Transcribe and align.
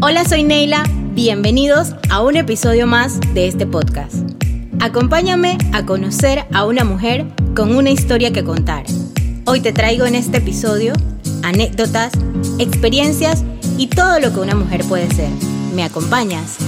Hola, 0.00 0.24
soy 0.24 0.44
Neila. 0.44 0.84
Bienvenidos 1.12 1.96
a 2.08 2.22
un 2.22 2.36
episodio 2.36 2.86
más 2.86 3.18
de 3.34 3.48
este 3.48 3.66
podcast. 3.66 4.14
Acompáñame 4.78 5.58
a 5.72 5.86
conocer 5.86 6.44
a 6.52 6.66
una 6.66 6.84
mujer 6.84 7.26
con 7.56 7.74
una 7.74 7.90
historia 7.90 8.32
que 8.32 8.44
contar. 8.44 8.84
Hoy 9.44 9.60
te 9.60 9.72
traigo 9.72 10.06
en 10.06 10.14
este 10.14 10.38
episodio 10.38 10.92
anécdotas, 11.42 12.12
experiencias 12.60 13.42
y 13.76 13.88
todo 13.88 14.20
lo 14.20 14.32
que 14.32 14.38
una 14.38 14.54
mujer 14.54 14.84
puede 14.84 15.12
ser. 15.12 15.30
¿Me 15.74 15.82
acompañas? 15.82 16.58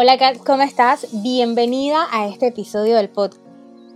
Hola 0.00 0.16
¿cómo 0.46 0.62
estás? 0.62 1.08
Bienvenida 1.24 2.06
a 2.12 2.28
este 2.28 2.46
episodio 2.46 2.94
del 2.94 3.08
podcast. 3.08 3.42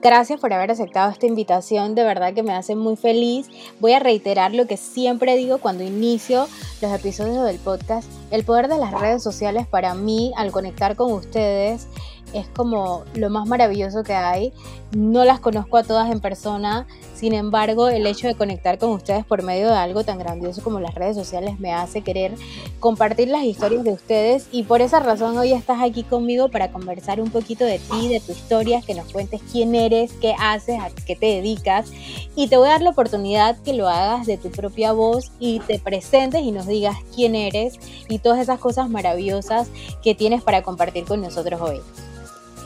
Gracias 0.02 0.40
por 0.40 0.52
haber 0.52 0.72
aceptado 0.72 1.08
esta 1.12 1.26
invitación, 1.26 1.94
de 1.94 2.02
verdad 2.02 2.34
que 2.34 2.42
me 2.42 2.52
hace 2.52 2.74
muy 2.74 2.96
feliz. 2.96 3.46
Voy 3.78 3.92
a 3.92 4.00
reiterar 4.00 4.52
lo 4.52 4.66
que 4.66 4.76
siempre 4.76 5.36
digo 5.36 5.58
cuando 5.58 5.84
inicio 5.84 6.48
los 6.80 6.92
episodios 6.92 7.44
del 7.44 7.60
podcast. 7.60 8.10
El 8.32 8.42
poder 8.42 8.66
de 8.66 8.78
las 8.78 8.90
redes 8.90 9.22
sociales 9.22 9.68
para 9.68 9.94
mí, 9.94 10.32
al 10.36 10.50
conectar 10.50 10.96
con 10.96 11.12
ustedes, 11.12 11.86
es 12.34 12.46
como 12.48 13.04
lo 13.14 13.30
más 13.30 13.46
maravilloso 13.46 14.02
que 14.02 14.14
hay. 14.14 14.52
No 14.92 15.24
las 15.24 15.40
conozco 15.40 15.78
a 15.78 15.84
todas 15.84 16.10
en 16.10 16.20
persona, 16.20 16.86
sin 17.22 17.34
embargo, 17.34 17.88
el 17.88 18.04
hecho 18.08 18.26
de 18.26 18.34
conectar 18.34 18.78
con 18.78 18.90
ustedes 18.90 19.24
por 19.24 19.44
medio 19.44 19.68
de 19.68 19.76
algo 19.76 20.02
tan 20.02 20.18
grandioso 20.18 20.60
como 20.60 20.80
las 20.80 20.96
redes 20.96 21.16
sociales 21.16 21.60
me 21.60 21.72
hace 21.72 22.02
querer 22.02 22.34
compartir 22.80 23.28
las 23.28 23.44
historias 23.44 23.84
de 23.84 23.92
ustedes 23.92 24.48
y 24.50 24.64
por 24.64 24.82
esa 24.82 24.98
razón 24.98 25.38
hoy 25.38 25.52
estás 25.52 25.80
aquí 25.80 26.02
conmigo 26.02 26.48
para 26.48 26.72
conversar 26.72 27.20
un 27.20 27.30
poquito 27.30 27.64
de 27.64 27.78
ti, 27.78 28.08
de 28.08 28.18
tu 28.18 28.32
historia, 28.32 28.82
que 28.84 28.94
nos 28.94 29.12
cuentes 29.12 29.40
quién 29.52 29.76
eres, 29.76 30.12
qué 30.14 30.34
haces, 30.36 30.80
a 30.80 30.90
qué 31.06 31.14
te 31.14 31.26
dedicas 31.26 31.92
y 32.34 32.48
te 32.48 32.56
voy 32.56 32.66
a 32.66 32.72
dar 32.72 32.82
la 32.82 32.90
oportunidad 32.90 33.56
que 33.62 33.72
lo 33.72 33.88
hagas 33.88 34.26
de 34.26 34.36
tu 34.36 34.50
propia 34.50 34.90
voz 34.90 35.30
y 35.38 35.60
te 35.60 35.78
presentes 35.78 36.42
y 36.42 36.50
nos 36.50 36.66
digas 36.66 36.96
quién 37.14 37.36
eres 37.36 37.78
y 38.08 38.18
todas 38.18 38.40
esas 38.40 38.58
cosas 38.58 38.90
maravillosas 38.90 39.68
que 40.02 40.16
tienes 40.16 40.42
para 40.42 40.62
compartir 40.62 41.04
con 41.04 41.20
nosotros 41.20 41.60
hoy. 41.60 41.80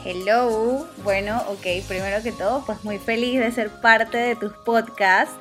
Hello, 0.09 0.87
bueno, 1.03 1.43
ok, 1.49 1.85
primero 1.89 2.23
que 2.23 2.31
todo, 2.31 2.65
pues 2.65 2.85
muy 2.85 2.97
feliz 2.97 3.41
de 3.41 3.51
ser 3.51 3.71
parte 3.81 4.17
de 4.17 4.37
tus 4.37 4.53
podcasts. 4.53 5.35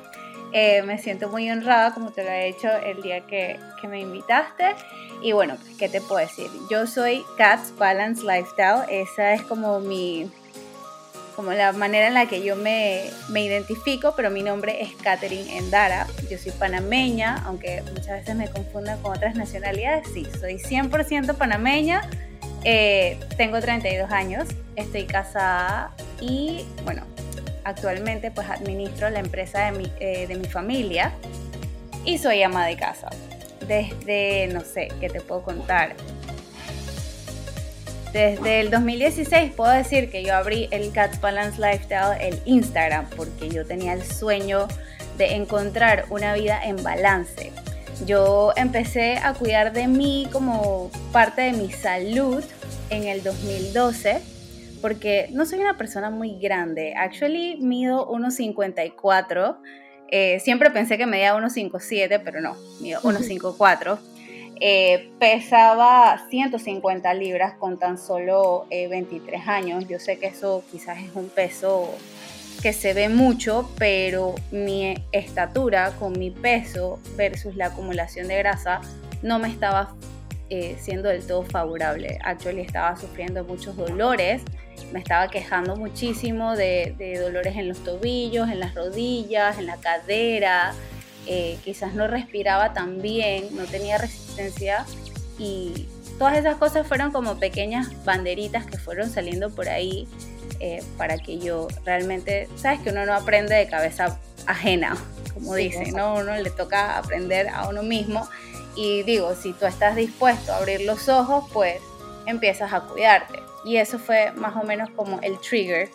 Eh, 0.52 0.82
me 0.82 0.98
siento 0.98 1.28
muy 1.28 1.48
honrada 1.48 1.94
como 1.94 2.10
te 2.10 2.24
lo 2.24 2.30
he 2.30 2.48
hecho 2.48 2.68
el 2.84 3.00
día 3.00 3.20
que, 3.20 3.60
que 3.80 3.86
me 3.86 4.00
invitaste. 4.00 4.74
Y 5.22 5.30
bueno, 5.30 5.56
¿qué 5.78 5.88
te 5.88 6.00
puedo 6.00 6.18
decir? 6.18 6.48
Yo 6.68 6.88
soy 6.88 7.24
Cats 7.38 7.74
Balance 7.78 8.22
Lifestyle, 8.22 8.82
esa 8.90 9.34
es 9.34 9.42
como 9.42 9.78
mi, 9.78 10.28
como 11.36 11.52
la 11.52 11.70
manera 11.70 12.08
en 12.08 12.14
la 12.14 12.26
que 12.26 12.42
yo 12.42 12.56
me, 12.56 13.04
me, 13.28 13.44
identifico, 13.44 14.14
pero 14.16 14.32
mi 14.32 14.42
nombre 14.42 14.82
es 14.82 14.96
Katherine 14.96 15.58
Endara. 15.58 16.08
Yo 16.28 16.38
soy 16.38 16.50
panameña, 16.50 17.40
aunque 17.46 17.84
muchas 17.92 18.18
veces 18.18 18.34
me 18.34 18.50
confundan 18.50 19.00
con 19.00 19.16
otras 19.16 19.36
nacionalidades. 19.36 20.08
Sí, 20.12 20.26
soy 20.40 20.54
100% 20.54 21.36
panameña. 21.36 22.02
Eh, 22.68 23.20
tengo 23.36 23.60
32 23.60 24.10
años, 24.10 24.48
estoy 24.74 25.04
casada 25.04 25.92
y 26.20 26.64
bueno, 26.82 27.04
actualmente 27.62 28.32
pues 28.32 28.50
administro 28.50 29.08
la 29.08 29.20
empresa 29.20 29.70
de 29.70 29.78
mi, 29.78 29.92
eh, 30.00 30.26
de 30.26 30.34
mi 30.34 30.46
familia 30.46 31.12
y 32.04 32.18
soy 32.18 32.42
ama 32.42 32.66
de 32.66 32.76
casa. 32.76 33.08
Desde, 33.68 34.48
no 34.48 34.62
sé, 34.62 34.88
¿qué 35.00 35.08
te 35.08 35.20
puedo 35.20 35.44
contar? 35.44 35.94
Desde 38.12 38.58
el 38.58 38.70
2016 38.72 39.52
puedo 39.52 39.70
decir 39.70 40.10
que 40.10 40.24
yo 40.24 40.34
abrí 40.34 40.66
el 40.72 40.90
Cats 40.90 41.20
Balance 41.20 41.60
Lifestyle, 41.60 42.20
el 42.20 42.40
Instagram, 42.46 43.06
porque 43.10 43.48
yo 43.48 43.64
tenía 43.64 43.92
el 43.92 44.02
sueño 44.02 44.66
de 45.18 45.36
encontrar 45.36 46.06
una 46.10 46.34
vida 46.34 46.60
en 46.64 46.82
balance 46.82 47.52
yo 48.04 48.52
empecé 48.56 49.16
a 49.16 49.32
cuidar 49.34 49.72
de 49.72 49.86
mí 49.86 50.28
como 50.32 50.90
parte 51.12 51.42
de 51.42 51.52
mi 51.52 51.70
salud 51.70 52.44
en 52.90 53.04
el 53.04 53.22
2012 53.22 54.20
porque 54.80 55.28
no 55.32 55.46
soy 55.46 55.58
una 55.60 55.76
persona 55.76 56.10
muy 56.10 56.38
grande. 56.38 56.94
Actually, 56.96 57.56
mido 57.56 58.08
1,54. 58.08 59.56
Eh, 60.08 60.38
siempre 60.40 60.70
pensé 60.70 60.96
que 60.98 61.06
medía 61.06 61.34
1,57, 61.34 62.20
pero 62.24 62.40
no, 62.40 62.56
mido 62.80 63.00
1,54. 63.00 63.98
Eh, 64.60 65.10
pesaba 65.18 66.24
150 66.30 67.12
libras 67.14 67.54
con 67.58 67.78
tan 67.78 67.98
solo 67.98 68.66
23 68.70 69.40
eh, 69.40 69.42
años. 69.50 69.88
Yo 69.88 69.98
sé 69.98 70.18
que 70.18 70.26
eso 70.26 70.62
quizás 70.70 70.98
es 70.98 71.10
un 71.14 71.28
peso 71.28 71.90
que 72.66 72.72
se 72.72 72.94
ve 72.94 73.08
mucho, 73.08 73.70
pero 73.78 74.34
mi 74.50 74.96
estatura 75.12 75.92
con 76.00 76.18
mi 76.18 76.32
peso 76.32 76.98
versus 77.16 77.54
la 77.54 77.66
acumulación 77.66 78.26
de 78.26 78.38
grasa 78.38 78.80
no 79.22 79.38
me 79.38 79.46
estaba 79.46 79.94
eh, 80.50 80.76
siendo 80.80 81.08
del 81.08 81.24
todo 81.24 81.44
favorable. 81.44 82.18
Actually 82.24 82.62
estaba 82.62 82.96
sufriendo 82.96 83.44
muchos 83.44 83.76
dolores, 83.76 84.42
me 84.92 84.98
estaba 84.98 85.28
quejando 85.28 85.76
muchísimo 85.76 86.56
de, 86.56 87.20
dolores 87.22 87.54
en 87.54 87.68
los 87.68 87.84
tobillos, 87.84 88.48
en 88.48 88.58
las 88.58 88.74
rodillas, 88.74 89.60
en 89.60 89.66
la 89.66 89.76
cadera, 89.76 90.74
eh, 91.28 91.58
quizás 91.64 91.94
no 91.94 92.08
respiraba 92.08 92.72
tan 92.72 93.00
bien, 93.00 93.54
no 93.54 93.62
tenía 93.66 93.96
resistencia 93.96 94.84
y 95.38 95.86
todas 96.18 96.36
esas 96.36 96.56
cosas 96.56 96.84
fueron 96.84 97.12
como 97.12 97.38
pequeñas 97.38 98.04
banderitas 98.04 98.66
que 98.66 98.76
fueron 98.76 99.08
saliendo 99.08 99.50
por 99.50 99.68
ahí 99.68 100.08
eh, 100.60 100.82
para 100.96 101.18
que 101.18 101.38
yo 101.38 101.68
realmente, 101.84 102.48
sabes 102.56 102.80
que 102.80 102.90
uno 102.90 103.06
no 103.06 103.14
aprende 103.14 103.54
de 103.54 103.66
cabeza 103.66 104.18
ajena, 104.46 104.96
como 105.34 105.54
dicen, 105.54 105.92
¿no? 105.94 106.14
Uno 106.14 106.36
le 106.36 106.50
toca 106.50 106.98
aprender 106.98 107.48
a 107.48 107.68
uno 107.68 107.82
mismo 107.82 108.28
y 108.74 109.02
digo, 109.02 109.34
si 109.34 109.52
tú 109.52 109.66
estás 109.66 109.96
dispuesto 109.96 110.52
a 110.52 110.58
abrir 110.58 110.82
los 110.82 111.08
ojos, 111.08 111.44
pues 111.52 111.80
empiezas 112.26 112.72
a 112.72 112.80
cuidarte. 112.80 113.40
Y 113.64 113.78
eso 113.78 113.98
fue 113.98 114.32
más 114.32 114.54
o 114.56 114.64
menos 114.64 114.90
como 114.90 115.20
el 115.22 115.38
trigger 115.40 115.88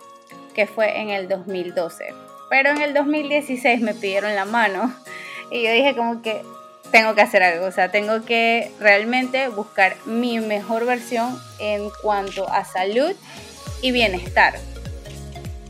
que 0.53 0.67
fue 0.67 0.99
en 0.99 1.09
el 1.09 1.28
2012. 1.28 2.13
Pero 2.49 2.69
en 2.72 2.81
el 2.81 2.93
2016 2.93 3.81
me 3.81 3.93
pidieron 3.93 4.35
la 4.35 4.45
mano 4.45 4.93
y 5.51 5.63
yo 5.63 5.72
dije 5.72 5.95
como 5.95 6.22
que 6.22 6.41
tengo 6.91 7.16
que 7.16 7.22
hacer 7.22 7.41
algo, 7.41 7.66
o 7.66 7.72
sea, 7.72 7.89
tengo 7.89 8.25
que 8.25 8.72
realmente 8.79 9.47
buscar 9.47 9.95
mi 10.05 10.39
mejor 10.39 10.85
versión 10.85 11.41
en 11.59 11.89
cuanto 12.01 12.49
a 12.49 12.66
salud 12.66 13.13
y 13.81 13.92
bienestar. 13.92 14.56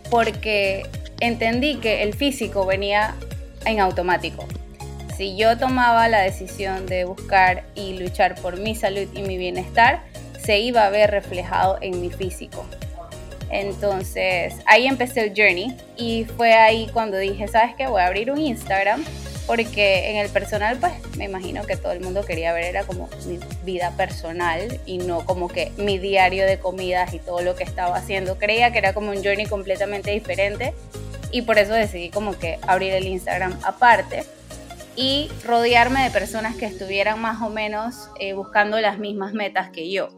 Porque 0.09 0.83
entendí 1.19 1.77
que 1.77 2.03
el 2.03 2.13
físico 2.13 2.65
venía 2.65 3.15
en 3.65 3.79
automático. 3.79 4.45
Si 5.15 5.37
yo 5.37 5.57
tomaba 5.57 6.07
la 6.07 6.21
decisión 6.21 6.85
de 6.85 7.05
buscar 7.05 7.63
y 7.75 7.99
luchar 7.99 8.35
por 8.41 8.59
mi 8.59 8.75
salud 8.75 9.07
y 9.13 9.21
mi 9.21 9.37
bienestar, 9.37 10.01
se 10.43 10.59
iba 10.59 10.85
a 10.85 10.89
ver 10.89 11.11
reflejado 11.11 11.77
en 11.81 12.01
mi 12.01 12.09
físico. 12.09 12.65
Entonces 13.51 14.55
ahí 14.65 14.87
empecé 14.87 15.25
el 15.25 15.29
journey 15.35 15.75
y 15.97 16.25
fue 16.37 16.53
ahí 16.53 16.89
cuando 16.93 17.17
dije, 17.17 17.47
¿sabes 17.47 17.75
qué? 17.75 17.87
Voy 17.87 18.01
a 18.01 18.07
abrir 18.07 18.31
un 18.31 18.39
Instagram 18.39 19.03
porque 19.51 20.11
en 20.11 20.15
el 20.15 20.29
personal 20.29 20.77
pues 20.79 20.93
me 21.17 21.25
imagino 21.25 21.65
que 21.65 21.75
todo 21.75 21.91
el 21.91 21.99
mundo 21.99 22.23
quería 22.23 22.53
ver 22.53 22.63
era 22.63 22.85
como 22.85 23.09
mi 23.27 23.37
vida 23.65 23.91
personal 23.97 24.79
y 24.85 24.97
no 24.97 25.25
como 25.25 25.49
que 25.49 25.73
mi 25.75 25.97
diario 25.99 26.45
de 26.45 26.57
comidas 26.57 27.13
y 27.13 27.19
todo 27.19 27.41
lo 27.41 27.53
que 27.53 27.65
estaba 27.65 27.97
haciendo. 27.97 28.37
Creía 28.37 28.71
que 28.71 28.77
era 28.77 28.93
como 28.93 29.09
un 29.09 29.17
journey 29.17 29.47
completamente 29.47 30.11
diferente 30.11 30.73
y 31.33 31.41
por 31.41 31.57
eso 31.57 31.73
decidí 31.73 32.09
como 32.11 32.39
que 32.39 32.59
abrir 32.65 32.93
el 32.93 33.05
Instagram 33.05 33.59
aparte 33.65 34.23
y 34.95 35.29
rodearme 35.43 36.01
de 36.05 36.11
personas 36.11 36.55
que 36.55 36.65
estuvieran 36.65 37.19
más 37.19 37.41
o 37.41 37.49
menos 37.49 38.09
eh, 38.21 38.31
buscando 38.31 38.79
las 38.79 38.99
mismas 38.99 39.33
metas 39.33 39.69
que 39.71 39.91
yo. 39.91 40.11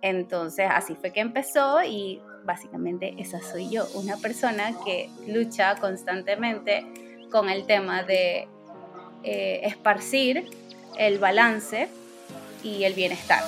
Entonces 0.00 0.66
así 0.72 0.94
fue 0.94 1.12
que 1.12 1.20
empezó 1.20 1.84
y 1.84 2.22
básicamente 2.42 3.16
esa 3.18 3.42
soy 3.42 3.68
yo, 3.68 3.86
una 3.92 4.16
persona 4.16 4.72
que 4.82 5.10
lucha 5.26 5.74
constantemente 5.76 6.86
con 7.32 7.48
el 7.48 7.64
tema 7.64 8.04
de 8.04 8.46
eh, 9.24 9.60
esparcir 9.64 10.44
el 10.98 11.18
balance 11.18 11.88
y 12.62 12.84
el 12.84 12.92
bienestar. 12.92 13.42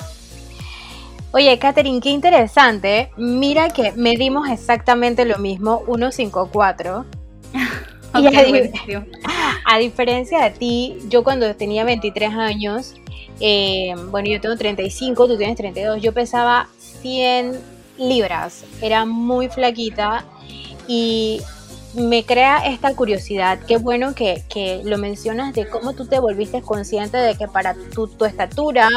Oye, 1.31 1.58
Katherine, 1.58 2.00
qué 2.00 2.10
interesante. 2.10 3.10
Mira 3.16 3.69
que 3.69 3.92
medimos 3.92 4.48
exactamente 4.48 5.25
lo 5.25 5.38
mismo, 5.38 5.82
154. 5.84 7.04
y 8.14 8.26
a, 9.64 9.78
diferencia 9.78 10.44
de 10.44 10.50
ti, 10.50 10.98
yo 11.08 11.25
cuando 11.25 11.54
tenía 11.56 11.84
23 11.84 12.32
años, 12.34 12.94
eh, 13.40 13.94
bueno, 14.10 14.28
yo 14.28 14.40
tengo 14.40 14.56
35, 14.56 15.26
tú 15.26 15.37
tienes 15.37 15.56
32, 15.56 16.00
yo 16.00 16.12
pesaba 16.12 16.69
100 16.78 17.60
libras, 17.98 18.64
era 18.80 19.04
muy 19.04 19.48
flaquita 19.48 20.25
y 20.87 21.40
me 21.94 22.25
crea 22.25 22.67
esta 22.67 22.94
curiosidad. 22.94 23.58
Qué 23.67 23.76
bueno 23.76 24.14
que, 24.14 24.82
lo 24.85 24.99
mencionas 24.99 25.55
de 25.55 25.69
cómo 25.69 25.94
tú 25.94 26.06
te 26.06 26.19
volviste 26.19 26.62
consciente 26.62 27.17
de 27.17 27.37
que 27.37 27.49
para 27.49 27.75
tu, 27.94 28.25
estatura 28.25 28.88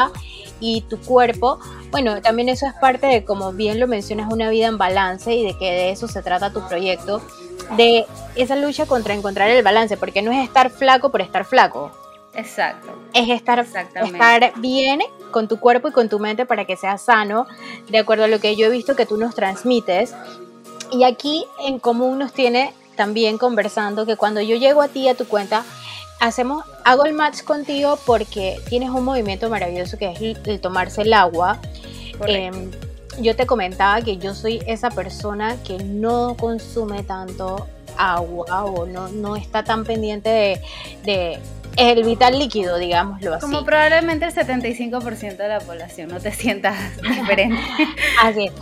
y 0.60 0.82
tu 0.82 0.98
cuerpo, 0.98 1.58
bueno, 1.90 2.20
también 2.20 2.48
eso 2.48 2.66
es 2.66 2.74
parte 2.74 3.06
de, 3.06 3.24
como 3.24 3.52
bien 3.52 3.78
lo 3.80 3.86
mencionas, 3.86 4.32
una 4.32 4.50
vida 4.50 4.66
en 4.66 4.78
balance 4.78 5.34
y 5.34 5.44
de 5.44 5.56
que 5.56 5.66
de 5.66 5.90
eso 5.90 6.08
se 6.08 6.22
trata 6.22 6.52
tu 6.52 6.66
proyecto, 6.66 7.22
de 7.76 8.06
esa 8.34 8.56
lucha 8.56 8.86
contra 8.86 9.14
encontrar 9.14 9.50
el 9.50 9.62
balance, 9.62 9.96
porque 9.96 10.22
no 10.22 10.32
es 10.32 10.44
estar 10.44 10.70
flaco 10.70 11.10
por 11.10 11.20
estar 11.20 11.44
flaco. 11.44 11.92
Exacto. 12.34 12.88
Es 13.14 13.28
estar, 13.30 13.58
estar 13.58 14.52
bien 14.60 15.00
con 15.30 15.48
tu 15.48 15.58
cuerpo 15.58 15.88
y 15.88 15.92
con 15.92 16.08
tu 16.08 16.18
mente 16.18 16.46
para 16.46 16.64
que 16.64 16.76
seas 16.76 17.02
sano, 17.02 17.46
de 17.88 17.98
acuerdo 17.98 18.24
a 18.24 18.28
lo 18.28 18.40
que 18.40 18.54
yo 18.56 18.66
he 18.66 18.70
visto 18.70 18.96
que 18.96 19.06
tú 19.06 19.16
nos 19.16 19.34
transmites. 19.34 20.14
Y 20.90 21.04
aquí 21.04 21.44
en 21.66 21.78
común 21.80 22.18
nos 22.18 22.32
tiene 22.32 22.72
también 22.98 23.38
conversando 23.38 24.04
que 24.04 24.16
cuando 24.16 24.40
yo 24.40 24.56
llego 24.56 24.82
a 24.82 24.88
ti, 24.88 25.08
a 25.08 25.14
tu 25.14 25.26
cuenta, 25.26 25.64
hacemos, 26.18 26.64
hago 26.84 27.04
el 27.04 27.14
match 27.14 27.44
contigo 27.44 27.96
porque 28.04 28.60
tienes 28.68 28.90
un 28.90 29.04
movimiento 29.04 29.48
maravilloso 29.48 29.96
que 29.96 30.10
es 30.10 30.20
el, 30.20 30.60
tomarse 30.60 31.02
el 31.02 31.12
agua. 31.12 31.60
Em, 32.26 32.72
yo 33.20 33.36
te 33.36 33.46
comentaba 33.46 34.02
que 34.02 34.16
yo 34.16 34.34
soy 34.34 34.60
esa 34.66 34.90
persona 34.90 35.56
que 35.62 35.78
no 35.78 36.36
consume 36.38 37.04
tanto 37.04 37.68
agua 37.96 38.64
o 38.64 38.84
no, 38.84 39.06
no 39.08 39.36
está 39.36 39.62
tan 39.62 39.84
pendiente 39.84 40.60
de, 41.04 41.38
el 41.76 42.02
vital 42.02 42.36
líquido, 42.36 42.78
digámoslo 42.78 43.34
así. 43.34 43.42
Como 43.42 43.64
probablemente 43.64 44.26
el 44.26 44.34
75% 44.34 45.36
de 45.36 45.48
la 45.48 45.60
población, 45.60 46.08
no 46.08 46.18
te 46.18 46.32
sientas 46.32 46.76
diferente. 47.02 47.60
así 48.20 48.46
es. 48.46 48.52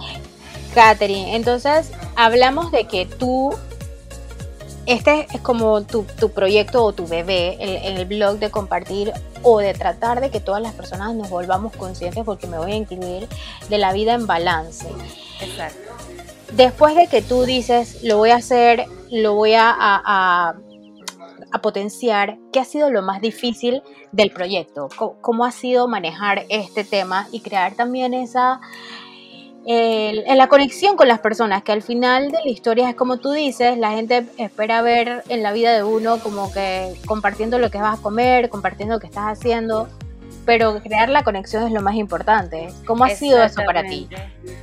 Catherine, 0.74 1.34
entonces 1.34 1.90
hablamos 2.16 2.70
de 2.70 2.84
que 2.84 3.06
tú 3.06 3.54
este 4.86 5.26
es 5.32 5.40
como 5.40 5.82
tu, 5.82 6.04
proyecto 6.32 6.84
o 6.84 6.92
tu 6.92 7.06
bebé 7.06 7.56
en 7.60 7.96
el, 7.96 8.04
blog 8.06 8.38
de 8.38 8.50
compartir 8.50 9.12
o 9.42 9.58
de 9.58 9.74
tratar 9.74 10.20
de 10.20 10.30
que 10.30 10.40
todas 10.40 10.62
las 10.62 10.74
personas 10.74 11.14
nos 11.14 11.28
volvamos 11.28 11.74
conscientes, 11.76 12.24
porque 12.24 12.46
me 12.46 12.58
voy 12.58 12.72
a 12.72 12.76
incluir, 12.76 13.28
de 13.68 13.78
la 13.78 13.92
vida 13.92 14.14
en 14.14 14.26
balance. 14.26 14.88
Exacto. 15.40 15.92
Después 16.52 16.94
de 16.94 17.08
que 17.08 17.20
tú 17.20 17.42
dices, 17.44 18.02
lo 18.04 18.16
voy 18.18 18.30
a 18.30 18.36
hacer, 18.36 18.86
lo 19.10 19.34
voy 19.34 19.54
a, 19.54 19.74
a, 19.76 20.54
potenciar, 21.62 22.36
¿qué 22.52 22.60
ha 22.60 22.64
sido 22.66 22.90
lo 22.90 23.00
más 23.00 23.22
difícil 23.22 23.82
del 24.12 24.30
proyecto? 24.30 24.88
¿Cómo 25.22 25.46
ha 25.46 25.50
sido 25.50 25.88
manejar 25.88 26.44
este 26.50 26.84
tema 26.84 27.28
y 27.32 27.40
crear 27.40 27.74
también 27.74 28.12
esa 28.12 28.60
en 29.68 30.38
la 30.38 30.46
conexión 30.48 30.96
con 30.96 31.08
las 31.08 31.18
personas, 31.18 31.62
que 31.62 31.72
al 31.72 31.82
final 31.82 32.30
de 32.30 32.38
la 32.44 32.50
historia 32.50 32.88
es 32.88 32.94
como 32.94 33.18
tú 33.18 33.32
dices, 33.32 33.76
la 33.78 33.90
gente 33.90 34.26
espera 34.38 34.80
ver 34.80 35.24
en 35.28 35.42
la 35.42 35.52
vida 35.52 35.74
de 35.74 35.82
uno 35.82 36.18
como 36.18 36.52
que 36.52 36.94
compartiendo 37.06 37.58
lo 37.58 37.70
que 37.70 37.78
vas 37.78 37.98
a 37.98 38.02
comer, 38.02 38.48
compartiendo 38.48 38.94
lo 38.94 39.00
que 39.00 39.08
estás 39.08 39.38
haciendo, 39.38 39.88
pero 40.44 40.80
crear 40.80 41.08
la 41.08 41.24
conexión 41.24 41.64
es 41.64 41.72
lo 41.72 41.82
más 41.82 41.96
importante. 41.96 42.68
¿Cómo 42.86 43.04
ha 43.04 43.10
sido 43.10 43.42
eso 43.42 43.62
para 43.66 43.82
ti? 43.82 44.08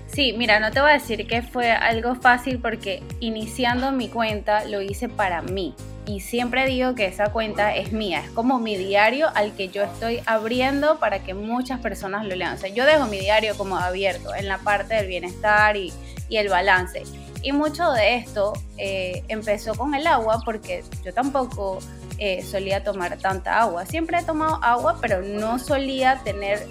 Sí, 0.08 0.34
mira, 0.38 0.60
no 0.60 0.72
te 0.72 0.80
voy 0.80 0.92
a 0.92 0.94
decir 0.94 1.28
que 1.28 1.42
fue 1.42 1.72
algo 1.72 2.16
fácil 2.16 2.60
porque 2.60 3.04
iniciando 3.20 3.92
mi 3.92 4.08
cuenta 4.08 4.64
lo 4.66 4.82
hice 4.82 5.10
para 5.10 5.42
mí 5.42 5.76
y 6.06 6.20
siempre 6.20 6.66
digo 6.66 6.96
que 6.96 7.06
esa 7.06 7.32
cuenta 7.32 7.76
es 7.76 7.94
mía, 7.94 8.22
es 8.26 8.32
como 8.32 8.60
mi 8.60 8.76
diario 8.76 9.30
al 9.36 9.56
que 9.56 9.70
yo 9.70 9.84
estoy 9.84 10.22
abriendo 10.26 11.00
para 11.00 11.24
que 11.24 11.34
muchas 11.34 11.80
personas 11.80 12.26
lo 12.26 12.36
lean. 12.36 12.56
O 12.56 12.58
sea, 12.58 12.70
yo 12.70 12.86
dejo 12.86 13.06
mi 13.06 13.20
diario 13.20 13.56
como 13.56 13.78
abierto 13.78 14.36
en 14.36 14.48
la 14.48 14.58
parte 14.58 14.96
del 14.96 15.08
bienestar 15.08 15.78
y, 15.78 15.94
el 16.30 16.50
balance. 16.50 17.04
Y 17.44 17.52
mucho 17.52 17.92
de 17.92 18.16
esto 18.16 18.54
eh, 18.80 19.24
empezó 19.28 19.76
con 19.76 19.94
el 19.94 20.08
agua 20.08 20.42
porque 20.44 20.84
yo 21.06 21.14
tampoco 21.14 21.78
eh, 22.18 22.42
solía 22.42 22.84
tomar 22.84 23.20
tanta 23.20 23.62
agua. 23.62 23.86
Siempre 23.86 24.18
he 24.18 24.24
tomado 24.24 24.60
agua, 24.64 24.98
pero 25.00 25.22
no 25.22 25.60
solía 25.60 26.22
tener 26.24 26.68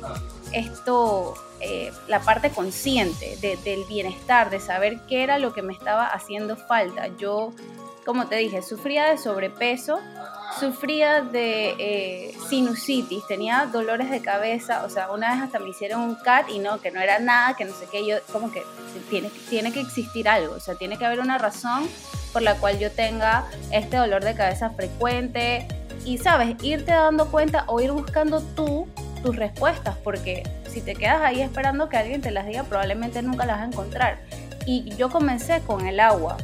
esto, 0.51 1.35
eh, 1.61 1.93
la 2.09 2.19
parte 2.21 2.51
consciente 2.51 3.37
del 3.37 3.85
bienestar, 3.85 4.51
de 4.51 4.59
saber 4.59 4.99
qué 5.09 5.23
era 5.23 5.39
lo 5.39 5.53
que 5.53 5.63
me 5.63 5.73
estaba 5.73 6.07
haciendo 6.07 6.57
falta. 6.57 7.07
Yo 7.19 7.53
como 8.05 8.27
te 8.27 8.37
dije, 8.37 8.63
sufría 8.63 9.11
de 9.11 9.19
sobrepeso, 9.19 10.01
sufría 10.59 11.23
de 11.23 11.75
eh, 11.79 12.35
sinusitis, 12.49 13.27
tenía 13.27 13.67
dolores 13.67 14.11
de 14.11 14.21
cabeza, 14.21 14.85
o 14.85 14.91
sea, 14.91 15.11
una 15.11 15.33
vez 15.33 15.43
hasta 15.43 15.59
me 15.59 15.71
hicieron 15.71 16.01
un 16.03 16.15
CAT 16.17 16.51
y 16.51 16.59
no, 16.59 16.81
que 16.81 16.91
no 16.91 17.01
era 17.01 17.19
nada, 17.19 17.55
que 17.55 17.65
no 17.65 17.73
sé 17.73 17.87
qué, 17.91 18.07
yo 18.07 18.17
como 18.33 18.53
que 18.53 18.63
tiene, 19.09 19.31
tiene 19.49 19.73
que 19.73 19.81
existir 19.81 20.29
algo, 20.29 20.55
o 20.55 20.61
sea, 20.61 20.75
tiene 20.75 20.99
que 20.99 21.07
haber 21.07 21.21
una 21.21 21.39
razón 21.39 21.89
por 22.33 22.43
la 22.43 22.57
cual 22.57 22.79
yo 22.79 22.91
tenga 22.91 23.47
este 23.71 23.97
dolor 23.97 24.25
de 24.25 24.35
cabeza 24.35 24.71
frecuente. 24.71 25.69
Y, 26.05 26.19
sabes, 26.19 26.57
irte 26.63 26.93
dando 26.93 27.31
cuenta 27.31 27.65
o 27.69 27.81
ir 27.81 27.93
buscando 27.93 28.41
tú 28.41 28.89
tus 29.23 29.37
respuestas, 29.37 29.97
porque 30.03 30.43
si 30.69 30.81
te 30.81 30.95
quedas 30.95 31.21
ahí 31.23 31.41
esperando 31.41 31.89
que 31.89 31.97
alguien 31.97 32.21
te 32.21 32.33
las 32.33 32.47
diga, 32.47 32.65
probablemente 32.65 33.23
nunca 33.23 33.47
las 33.47 33.59
vas 33.59 33.67
a 33.67 33.69
encontrar. 33.69 34.19
Y 34.67 34.95
yo 34.97 35.11
comencé 35.11 35.61
con 35.61 35.87
el 35.87 36.01
agua, 36.01 36.39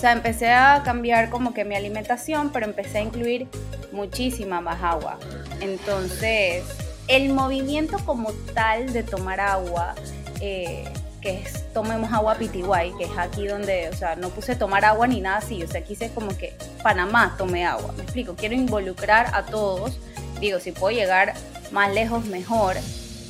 o 0.00 0.02
sea, 0.02 0.12
empecé 0.12 0.50
a 0.50 0.80
cambiar 0.82 1.28
como 1.28 1.52
que 1.52 1.66
mi 1.66 1.74
alimentación, 1.74 2.52
pero 2.54 2.64
empecé 2.64 2.96
a 2.96 3.00
incluir 3.02 3.48
muchísima 3.92 4.62
más 4.62 4.82
agua. 4.82 5.18
Entonces, 5.60 6.64
el 7.06 7.34
movimiento 7.34 7.98
como 8.06 8.32
tal 8.54 8.94
de 8.94 9.02
tomar 9.02 9.40
agua, 9.40 9.94
eh, 10.40 10.84
que 11.20 11.42
es 11.42 11.70
tomemos 11.74 12.10
agua 12.14 12.36
pitiguay, 12.36 12.94
que 12.96 13.04
es 13.04 13.18
aquí 13.18 13.46
donde, 13.46 13.90
o 13.90 13.92
sea, 13.92 14.16
no 14.16 14.30
puse 14.30 14.56
tomar 14.56 14.86
agua 14.86 15.06
ni 15.06 15.20
nada 15.20 15.36
así, 15.36 15.62
o 15.62 15.68
sea, 15.68 15.84
quise 15.84 16.08
como 16.14 16.34
que 16.34 16.54
Panamá 16.82 17.34
tome 17.36 17.66
agua, 17.66 17.92
me 17.94 18.02
explico, 18.02 18.34
quiero 18.34 18.54
involucrar 18.54 19.26
a 19.34 19.44
todos, 19.44 20.00
digo, 20.40 20.60
si 20.60 20.72
puedo 20.72 20.96
llegar 20.96 21.34
más 21.72 21.92
lejos 21.92 22.24
mejor, 22.24 22.76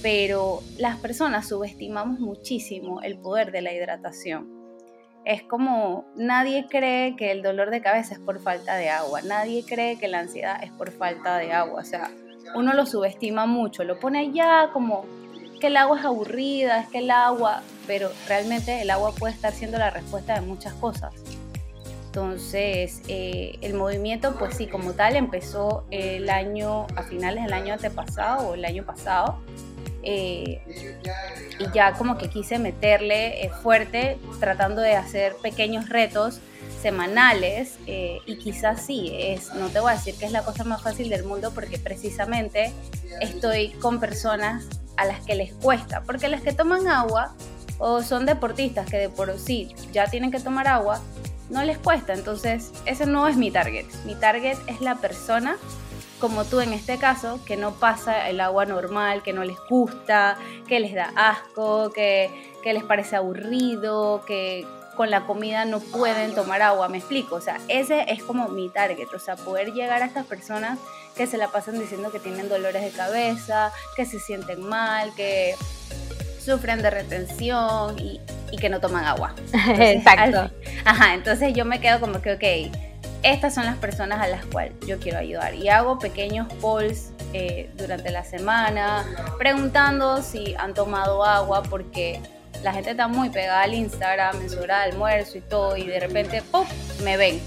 pero 0.02 0.62
las 0.78 0.98
personas 0.98 1.48
subestimamos 1.48 2.20
muchísimo 2.20 3.02
el 3.02 3.18
poder 3.18 3.50
de 3.50 3.60
la 3.60 3.72
hidratación 3.72 4.59
es 5.30 5.44
como 5.44 6.06
nadie 6.16 6.66
cree 6.68 7.14
que 7.14 7.30
el 7.30 7.40
dolor 7.40 7.70
de 7.70 7.80
cabeza 7.80 8.14
es 8.14 8.20
por 8.20 8.40
falta 8.40 8.74
de 8.74 8.90
agua, 8.90 9.22
nadie 9.22 9.64
cree 9.64 9.96
que 9.96 10.08
la 10.08 10.18
ansiedad 10.18 10.58
es 10.60 10.72
por 10.72 10.90
falta 10.90 11.38
de 11.38 11.52
agua, 11.52 11.82
o 11.82 11.84
sea, 11.84 12.10
uno 12.56 12.72
lo 12.72 12.84
subestima 12.84 13.46
mucho, 13.46 13.84
lo 13.84 14.00
pone 14.00 14.18
allá 14.18 14.70
como 14.72 15.04
que 15.60 15.68
el 15.68 15.76
agua 15.76 16.00
es 16.00 16.04
aburrida, 16.04 16.80
es 16.80 16.88
que 16.88 16.98
el 16.98 17.12
agua, 17.12 17.62
pero 17.86 18.10
realmente 18.26 18.82
el 18.82 18.90
agua 18.90 19.12
puede 19.16 19.32
estar 19.32 19.52
siendo 19.52 19.78
la 19.78 19.90
respuesta 19.90 20.34
de 20.34 20.40
muchas 20.40 20.74
cosas. 20.74 21.14
Entonces, 22.06 23.00
eh, 23.06 23.56
el 23.60 23.74
movimiento, 23.74 24.34
pues 24.36 24.56
sí, 24.56 24.66
como 24.66 24.94
tal, 24.94 25.14
empezó 25.14 25.84
el 25.92 26.28
año, 26.28 26.88
a 26.96 27.04
finales 27.04 27.44
del 27.44 27.52
año 27.52 27.74
antepasado 27.74 28.48
o 28.48 28.54
el 28.54 28.64
año 28.64 28.84
pasado, 28.84 29.38
eh, 30.02 30.62
y 31.58 31.70
ya 31.74 31.92
como 31.92 32.16
que 32.16 32.28
quise 32.30 32.58
meterle 32.58 33.44
eh, 33.44 33.50
fuerte 33.50 34.18
tratando 34.38 34.80
de 34.80 34.94
hacer 34.94 35.36
pequeños 35.36 35.88
retos 35.88 36.40
semanales 36.80 37.78
eh, 37.86 38.18
y 38.24 38.36
quizás 38.36 38.84
sí, 38.86 39.12
es, 39.14 39.52
no 39.54 39.68
te 39.68 39.80
voy 39.80 39.92
a 39.92 39.96
decir 39.96 40.14
que 40.14 40.24
es 40.24 40.32
la 40.32 40.42
cosa 40.42 40.64
más 40.64 40.82
fácil 40.82 41.10
del 41.10 41.24
mundo 41.24 41.52
porque 41.54 41.78
precisamente 41.78 42.72
estoy 43.20 43.70
con 43.72 44.00
personas 44.00 44.66
a 44.96 45.04
las 45.04 45.20
que 45.20 45.34
les 45.34 45.52
cuesta, 45.52 46.02
porque 46.02 46.28
las 46.28 46.40
que 46.40 46.52
toman 46.52 46.88
agua 46.88 47.34
o 47.78 48.02
son 48.02 48.26
deportistas 48.26 48.88
que 48.88 48.96
de 48.96 49.08
por 49.08 49.38
sí 49.38 49.74
ya 49.92 50.06
tienen 50.06 50.30
que 50.30 50.40
tomar 50.40 50.68
agua, 50.68 51.00
no 51.50 51.62
les 51.64 51.78
cuesta, 51.78 52.14
entonces 52.14 52.70
ese 52.86 53.06
no 53.06 53.28
es 53.28 53.36
mi 53.36 53.50
target, 53.50 53.86
mi 54.06 54.14
target 54.14 54.56
es 54.66 54.80
la 54.80 54.96
persona 54.96 55.56
como 56.20 56.44
tú 56.44 56.60
en 56.60 56.72
este 56.72 56.98
caso, 56.98 57.40
que 57.44 57.56
no 57.56 57.72
pasa 57.72 58.28
el 58.28 58.40
agua 58.40 58.66
normal, 58.66 59.22
que 59.22 59.32
no 59.32 59.42
les 59.42 59.56
gusta, 59.68 60.36
que 60.68 60.78
les 60.78 60.94
da 60.94 61.12
asco, 61.16 61.90
que, 61.90 62.30
les 62.64 62.84
parece 62.84 63.16
aburrido, 63.16 64.22
que 64.26 64.66
con 64.96 65.10
la 65.10 65.22
comida 65.22 65.64
no 65.64 65.80
pueden 65.80 66.34
tomar 66.34 66.62
agua, 66.62 66.88
me 66.88 66.98
explico, 66.98 67.36
o 67.36 67.40
sea, 67.40 67.58
ese 67.68 68.04
es 68.08 68.22
como 68.22 68.48
mi 68.48 68.68
target, 68.68 69.08
o 69.14 69.18
sea, 69.18 69.36
poder 69.36 69.72
llegar 69.72 70.02
a 70.02 70.06
estas 70.06 70.26
personas 70.26 70.78
que 71.16 71.26
se 71.26 71.38
la 71.38 71.48
pasan 71.48 71.78
diciendo 71.80 72.12
que 72.12 72.20
tienen 72.20 72.48
dolores 72.48 72.82
de 72.82 72.90
cabeza, 72.90 73.72
que 73.96 74.04
se 74.04 74.20
sienten 74.20 74.60
mal, 74.62 75.12
que 75.14 75.54
sufren 76.44 76.82
de 76.82 76.90
retención 76.90 77.98
y, 77.98 78.20
que 78.58 78.68
no 78.68 78.80
toman 78.80 79.06
agua. 79.06 79.34
Exacto. 79.78 80.50
ajá, 80.84 81.14
entonces 81.14 81.54
yo 81.54 81.64
me 81.64 81.80
quedo 81.80 81.98
como 81.98 82.20
que, 82.20 82.32
ok, 82.34 82.89
estas 83.22 83.54
son 83.54 83.66
las 83.66 83.76
personas 83.76 84.20
a 84.20 84.28
las 84.28 84.44
cuales 84.46 84.72
yo 84.86 84.98
quiero 84.98 85.18
ayudar. 85.18 85.54
Y 85.54 85.68
hago 85.68 85.98
pequeños 85.98 86.52
polls 86.54 87.10
eh, 87.32 87.70
durante 87.76 88.10
la 88.10 88.24
semana 88.24 89.04
preguntando 89.38 90.22
si 90.22 90.54
han 90.58 90.74
tomado 90.74 91.24
agua 91.24 91.62
porque 91.62 92.20
la 92.62 92.72
gente 92.72 92.90
está 92.90 93.08
muy 93.08 93.30
pegada 93.30 93.62
al 93.62 93.74
Instagram 93.74 94.40
en 94.40 94.50
su 94.50 94.58
hora 94.58 94.80
de 94.80 94.92
almuerzo 94.92 95.38
y 95.38 95.40
todo 95.40 95.76
y 95.76 95.86
de 95.86 96.00
repente 96.00 96.42
¡pum! 96.42 96.66
me 97.02 97.16
ven. 97.16 97.40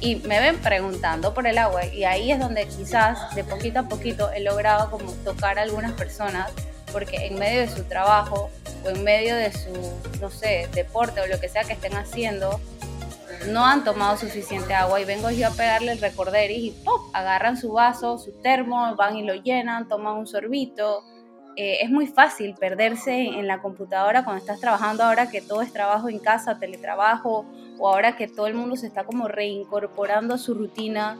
Y 0.00 0.16
me 0.16 0.40
ven 0.40 0.58
preguntando 0.58 1.32
por 1.32 1.46
el 1.46 1.56
agua 1.56 1.86
y 1.86 2.04
ahí 2.04 2.30
es 2.30 2.38
donde 2.38 2.66
quizás 2.66 3.34
de 3.34 3.44
poquito 3.44 3.80
a 3.80 3.82
poquito 3.84 4.30
he 4.32 4.40
logrado 4.40 4.90
como 4.90 5.10
tocar 5.24 5.58
a 5.58 5.62
algunas 5.62 5.92
personas 5.92 6.50
porque 6.92 7.26
en 7.26 7.38
medio 7.38 7.60
de 7.60 7.68
su 7.68 7.82
trabajo 7.84 8.50
o 8.84 8.90
en 8.90 9.02
medio 9.02 9.34
de 9.34 9.52
su, 9.52 9.72
no 10.20 10.30
sé, 10.30 10.68
deporte 10.74 11.20
o 11.20 11.26
lo 11.26 11.40
que 11.40 11.48
sea 11.48 11.64
que 11.64 11.72
estén 11.72 11.96
haciendo, 11.96 12.60
no 13.48 13.64
han 13.64 13.84
tomado 13.84 14.16
suficiente 14.16 14.74
agua 14.74 15.00
y 15.00 15.04
vengo 15.04 15.30
yo 15.30 15.48
a 15.48 15.50
pegarle 15.50 15.92
el 15.92 16.00
recorderis 16.00 16.58
y 16.58 16.70
¡pop! 16.70 17.10
agarran 17.12 17.56
su 17.56 17.72
vaso, 17.72 18.18
su 18.18 18.32
termo, 18.42 18.94
van 18.96 19.16
y 19.16 19.22
lo 19.22 19.34
llenan, 19.34 19.88
toman 19.88 20.16
un 20.16 20.26
sorbito 20.26 21.04
eh, 21.58 21.78
es 21.80 21.90
muy 21.90 22.06
fácil 22.06 22.54
perderse 22.54 23.14
en 23.18 23.46
la 23.46 23.62
computadora 23.62 24.24
cuando 24.24 24.40
estás 24.40 24.60
trabajando 24.60 25.04
ahora 25.04 25.30
que 25.30 25.40
todo 25.40 25.62
es 25.62 25.72
trabajo 25.72 26.10
en 26.10 26.18
casa, 26.18 26.58
teletrabajo, 26.58 27.46
o 27.78 27.88
ahora 27.88 28.14
que 28.16 28.28
todo 28.28 28.46
el 28.46 28.54
mundo 28.54 28.76
se 28.76 28.86
está 28.86 29.04
como 29.04 29.26
reincorporando 29.26 30.34
a 30.34 30.38
su 30.38 30.52
rutina, 30.52 31.18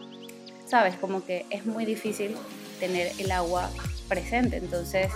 ¿sabes? 0.66 0.96
Como 0.96 1.24
que 1.24 1.46
es 1.48 1.64
muy 1.64 1.86
difícil 1.86 2.36
tener 2.78 3.12
el 3.18 3.32
agua 3.32 3.70
presente. 4.08 4.58
Entonces, 4.58 5.10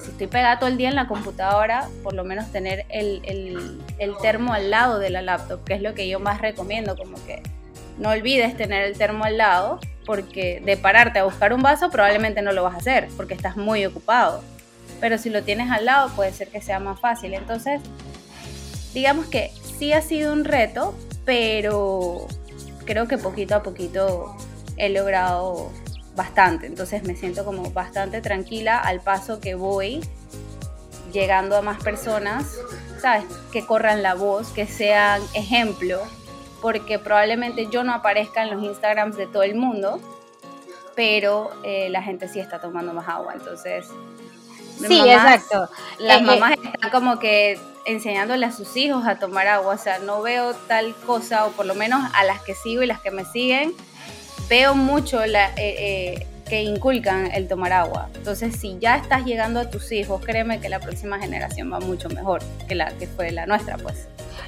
si 0.00 0.10
estoy 0.10 0.26
pegada 0.26 0.58
todo 0.58 0.68
el 0.68 0.76
día 0.76 0.88
en 0.88 0.96
la 0.96 1.06
computadora, 1.08 1.88
por 2.02 2.14
lo 2.14 2.24
menos 2.24 2.50
tener 2.52 2.86
el, 2.88 3.20
el, 3.24 3.80
el 3.98 4.16
termo 4.18 4.52
al 4.52 4.70
lado 4.70 4.98
de 4.98 5.10
la 5.10 5.22
laptop, 5.22 5.64
que 5.64 5.74
es 5.74 5.82
lo 5.82 5.94
que 5.94 6.08
yo 6.08 6.20
más 6.20 6.40
recomiendo, 6.40 6.96
como 6.96 7.16
que 7.26 7.42
no 7.98 8.10
olvides 8.10 8.56
tener 8.56 8.84
el 8.84 8.96
termo 8.96 9.24
al 9.24 9.38
lado 9.38 9.80
porque 10.04 10.62
de 10.64 10.76
pararte 10.76 11.18
a 11.18 11.24
buscar 11.24 11.52
un 11.52 11.62
vaso 11.62 11.90
probablemente 11.90 12.40
no 12.42 12.52
lo 12.52 12.62
vas 12.62 12.74
a 12.74 12.78
hacer 12.78 13.08
porque 13.16 13.34
estás 13.34 13.56
muy 13.56 13.84
ocupado. 13.84 14.42
Pero 15.00 15.18
si 15.18 15.30
lo 15.30 15.42
tienes 15.42 15.70
al 15.70 15.84
lado 15.84 16.10
puede 16.14 16.32
ser 16.32 16.48
que 16.48 16.62
sea 16.62 16.78
más 16.78 17.00
fácil. 17.00 17.34
Entonces, 17.34 17.80
digamos 18.94 19.26
que 19.26 19.50
sí 19.78 19.92
ha 19.92 20.00
sido 20.00 20.32
un 20.32 20.44
reto, 20.44 20.94
pero 21.24 22.26
creo 22.84 23.08
que 23.08 23.18
poquito 23.18 23.56
a 23.56 23.62
poquito 23.62 24.34
he 24.76 24.88
logrado 24.88 25.70
bastante. 26.16 26.66
Entonces 26.66 27.04
me 27.04 27.14
siento 27.14 27.44
como 27.44 27.70
bastante 27.70 28.20
tranquila 28.20 28.78
al 28.78 29.00
paso 29.00 29.40
que 29.40 29.54
voy 29.54 30.00
llegando 31.12 31.56
a 31.56 31.62
más 31.62 31.82
personas, 31.82 32.56
¿sabes? 33.00 33.24
Que 33.52 33.64
corran 33.64 34.02
la 34.02 34.14
voz, 34.14 34.48
que 34.48 34.66
sean 34.66 35.22
ejemplo 35.34 36.02
porque 36.60 36.98
probablemente 36.98 37.68
yo 37.70 37.84
no 37.84 37.92
aparezca 37.92 38.42
en 38.42 38.50
los 38.50 38.62
Instagrams 38.62 39.16
de 39.16 39.26
todo 39.26 39.42
el 39.42 39.54
mundo, 39.54 40.00
pero 40.94 41.50
eh, 41.62 41.88
la 41.90 42.02
gente 42.02 42.28
sí 42.28 42.40
está 42.40 42.60
tomando 42.60 42.92
más 42.92 43.08
agua, 43.08 43.34
entonces... 43.34 43.86
Sí, 44.76 45.00
exacto. 45.08 45.70
Las 45.98 46.20
mamás 46.22 46.52
están 46.52 46.90
como 46.90 47.18
que 47.18 47.58
enseñándole 47.86 48.44
a 48.44 48.52
sus 48.52 48.76
hijos 48.76 49.06
a 49.06 49.18
tomar 49.18 49.46
agua, 49.46 49.74
o 49.74 49.78
sea, 49.78 50.00
no 50.00 50.20
veo 50.22 50.54
tal 50.66 50.94
cosa, 51.06 51.46
o 51.46 51.52
por 51.52 51.66
lo 51.66 51.74
menos 51.74 52.02
a 52.14 52.24
las 52.24 52.42
que 52.42 52.54
sigo 52.54 52.82
y 52.82 52.86
las 52.86 53.00
que 53.00 53.10
me 53.10 53.24
siguen, 53.24 53.72
veo 54.48 54.74
mucho 54.74 55.24
la, 55.26 55.48
eh, 55.50 55.54
eh, 55.56 56.26
que 56.48 56.62
inculcan 56.62 57.30
el 57.32 57.48
tomar 57.48 57.72
agua. 57.72 58.08
Entonces, 58.14 58.56
si 58.56 58.78
ya 58.78 58.96
estás 58.96 59.24
llegando 59.24 59.60
a 59.60 59.70
tus 59.70 59.90
hijos, 59.92 60.24
créeme 60.24 60.60
que 60.60 60.68
la 60.68 60.78
próxima 60.80 61.18
generación 61.18 61.72
va 61.72 61.80
mucho 61.80 62.08
mejor 62.08 62.40
que 62.68 62.74
la 62.74 62.92
que 62.92 63.06
fue 63.06 63.32
la 63.32 63.46
nuestra, 63.46 63.76
pues. 63.76 64.06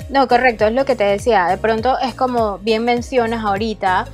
No, 0.09 0.29
correcto, 0.29 0.67
es 0.67 0.73
lo 0.73 0.85
que 0.85 0.97
te 0.97 1.05
decía. 1.05 1.47
De 1.47 1.59
pronto 1.59 1.99
es 1.99 2.15
como 2.15 2.59
bien 2.59 2.85
mencionas 2.85 3.45
ahorita, 3.45 4.07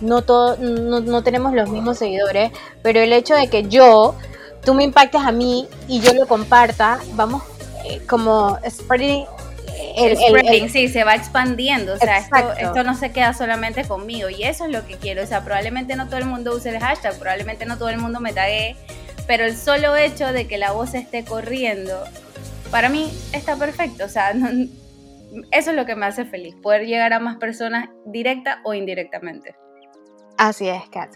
no, 0.00 0.22
todo, 0.22 0.56
no, 0.58 1.22
tenemos 1.22 1.54
los 1.54 1.68
mismos 1.70 1.98
seguidores, 1.98 2.52
pero 2.82 3.00
el 3.00 3.12
hecho 3.12 3.34
de 3.34 3.48
que 3.48 3.68
yo, 3.68 4.14
tú 4.64 4.74
me 4.74 4.84
impactes 4.84 5.22
a 5.22 5.32
mí 5.32 5.66
y 5.88 6.00
yo 6.00 6.12
lo 6.12 6.26
comparta, 6.26 7.00
vamos 7.14 7.42
eh, 7.86 8.00
como 8.06 8.58
spreading 8.68 9.24
el, 9.96 10.70
sí, 10.70 10.88
se 10.88 11.04
va 11.04 11.14
expandiendo, 11.14 11.94
o 11.94 11.96
sea, 11.96 12.18
esto, 12.18 12.52
esto, 12.58 12.84
no 12.84 12.94
se 12.94 13.12
queda 13.12 13.32
solamente 13.34 13.84
conmigo 13.84 14.28
y 14.28 14.42
eso 14.44 14.64
es 14.64 14.70
lo 14.70 14.86
que 14.86 14.96
quiero, 14.96 15.22
o 15.22 15.26
sea, 15.26 15.44
probablemente 15.44 15.96
no 15.96 16.06
todo 16.06 16.18
el 16.18 16.26
mundo 16.26 16.54
use 16.54 16.70
el 16.70 16.78
hashtag, 16.80 17.18
probablemente 17.18 17.66
no 17.66 17.78
todo 17.78 17.88
el 17.88 17.98
mundo 17.98 18.20
me 18.20 18.32
tague, 18.32 18.76
pero 19.26 19.44
el 19.44 19.56
solo 19.56 19.96
hecho 19.96 20.32
de 20.32 20.46
que 20.46 20.58
la 20.58 20.72
voz 20.72 20.94
esté 20.94 21.24
corriendo, 21.24 22.04
para 22.70 22.88
mí 22.88 23.12
está 23.32 23.56
perfecto, 23.56 24.04
o 24.04 24.08
sea, 24.08 24.32
eso 25.50 25.70
es 25.70 25.76
lo 25.76 25.86
que 25.86 25.96
me 25.96 26.06
hace 26.06 26.24
feliz, 26.24 26.54
poder 26.62 26.86
llegar 26.86 27.12
a 27.12 27.20
más 27.20 27.36
personas 27.36 27.88
directa 28.06 28.60
o 28.64 28.74
indirectamente. 28.74 29.54
Así 30.36 30.68
es, 30.68 30.88
Kat. 30.88 31.10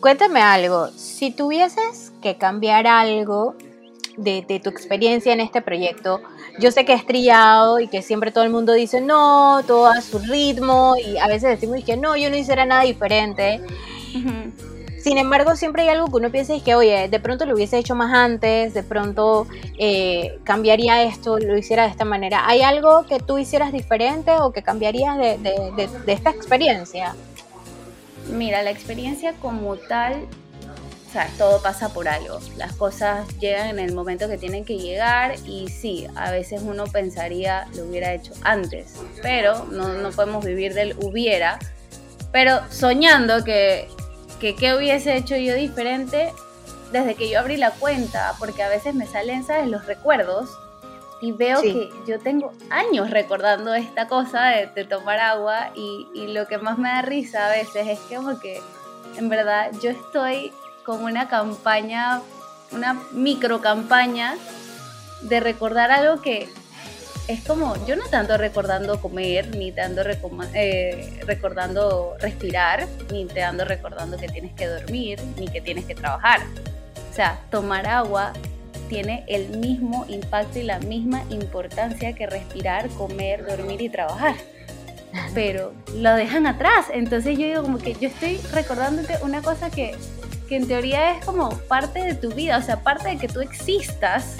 Cuéntame 0.00 0.40
algo, 0.40 0.88
si 0.88 1.32
tuvieses 1.32 2.12
que 2.22 2.36
cambiar 2.36 2.86
algo 2.86 3.56
de, 4.22 4.44
de, 4.46 4.60
tu 4.60 4.70
experiencia 4.70 5.32
en 5.32 5.40
este 5.40 5.62
proyecto, 5.62 6.20
yo 6.58 6.70
sé 6.70 6.84
que 6.84 6.92
es 6.92 7.06
trillado 7.06 7.80
y 7.80 7.88
que 7.88 8.02
siempre 8.02 8.30
todo 8.30 8.44
el 8.44 8.50
mundo 8.50 8.72
dice 8.72 9.00
no, 9.00 9.62
todo 9.66 9.86
a 9.86 10.00
su 10.00 10.18
ritmo 10.18 10.94
y 10.96 11.18
a 11.18 11.26
veces 11.26 11.50
decimos 11.50 11.82
que 11.84 11.96
no, 11.96 12.16
yo 12.16 12.30
no 12.30 12.36
hiciera 12.36 12.64
nada 12.64 12.82
diferente. 12.82 13.60
Sin 14.98 15.16
embargo, 15.16 15.56
siempre 15.56 15.82
hay 15.82 15.88
algo 15.88 16.08
que 16.08 16.16
uno 16.16 16.30
piensa 16.30 16.54
y 16.54 16.60
que, 16.60 16.74
oye, 16.74 17.08
de 17.08 17.20
pronto 17.20 17.46
lo 17.46 17.54
hubiese 17.54 17.78
hecho 17.78 17.94
más 17.94 18.12
antes, 18.12 18.74
de 18.74 18.82
pronto 18.82 19.46
eh, 19.78 20.38
cambiaría 20.44 21.02
esto, 21.04 21.38
lo 21.38 21.56
hiciera 21.56 21.84
de 21.84 21.88
esta 21.88 22.04
manera. 22.04 22.46
¿Hay 22.46 22.60
algo 22.60 23.06
que 23.06 23.18
tú 23.18 23.38
hicieras 23.38 23.72
diferente 23.72 24.32
o 24.40 24.52
que 24.52 24.62
cambiarías 24.62 25.16
de, 25.16 25.38
de 25.38 26.12
esta 26.12 26.28
experiencia? 26.30 27.14
Mira, 28.30 28.62
la 28.62 28.70
experiencia 28.70 29.32
como 29.40 29.76
tal, 29.76 30.26
o 31.10 31.12
sea, 31.12 31.28
todo 31.36 31.60
pasa 31.60 31.92
por 31.92 32.08
algo. 32.08 32.38
Las 32.56 32.72
cosas 32.74 33.26
llegan 33.40 33.66
en 33.66 33.78
el 33.80 33.92
momento 33.92 34.28
que 34.28 34.38
tienen 34.38 34.64
que 34.64 34.78
llegar 34.78 35.34
y 35.44 35.68
sí, 35.68 36.06
a 36.14 36.30
veces 36.30 36.62
uno 36.64 36.84
pensaría 36.84 37.66
lo 37.74 37.84
hubiera 37.84 38.14
hecho 38.14 38.32
antes, 38.42 38.94
pero 39.20 39.64
no, 39.72 39.94
no 39.94 40.10
podemos 40.10 40.44
vivir 40.44 40.72
del 40.72 40.96
hubiera. 41.00 41.58
Pero 42.30 42.60
soñando 42.70 43.42
que 43.42 43.88
que 44.40 44.56
qué 44.56 44.74
hubiese 44.74 45.16
hecho 45.16 45.36
yo 45.36 45.54
diferente 45.54 46.32
desde 46.90 47.14
que 47.14 47.28
yo 47.28 47.38
abrí 47.38 47.56
la 47.56 47.70
cuenta, 47.72 48.34
porque 48.38 48.62
a 48.62 48.68
veces 48.68 48.94
me 48.94 49.06
salen, 49.06 49.44
¿sabes?, 49.44 49.68
los 49.68 49.86
recuerdos 49.86 50.50
y 51.20 51.32
veo 51.32 51.60
que 51.60 51.90
yo 52.06 52.18
tengo 52.18 52.52
años 52.70 53.10
recordando 53.10 53.74
esta 53.74 54.08
cosa 54.08 54.46
de, 54.46 54.84
tomar 54.86 55.18
agua 55.18 55.70
y, 55.76 56.08
y, 56.14 56.28
lo 56.28 56.46
que 56.46 56.56
más 56.56 56.78
me 56.78 56.88
da 56.88 57.02
risa 57.02 57.48
a 57.48 57.50
veces 57.50 57.86
es 57.86 57.98
que 58.00 58.16
como 58.16 58.40
que 58.40 58.62
en 59.18 59.28
verdad 59.28 59.70
yo 59.82 59.90
estoy 59.90 60.50
con 60.84 61.02
una 61.02 61.28
campaña, 61.28 62.22
una 62.72 62.94
micro 63.12 63.60
campaña 63.60 64.36
de 65.22 65.40
recordar 65.40 65.90
algo 65.90 66.22
que 66.22 66.48
es 67.28 67.44
como, 67.44 67.74
yo 67.86 67.94
no 67.94 68.04
tanto 68.10 68.36
recordando 68.36 69.00
comer, 69.00 69.54
ni 69.56 69.70
tanto 69.70 70.02
eh, 70.52 71.20
recordando 71.26 72.16
respirar, 72.18 72.88
ni 73.12 73.24
te 73.26 73.42
ando 73.42 73.64
recordando 73.64 74.16
que 74.16 74.28
tienes 74.28 74.52
que 74.54 74.66
dormir, 74.66 75.20
ni 75.36 75.46
que 75.46 75.60
tienes 75.60 75.84
que 75.84 75.94
trabajar. 75.94 76.40
O 77.08 77.14
sea, 77.14 77.40
tomar 77.50 77.86
agua 77.86 78.32
tiene 78.88 79.24
el 79.28 79.50
mismo 79.58 80.04
impacto 80.08 80.58
y 80.58 80.64
la 80.64 80.80
misma 80.80 81.22
importancia 81.30 82.12
que 82.14 82.26
respirar, 82.26 82.88
comer, 82.90 83.46
dormir 83.46 83.80
y 83.80 83.88
trabajar. 83.88 84.34
Pero 85.32 85.72
lo 85.94 86.14
dejan 86.14 86.46
atrás. 86.46 86.86
Entonces 86.92 87.38
yo 87.38 87.46
digo 87.46 87.62
como 87.62 87.78
que 87.78 87.94
yo 87.94 88.08
estoy 88.08 88.38
recordándote 88.52 89.18
una 89.22 89.42
cosa 89.42 89.70
que, 89.70 89.96
que 90.50 90.56
en 90.56 90.66
teoría 90.66 91.12
es 91.12 91.24
como 91.24 91.48
parte 91.68 92.02
de 92.02 92.14
tu 92.14 92.30
vida, 92.30 92.58
o 92.58 92.62
sea, 92.62 92.82
parte 92.82 93.08
de 93.08 93.18
que 93.18 93.28
tú 93.28 93.40
existas 93.40 94.38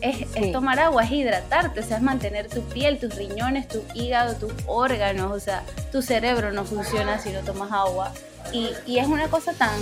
es, 0.00 0.52
tomar 0.52 0.78
agua, 0.78 1.02
es 1.02 1.10
hidratarte, 1.10 1.80
o 1.80 1.82
sea, 1.82 1.96
es 1.96 2.02
mantener 2.04 2.48
tu 2.48 2.62
piel, 2.62 3.00
tus 3.00 3.16
riñones, 3.16 3.66
tu 3.66 3.82
hígado, 3.92 4.36
tus 4.36 4.52
órganos, 4.68 5.32
o 5.32 5.40
sea, 5.40 5.64
tu 5.90 6.00
cerebro 6.00 6.52
no 6.52 6.64
funciona 6.64 7.18
si 7.18 7.32
no 7.32 7.40
tomas 7.40 7.72
agua. 7.72 8.12
Y, 8.52 8.70
y 8.86 8.98
es 8.98 9.08
una 9.08 9.26
cosa 9.26 9.52
tan, 9.52 9.76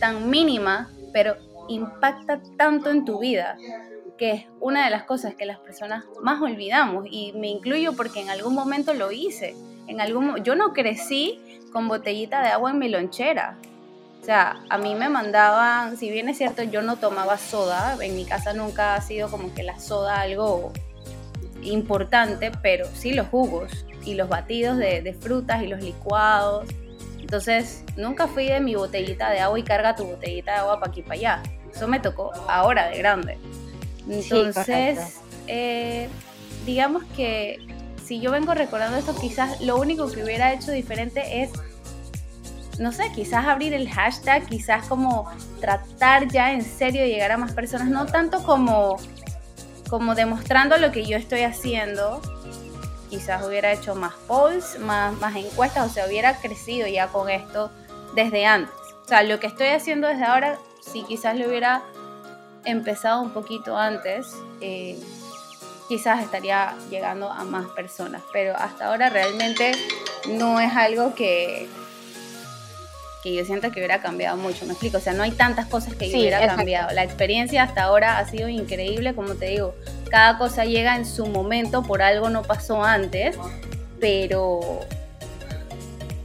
tan 0.00 0.30
mínima, 0.30 0.88
pero 1.12 1.36
impacta 1.68 2.40
tanto 2.56 2.90
en 2.90 3.04
tu 3.04 3.18
vida, 3.18 3.58
que 4.16 4.30
es 4.30 4.46
una 4.58 4.86
de 4.86 4.90
las 4.90 5.02
cosas 5.02 5.34
que 5.34 5.44
las 5.44 5.58
personas 5.58 6.06
más 6.22 6.40
olvidamos. 6.40 7.04
Y 7.10 7.34
me 7.34 7.48
incluyo 7.48 7.92
porque 7.92 8.22
en 8.22 8.30
algún 8.30 8.54
momento 8.54 8.94
lo 8.94 9.12
hice. 9.12 9.54
En 9.86 10.00
algún, 10.00 10.42
yo 10.42 10.54
no 10.54 10.72
crecí 10.72 11.60
con 11.74 11.88
botellita 11.88 12.40
de 12.40 12.48
agua 12.48 12.70
en 12.70 12.78
mi 12.78 12.88
lonchera. 12.88 13.58
O 14.24 14.26
sea, 14.26 14.64
a 14.70 14.78
mí 14.78 14.94
me 14.94 15.10
mandaban, 15.10 15.98
si 15.98 16.08
bien 16.08 16.30
es 16.30 16.38
cierto, 16.38 16.62
yo 16.62 16.80
no 16.80 16.96
tomaba 16.96 17.36
soda, 17.36 17.98
en 18.00 18.16
mi 18.16 18.24
casa 18.24 18.54
nunca 18.54 18.94
ha 18.94 19.02
sido 19.02 19.30
como 19.30 19.52
que 19.52 19.62
la 19.62 19.78
soda 19.78 20.22
algo 20.22 20.72
importante, 21.60 22.50
pero 22.62 22.86
sí 22.94 23.12
los 23.12 23.28
jugos 23.28 23.84
y 24.02 24.14
los 24.14 24.30
batidos 24.30 24.78
de, 24.78 25.14
frutas 25.20 25.62
y 25.62 25.66
los 25.66 25.82
licuados. 25.82 26.66
Entonces, 27.20 27.84
nunca 27.98 28.26
fui 28.26 28.46
de 28.46 28.60
mi 28.60 28.74
botellita 28.76 29.28
de 29.28 29.40
agua 29.40 29.58
y 29.58 29.62
carga 29.62 29.94
tu 29.94 30.06
botellita 30.06 30.52
de 30.52 30.58
agua 30.60 30.80
para 30.80 30.90
aquí 30.90 31.02
para 31.02 31.14
allá. 31.16 31.42
Eso 31.70 31.86
me 31.86 32.00
tocó 32.00 32.32
ahora 32.48 32.88
de 32.88 32.96
grande. 32.96 33.36
Entonces, 34.08 35.20
eh, 35.48 36.08
digamos 36.64 37.04
que 37.14 37.58
si 38.02 38.20
yo 38.20 38.30
vengo 38.30 38.54
recordando 38.54 38.96
esto, 38.96 39.14
quizás 39.14 39.60
lo 39.60 39.76
único 39.76 40.10
que 40.10 40.24
hubiera 40.24 40.54
hecho 40.54 40.72
diferente 40.72 41.42
es 41.42 41.50
no 42.78 42.92
sé, 42.92 43.10
quizás 43.12 43.46
abrir 43.46 43.74
el 43.74 43.88
hashtag, 43.88 44.46
quizás 44.46 44.86
como 44.86 45.30
tratar 45.60 46.28
ya 46.28 46.52
en 46.52 46.62
serio 46.62 47.02
de 47.02 47.08
llegar 47.08 47.32
a 47.32 47.36
más 47.36 47.52
personas, 47.52 47.88
no 47.88 48.06
tanto 48.06 48.42
como, 48.42 48.96
como 49.88 50.14
demostrando 50.14 50.76
lo 50.78 50.90
que 50.90 51.04
yo 51.04 51.16
estoy 51.16 51.42
haciendo, 51.42 52.20
quizás 53.10 53.46
hubiera 53.46 53.72
hecho 53.72 53.94
más 53.94 54.14
polls, 54.26 54.78
más, 54.80 55.14
encuestas, 55.36 55.90
o 55.90 55.94
sea, 55.94 56.06
hubiera 56.06 56.36
crecido 56.40 56.86
ya 56.88 57.08
con 57.08 57.30
esto 57.30 57.70
desde 58.14 58.46
antes. 58.46 58.74
O 59.04 59.08
sea, 59.08 59.22
lo 59.22 59.38
que 59.38 59.46
estoy 59.46 59.68
haciendo 59.68 60.08
desde 60.08 60.24
ahora, 60.24 60.58
si 60.80 61.04
quizás 61.04 61.38
lo 61.38 61.46
hubiera 61.46 61.82
empezado 62.64 63.20
un 63.22 63.30
poquito 63.30 63.76
antes, 63.76 64.26
eh, 64.60 64.98
quizás 65.88 66.22
estaría 66.22 66.74
llegando 66.90 67.30
a 67.30 67.44
más 67.44 67.66
personas, 67.68 68.22
pero 68.32 68.56
hasta 68.56 68.86
ahora 68.86 69.10
realmente 69.10 69.72
no 70.30 70.58
es 70.58 70.74
algo 70.74 71.14
que, 71.14 71.68
que 73.24 73.34
yo 73.34 73.42
siento 73.46 73.72
que 73.72 73.80
hubiera 73.80 74.02
cambiado 74.02 74.36
mucho, 74.36 74.66
me 74.66 74.72
explico, 74.72 74.98
o 74.98 75.00
sea, 75.00 75.14
no 75.14 75.22
hay 75.22 75.30
tantas 75.30 75.64
cosas 75.64 75.94
que 75.94 76.10
yo 76.10 76.18
hubiera 76.18 76.46
cambiado. 76.46 76.92
La 76.92 77.02
experiencia 77.02 77.62
hasta 77.62 77.84
ahora 77.84 78.18
ha 78.18 78.28
sido 78.28 78.50
increíble, 78.50 79.14
como 79.14 79.34
te 79.34 79.46
digo, 79.46 79.74
cada 80.10 80.36
cosa 80.36 80.66
llega 80.66 80.94
en 80.94 81.06
su 81.06 81.24
momento, 81.24 81.82
por 81.82 82.02
algo 82.02 82.28
no 82.28 82.42
pasó 82.42 82.84
antes, 82.84 83.38
pero 83.98 84.80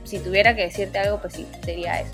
si 0.03 0.19
tuviera 0.19 0.57
que 0.57 0.63
decirte 0.63 0.99
algo, 0.99 1.21
pues 1.21 1.35
sí, 1.35 1.47
sería 1.63 2.01
eso. 2.01 2.11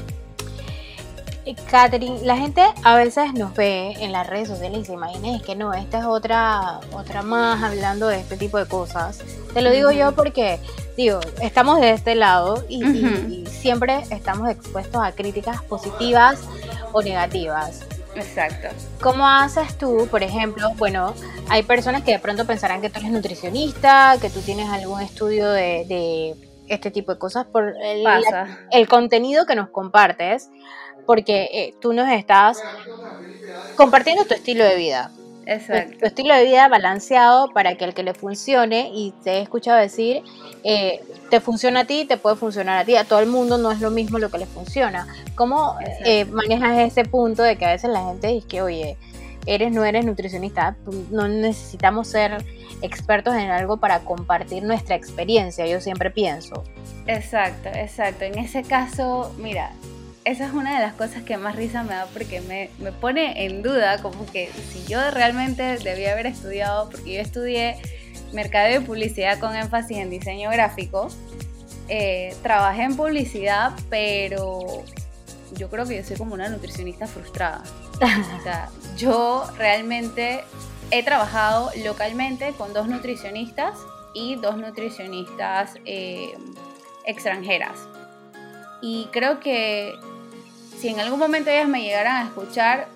Catherine, 1.54 2.20
la 2.24 2.38
gente 2.38 2.64
a 2.84 2.96
veces 2.96 3.34
nos 3.34 3.54
ve 3.54 3.94
en 4.00 4.12
las 4.12 4.26
redes 4.26 4.48
sociales 4.48 4.80
y 4.80 4.86
se 4.86 4.94
imagina 4.94 5.36
es 5.36 5.44
que 5.44 5.56
no, 5.56 5.74
esta 5.74 6.00
es 6.00 6.06
otra, 6.06 6.80
otra 6.92 7.22
más 7.22 7.62
hablando 7.62 8.08
de 8.08 8.20
este 8.20 8.36
tipo 8.36 8.58
de 8.58 8.66
cosas. 8.66 9.20
Te 9.54 9.62
lo 9.62 9.70
digo 9.70 9.92
yo 9.92 10.14
porque, 10.16 10.60
digo, 10.98 11.20
estamos 11.42 11.80
de 11.80 11.92
este 11.92 12.16
lado 12.16 12.66
y, 12.68 13.46
siempre 13.46 14.04
estamos 14.12 14.50
expuestos 14.50 15.02
a 15.04 15.12
críticas 15.12 15.62
positivas 15.64 16.42
o 16.92 17.02
negativas. 17.02 17.84
Exacto. 18.16 18.68
¿Cómo 19.02 19.28
haces 19.28 19.78
tú, 19.78 20.08
por 20.10 20.24
ejemplo? 20.24 20.72
Bueno, 20.78 21.14
hay 21.50 21.64
personas 21.64 22.04
que 22.04 22.12
de 22.12 22.20
pronto 22.20 22.46
pensarán 22.46 22.82
que 22.82 22.90
tú 22.90 23.00
eres 23.00 23.12
nutricionista, 23.12 24.18
que 24.22 24.30
tú 24.30 24.40
tienes 24.42 24.70
algún 24.70 25.02
estudio 25.02 25.50
de, 25.50 26.36
este 26.68 26.92
tipo 26.92 27.14
de 27.14 27.20
cosas 27.20 27.46
por 27.46 27.76
el, 27.82 28.06
el 28.72 28.88
contenido 28.88 29.46
que 29.46 29.56
nos 29.56 29.70
compartes 29.70 30.50
porque 31.06 31.50
eh, 31.52 31.76
tú 31.82 31.94
nos 31.94 32.10
estás 32.10 32.62
compartiendo 33.76 34.26
tu 34.26 34.34
estilo 34.34 34.64
de 34.64 34.76
vida. 34.76 35.12
Exacto. 35.46 35.98
Tu, 36.00 36.06
estilo 36.06 36.36
de 36.36 36.46
vida 36.46 36.68
balanceado 36.68 37.52
para 37.52 37.76
que 37.76 37.86
el 37.86 37.94
que 37.94 38.04
le 38.04 38.14
funcione, 38.14 38.90
y 38.94 39.14
te 39.24 39.34
he 39.34 39.42
escuchado 39.42 39.78
decir, 39.78 40.24
eh, 40.64 41.02
te 41.30 41.40
funciona 41.40 41.82
a 41.82 41.86
ti, 41.86 42.06
te 42.06 42.18
puede 42.18 42.36
funcionar 42.36 42.80
a 42.80 42.86
ti, 42.86 42.96
a 42.96 43.04
todo 43.04 43.20
el 43.20 43.28
mundo 43.28 43.58
no 43.58 43.72
es 43.72 43.80
lo 43.82 43.92
mismo 43.92 44.18
lo 44.18 44.30
que 44.30 44.40
le 44.40 44.46
funciona. 44.46 45.08
¿Cómo 45.36 45.78
eh, 46.04 46.26
manejas 46.26 46.80
ese 46.80 47.06
punto 47.06 47.44
de 47.44 47.58
que 47.58 47.66
a 47.66 47.72
veces 47.72 47.92
la 47.92 48.06
gente 48.06 48.28
dice 48.28 48.48
que, 48.48 48.62
oye, 48.62 48.98
eres, 49.46 49.72
no 49.72 49.86
eres 49.86 50.06
nutricionista, 50.06 50.76
no 51.12 51.28
necesitamos 51.28 52.08
ser 52.08 52.44
expertos 52.82 53.36
en 53.36 53.50
algo 53.52 53.78
para 53.78 54.00
compartir 54.00 54.64
nuestra 54.64 54.96
experiencia, 54.96 55.66
yo 55.68 55.80
siempre 55.80 56.12
pienso. 56.12 56.64
Exacto, 57.08 57.70
exacto. 57.70 58.26
En 58.26 58.38
ese 58.40 58.64
caso, 58.64 59.34
mira, 59.38 59.72
esa 60.26 60.48
es 60.48 60.54
una 60.54 60.76
de 60.76 60.82
las 60.82 60.96
cosas 60.96 61.22
que 61.22 61.38
más 61.38 61.56
risa 61.56 61.84
me 61.84 61.94
da 61.94 62.08
porque 62.12 62.42
me, 62.42 62.70
pone 62.94 63.46
en 63.46 63.62
duda 63.62 64.02
como 64.02 64.26
que 64.26 64.50
si 64.72 64.84
yo 64.92 65.12
realmente 65.12 65.78
debía 65.78 66.14
haber 66.14 66.26
estudiado, 66.26 66.90
porque 66.90 67.14
yo 67.14 67.22
estudié 67.22 67.78
mercadeo 68.34 68.82
y 68.82 68.84
publicidad 68.84 69.40
con 69.40 69.56
énfasis 69.56 69.98
en 69.98 70.10
diseño 70.10 70.50
gráfico, 70.50 71.10
eh, 71.90 72.36
trabajé 72.42 72.84
en 72.84 72.98
publicidad, 72.98 73.74
pero 73.92 74.84
yo 75.56 75.70
creo 75.70 75.86
que 75.86 75.98
yo 75.98 76.04
soy 76.04 76.18
como 76.18 76.34
una 76.34 76.50
nutricionista 76.50 77.06
frustrada. 77.06 77.64
o 78.02 78.44
sea, 78.44 78.70
yo 78.98 79.46
realmente 79.60 80.44
he 80.90 81.04
trabajado 81.04 81.70
localmente 81.84 82.52
con 82.58 82.74
dos 82.74 82.88
nutricionistas 82.88 83.78
y 84.16 84.36
dos 84.38 84.58
nutricionistas 84.58 85.76
eh, 85.86 86.34
extranjeras. 87.06 87.78
Y 88.82 89.08
creo 89.12 89.40
que 89.40 89.94
si 90.80 90.90
en 90.90 91.00
algún 91.00 91.20
momento 91.20 91.50
ellas 91.50 91.68
me 91.68 91.82
llegaran 91.82 92.18
a 92.18 92.28
escuchar, 92.28 92.88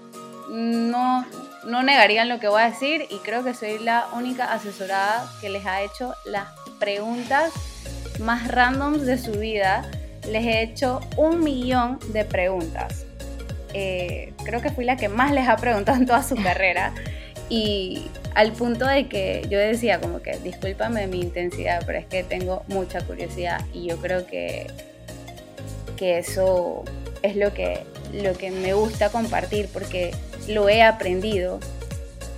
no, 0.49 1.25
no 1.65 1.83
negarían 1.83 2.29
lo 2.29 2.39
que 2.39 2.47
voy 2.47 2.61
a 2.61 2.69
decir 2.69 3.05
y 3.09 3.17
creo 3.19 3.43
que 3.43 3.53
soy 3.53 3.79
la 3.79 4.07
única 4.13 4.51
asesorada 4.51 5.29
que 5.41 5.49
les 5.49 5.65
ha 5.65 5.81
hecho 5.81 6.13
las 6.25 6.47
preguntas 6.79 7.51
más 8.19 8.47
randoms 8.47 9.05
de 9.05 9.17
su 9.17 9.31
vida. 9.31 9.89
Les 10.27 10.45
he 10.45 10.61
hecho 10.61 10.99
un 11.17 11.43
millón 11.43 11.99
de 12.11 12.25
preguntas. 12.25 13.05
Eh, 13.73 14.33
creo 14.43 14.61
que 14.61 14.69
fui 14.71 14.85
la 14.85 14.97
que 14.97 15.09
más 15.09 15.31
les 15.31 15.47
ha 15.47 15.55
preguntado 15.57 15.97
en 15.97 16.05
toda 16.05 16.23
su 16.23 16.35
carrera. 16.35 16.93
Y 17.49 18.09
al 18.35 18.51
punto 18.51 18.85
de 18.85 19.07
que 19.07 19.45
yo 19.49 19.57
decía 19.57 19.99
como 19.99 20.21
que 20.21 20.37
discúlpame 20.39 21.07
mi 21.07 21.19
intensidad, 21.21 21.83
pero 21.85 21.97
es 21.97 22.05
que 22.05 22.23
tengo 22.23 22.63
mucha 22.67 23.01
curiosidad 23.01 23.61
y 23.73 23.87
yo 23.87 23.97
creo 23.97 24.27
que, 24.27 24.67
que 25.97 26.19
eso 26.19 26.83
es 27.21 27.35
lo 27.35 27.53
que, 27.53 27.83
lo 28.13 28.33
que 28.33 28.51
me 28.51 28.73
gusta 28.73 29.09
compartir 29.09 29.69
porque 29.71 30.11
lo 30.47 30.69
he 30.69 30.83
aprendido 30.83 31.59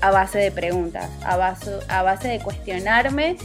a 0.01 0.11
base 0.11 0.39
de 0.39 0.51
preguntas, 0.51 1.09
a 1.23 1.37
base, 1.37 1.71
a 1.87 2.01
base 2.01 2.27
de 2.27 2.39
cuestionarme 2.39 3.37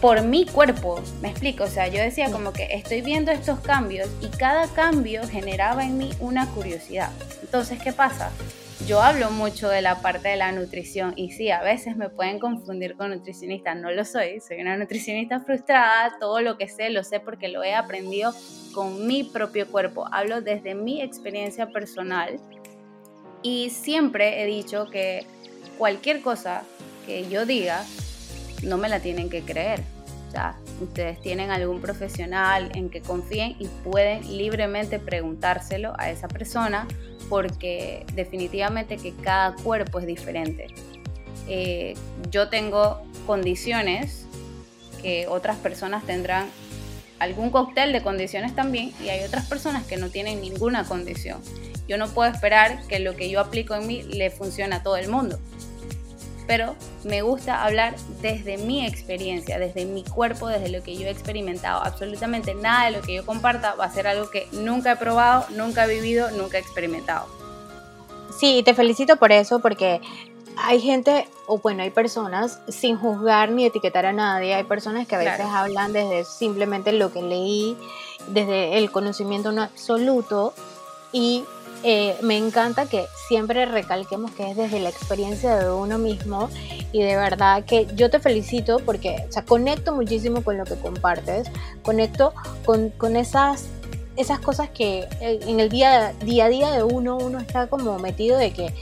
por 0.00 0.22
mi 0.22 0.46
cuerpo, 0.46 1.02
me 1.20 1.28
explico, 1.28 1.64
o 1.64 1.68
sea, 1.68 1.88
yo 1.88 2.00
decía 2.00 2.30
como 2.30 2.52
que 2.52 2.68
estoy 2.70 3.02
viendo 3.02 3.30
estos 3.32 3.60
cambios 3.60 4.08
y 4.22 4.28
cada 4.28 4.66
cambio 4.68 5.26
generaba 5.28 5.84
en 5.84 5.98
mí 5.98 6.10
una 6.20 6.46
curiosidad. 6.46 7.10
Entonces, 7.42 7.78
¿qué 7.82 7.92
pasa? 7.92 8.30
Yo 8.86 9.00
hablo 9.02 9.30
mucho 9.30 9.68
de 9.68 9.82
la 9.82 10.00
parte 10.00 10.28
de 10.28 10.36
la 10.36 10.52
nutrición 10.52 11.12
y 11.14 11.30
sí, 11.32 11.50
a 11.50 11.62
veces 11.62 11.96
me 11.96 12.08
pueden 12.08 12.38
confundir 12.38 12.96
con 12.96 13.10
nutricionista, 13.10 13.74
no 13.74 13.90
lo 13.90 14.04
soy, 14.04 14.40
soy 14.40 14.60
una 14.60 14.76
nutricionista 14.76 15.40
frustrada, 15.40 16.16
todo 16.18 16.40
lo 16.40 16.56
que 16.56 16.68
sé 16.68 16.90
lo 16.90 17.04
sé 17.04 17.20
porque 17.20 17.48
lo 17.48 17.62
he 17.62 17.74
aprendido 17.74 18.34
con 18.74 19.06
mi 19.06 19.22
propio 19.22 19.68
cuerpo, 19.68 20.06
hablo 20.10 20.40
desde 20.40 20.74
mi 20.74 21.02
experiencia 21.02 21.66
personal 21.68 22.40
y 23.42 23.70
siempre 23.70 24.42
he 24.42 24.46
dicho 24.46 24.86
que 24.90 25.26
cualquier 25.78 26.20
cosa 26.20 26.62
que 27.06 27.28
yo 27.28 27.46
diga, 27.46 27.84
no 28.62 28.76
me 28.76 28.88
la 28.88 29.00
tienen 29.00 29.30
que 29.30 29.42
creer. 29.42 29.82
O 30.28 30.32
sea, 30.32 30.56
ustedes 30.80 31.20
tienen 31.20 31.50
algún 31.50 31.80
profesional 31.80 32.70
en 32.74 32.88
que 32.88 33.00
confíen 33.00 33.56
y 33.58 33.66
pueden 33.82 34.36
libremente 34.36 34.98
preguntárselo 34.98 35.92
a 35.98 36.10
esa 36.10 36.28
persona 36.28 36.86
porque 37.30 38.04
definitivamente 38.14 38.98
que 38.98 39.14
cada 39.14 39.54
cuerpo 39.54 40.00
es 40.00 40.06
diferente. 40.06 40.66
Eh, 41.48 41.94
yo 42.30 42.50
tengo 42.50 43.00
condiciones 43.26 44.26
que 45.00 45.26
otras 45.28 45.56
personas 45.56 46.04
tendrán 46.04 46.48
algún 47.20 47.50
cóctel 47.50 47.92
de 47.92 48.02
condiciones 48.02 48.54
también 48.54 48.92
y 49.02 49.08
hay 49.08 49.24
otras 49.24 49.46
personas 49.46 49.86
que 49.86 49.96
no 49.96 50.10
tienen 50.10 50.40
ninguna 50.40 50.84
condición. 50.84 51.40
Yo 51.88 51.96
no 51.96 52.08
puedo 52.08 52.30
esperar 52.30 52.86
que 52.88 52.98
lo 52.98 53.16
que 53.16 53.30
yo 53.30 53.40
aplico 53.40 53.74
en 53.74 53.86
mí 53.86 54.02
le 54.02 54.30
funcione 54.30 54.74
a 54.76 54.82
todo 54.82 54.96
el 54.96 55.08
mundo. 55.08 55.38
Pero 56.50 56.74
me 57.04 57.22
gusta 57.22 57.62
hablar 57.62 57.94
desde 58.22 58.58
mi 58.58 58.84
experiencia, 58.84 59.60
desde 59.60 59.84
mi 59.84 60.02
cuerpo, 60.02 60.48
desde 60.48 60.68
lo 60.68 60.82
que 60.82 60.96
yo 60.96 61.06
he 61.06 61.10
experimentado. 61.10 61.80
Absolutamente 61.80 62.56
nada 62.56 62.86
de 62.86 62.90
lo 62.90 63.02
que 63.02 63.14
yo 63.14 63.24
comparta 63.24 63.76
va 63.76 63.84
a 63.84 63.92
ser 63.92 64.08
algo 64.08 64.30
que 64.30 64.48
nunca 64.50 64.90
he 64.90 64.96
probado, 64.96 65.46
nunca 65.50 65.84
he 65.84 65.94
vivido, 65.94 66.28
nunca 66.32 66.58
he 66.58 66.60
experimentado. 66.60 67.28
Sí, 68.36 68.62
te 68.64 68.74
felicito 68.74 69.14
por 69.14 69.30
eso, 69.30 69.60
porque 69.60 70.00
hay 70.56 70.80
gente, 70.80 71.28
o 71.46 71.58
bueno, 71.58 71.84
hay 71.84 71.90
personas, 71.90 72.58
sin 72.66 72.96
juzgar 72.96 73.52
ni 73.52 73.64
etiquetar 73.64 74.04
a 74.04 74.12
nadie, 74.12 74.52
hay 74.52 74.64
personas 74.64 75.06
que 75.06 75.14
a 75.14 75.18
veces 75.18 75.46
hablan 75.46 75.92
desde 75.92 76.24
simplemente 76.24 76.90
lo 76.90 77.12
que 77.12 77.22
leí, 77.22 77.76
desde 78.26 78.76
el 78.76 78.90
conocimiento 78.90 79.52
no 79.52 79.62
absoluto, 79.62 80.52
y 81.12 81.44
eh, 81.82 82.16
me 82.22 82.36
encanta 82.36 82.86
que 82.86 83.06
siempre 83.28 83.64
recalquemos 83.64 84.30
que 84.32 84.50
es 84.50 84.56
desde 84.56 84.80
la 84.80 84.90
experiencia 84.90 85.56
de 85.56 85.70
uno 85.70 85.98
mismo 85.98 86.50
y 86.92 87.02
de 87.02 87.16
verdad 87.16 87.64
que 87.64 87.86
yo 87.94 88.10
te 88.10 88.20
felicito 88.20 88.80
porque 88.80 89.24
o 89.28 89.32
sea, 89.32 89.44
conecto 89.44 89.94
muchísimo 89.94 90.42
con 90.42 90.58
lo 90.58 90.64
que 90.64 90.74
compartes, 90.74 91.48
conecto 91.82 92.34
con, 92.64 92.90
con 92.90 93.16
esas 93.16 93.68
esas 94.16 94.40
cosas 94.40 94.68
que 94.70 95.08
eh, 95.20 95.40
en 95.46 95.60
el 95.60 95.70
día, 95.70 96.12
día 96.24 96.46
a 96.46 96.48
día 96.48 96.70
de 96.70 96.82
uno, 96.82 97.16
uno 97.16 97.38
está 97.38 97.68
como 97.68 97.98
metido 97.98 98.36
de 98.36 98.52
que, 98.52 98.74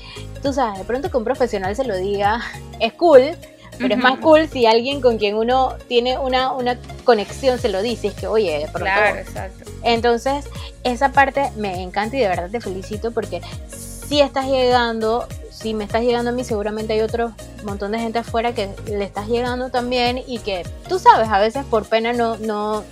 tú 0.43 0.53
sabes, 0.53 0.79
de 0.79 0.85
pronto 0.85 1.11
que 1.11 1.17
un 1.17 1.25
profesional 1.25 1.77
se 1.77 1.85
lo 1.85 1.97
diga, 1.97 2.41
es 2.81 2.93
cool, 2.95 3.37
pero 3.79 3.95
es 3.95 4.01
más 4.01 4.19
cool 4.19 4.49
si 4.49 4.67
alguien 4.67 5.01
con 5.01 5.19
quien 5.19 5.37
uno 5.37 5.77
tiene 5.87 6.19
una, 6.19 6.53
una 6.53 6.79
conexión 7.05 7.59
se 7.59 7.69
lo 7.69 7.81
dice, 7.83 8.09
es 8.09 8.15
que, 8.15 8.27
oye, 8.27 8.59
de 8.59 8.65
pronto... 8.65 8.81
Claro, 8.81 9.19
exacto. 9.19 9.68
Entonces, 9.83 10.47
esa 10.85 11.13
parte 11.13 11.51
me 11.57 11.83
encanta 11.83 12.17
y 12.17 12.21
de 12.21 12.29
verdad 12.29 12.51
te 12.51 12.61
felicito 12.61 13.13
porque 13.13 13.41
si 13.69 14.21
estás 14.21 14.47
llegando, 14.47 15.27
si 15.51 15.75
me 15.75 15.85
estás 15.85 16.03
llegando 16.03 16.31
a 16.31 16.33
mí, 16.33 16.45
seguramente 16.45 16.95
hay 16.95 17.01
otro 17.01 17.33
montón 17.65 17.93
de 17.93 17.99
gente 17.99 18.19
afuera 18.19 18.55
que 18.55 18.71
le 18.87 19.05
estás 19.05 19.29
llegando 19.29 19.71
también 19.71 20.23
y 20.27 20.39
que 20.39 20.65
tú 20.89 20.99
sabes, 20.99 21.29
a 21.29 21.39
veces 21.39 21.65
por 21.67 21.87
pena 21.87 22.13
no, 22.13 22.37
no, 22.39 22.85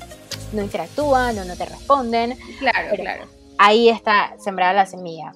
no 0.53 0.63
interactúan 0.63 1.39
o 1.39 1.45
no 1.45 1.57
te 1.57 1.65
responden. 1.65 2.39
Claro, 2.59 2.97
claro. 2.97 3.25
Ahí 3.59 3.89
está 3.89 4.35
sembrada 4.39 4.73
la 4.73 4.87
semilla. 4.87 5.33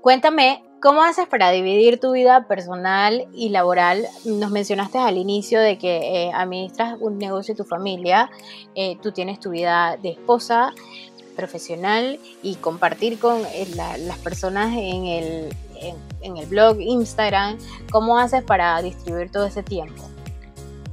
Cuéntame, 0.00 0.64
¿cómo 0.80 1.02
haces 1.02 1.26
para 1.26 1.50
dividir 1.50 1.98
tu 2.00 2.12
vida 2.12 2.46
personal 2.46 3.26
y 3.32 3.50
laboral? 3.50 4.06
Nos 4.24 4.50
mencionaste 4.50 4.98
al 4.98 5.16
inicio 5.16 5.60
de 5.60 5.78
que 5.78 6.26
eh, 6.26 6.30
administras 6.32 6.96
un 7.00 7.18
negocio 7.18 7.54
de 7.54 7.62
tu 7.62 7.68
familia, 7.68 8.30
eh, 8.74 8.96
tú 9.02 9.12
tienes 9.12 9.40
tu 9.40 9.50
vida 9.50 9.96
de 10.00 10.10
esposa, 10.10 10.72
profesional 11.36 12.18
y 12.42 12.56
compartir 12.56 13.18
con 13.18 13.40
eh, 13.54 13.68
las 13.76 14.18
personas 14.18 14.72
en 14.72 15.04
el, 15.04 15.54
en 16.20 16.36
el 16.36 16.46
blog, 16.46 16.80
Instagram. 16.80 17.58
¿Cómo 17.92 18.18
haces 18.18 18.42
para 18.42 18.80
distribuir 18.82 19.30
todo 19.30 19.46
ese 19.46 19.62
tiempo? 19.62 20.02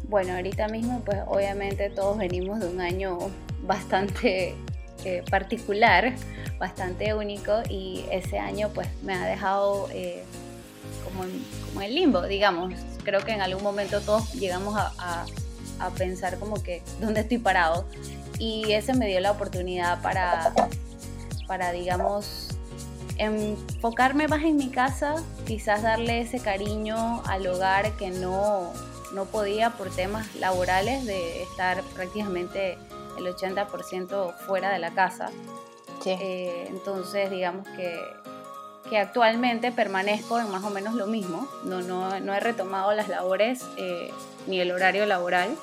Bueno, 0.07 0.33
ahorita 0.33 0.67
mismo 0.67 1.01
pues 1.03 1.17
obviamente 1.27 1.89
todos 1.89 2.17
venimos 2.17 2.59
de 2.59 2.67
un 2.67 2.79
año 2.79 3.17
bastante 3.63 4.55
eh, 5.05 5.23
particular, 5.29 6.13
bastante 6.59 7.13
único 7.13 7.61
y 7.69 8.05
ese 8.11 8.39
año 8.39 8.69
pues 8.73 8.87
me 9.03 9.13
ha 9.13 9.25
dejado 9.25 9.87
eh, 9.91 10.23
como, 11.03 11.23
en, 11.23 11.81
el 11.81 11.95
limbo, 11.95 12.23
digamos. 12.23 12.73
Creo 13.03 13.21
que 13.21 13.31
en 13.31 13.41
algún 13.41 13.63
momento 13.63 14.01
todos 14.01 14.33
llegamos 14.33 14.75
a, 14.77 15.25
a 15.79 15.89
pensar 15.91 16.39
como 16.39 16.61
que, 16.61 16.81
¿dónde 16.99 17.21
estoy 17.21 17.37
parado? 17.37 17.85
Y 18.39 18.71
ese 18.71 18.93
me 18.93 19.07
dio 19.07 19.19
la 19.19 19.31
oportunidad 19.31 20.01
para, 20.01 20.53
para 21.47 21.71
digamos, 21.71 22.49
enfocarme 23.17 24.27
más 24.27 24.43
en 24.43 24.57
mi 24.57 24.69
casa, 24.69 25.15
quizás 25.45 25.83
darle 25.83 26.21
ese 26.21 26.39
cariño 26.39 27.21
al 27.25 27.47
hogar 27.47 27.93
que 27.93 28.09
no, 28.09 28.73
no 29.13 29.25
podía 29.25 29.71
por 29.71 29.89
temas 29.89 30.35
laborales 30.35 31.05
de 31.05 31.43
estar 31.43 31.81
prácticamente 31.95 32.77
el 33.17 33.25
80% 33.25 34.34
fuera 34.45 34.71
de 34.71 34.80
la 34.80 34.91
casa. 34.91 35.30
Eh, 36.06 36.67
entonces, 36.69 37.32
digamos 37.32 37.67
que, 37.69 37.99
que, 38.89 38.97
actualmente 38.97 39.71
permanezco 39.71 40.39
en 40.39 40.49
más 40.51 40.63
o 40.63 40.69
menos 40.69 40.93
lo 40.93 41.08
mismo. 41.08 41.47
No, 41.63 41.82
no, 41.82 42.19
no 42.19 42.34
he 42.34 42.39
retomado 42.39 42.93
las 42.93 43.08
labores 43.08 43.65
eh, 43.78 44.12
ni 44.47 44.60
el 44.60 44.71
horario 44.71 45.06
laboral, 45.06 45.56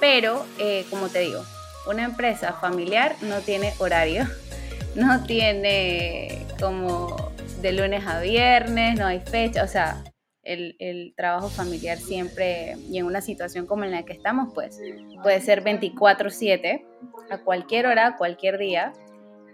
pero 0.00 0.44
eh, 0.58 0.86
como 0.90 1.08
te 1.08 1.20
digo, 1.20 1.42
una 1.86 2.04
empresa 2.04 2.54
familiar 2.54 3.16
no 3.20 3.40
tiene 3.40 3.74
horario, 3.78 4.26
no 4.94 5.24
tiene 5.24 6.46
como 6.58 7.32
de 7.60 7.72
lunes 7.72 8.06
a 8.06 8.20
viernes, 8.20 8.98
no 8.98 9.06
hay 9.06 9.20
fecha, 9.20 9.64
o 9.64 9.68
sea, 9.68 10.02
el, 10.44 10.76
el, 10.78 11.14
trabajo 11.16 11.48
familiar 11.48 11.98
siempre, 11.98 12.76
y 12.90 12.98
en 12.98 13.06
una 13.06 13.20
situación 13.20 13.66
como 13.66 13.84
en 13.84 13.90
la 13.90 14.04
que 14.04 14.12
estamos, 14.12 14.52
pues 14.54 14.80
puede 15.22 15.40
ser 15.40 15.62
24/7, 15.62 16.84
a 17.30 17.38
cualquier 17.38 17.86
hora, 17.86 18.16
cualquier 18.16 18.58
día, 18.58 18.92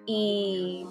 y 0.06 0.84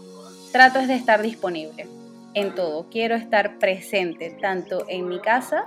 trato 0.52 0.86
de 0.86 0.96
estar 0.96 1.22
disponible 1.22 1.88
en 2.34 2.56
todo. 2.56 2.88
Quiero 2.90 3.16
estar 3.16 3.60
presente 3.60 4.30
tanto 4.42 4.86
en 4.88 5.08
mi 5.08 5.20
casa 5.20 5.66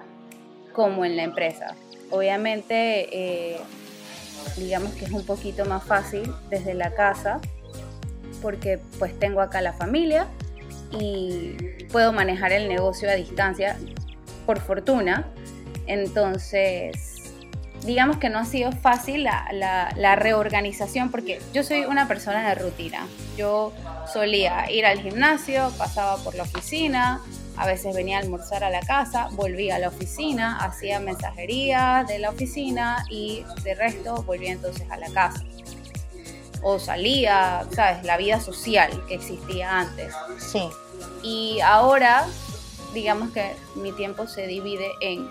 como 0.73 1.05
en 1.05 1.17
la 1.17 1.25
empresa. 1.25 1.75
Obviamente, 2.11 3.09
eh, 3.13 3.61
digamos 4.57 4.93
que 4.95 5.05
es 5.05 5.11
un 5.13 5.25
poquito 5.25 5.65
más 5.65 5.85
fácil 5.85 6.33
desde 6.51 6.75
la 6.75 6.95
casa, 6.95 7.41
porque 8.41 8.81
pues 8.99 9.19
tengo 9.19 9.41
acá 9.41 9.61
la 9.61 9.73
familia 9.73 10.27
y 10.91 11.57
puedo 11.91 12.13
manejar 12.13 12.53
el 12.53 12.69
negocio 12.69 13.09
a 13.09 13.15
distancia 13.15 13.79
por 14.47 14.61
fortuna. 14.61 15.27
Entonces, 15.87 17.13
digamos 17.85 18.19
que 18.19 18.31
no 18.31 18.39
ha 18.39 18.45
sido 18.45 18.73
fácil 18.73 19.25
la, 19.25 20.17
reorganización 20.17 21.11
porque 21.11 21.41
yo 21.53 21.63
soy 21.63 21.85
una 21.85 22.09
persona 22.09 22.49
de 22.49 22.55
rutina. 22.55 23.07
Yo 23.37 23.73
solía 24.13 24.71
ir 24.71 24.87
al 24.87 25.01
gimnasio, 25.01 25.73
pasaba 25.79 26.17
por 26.19 26.35
la 26.35 26.45
oficina, 26.45 27.21
a 27.57 27.67
veces 27.67 27.95
venía 27.95 28.19
a 28.19 28.21
almorzar 28.21 28.65
a 28.65 28.71
la 28.71 28.81
casa, 28.81 29.29
volvía 29.33 29.77
a 29.77 29.79
la 29.79 29.89
oficina, 29.89 30.59
hacía 30.59 31.01
mensajería 31.01 32.05
de 32.07 32.19
la 32.19 32.31
oficina 32.31 33.05
y 33.11 33.45
de 33.63 33.75
resto 33.75 34.23
volvía 34.23 34.53
entonces 34.53 34.91
a 34.91 34.97
la 34.97 35.11
casa. 35.11 35.43
O 36.63 36.79
salía, 36.79 37.65
¿sabes? 37.75 38.05
La 38.05 38.17
vida 38.17 38.41
social 38.41 39.05
que 39.09 39.15
existía 39.15 39.81
antes. 39.81 40.15
Sí. 40.39 40.69
Y 41.25 41.61
ahora 41.61 42.27
digamos 42.93 43.31
que 43.33 43.55
mi 43.75 43.93
tiempo 43.93 44.27
se 44.27 44.47
divide 44.47 44.91
en 45.01 45.31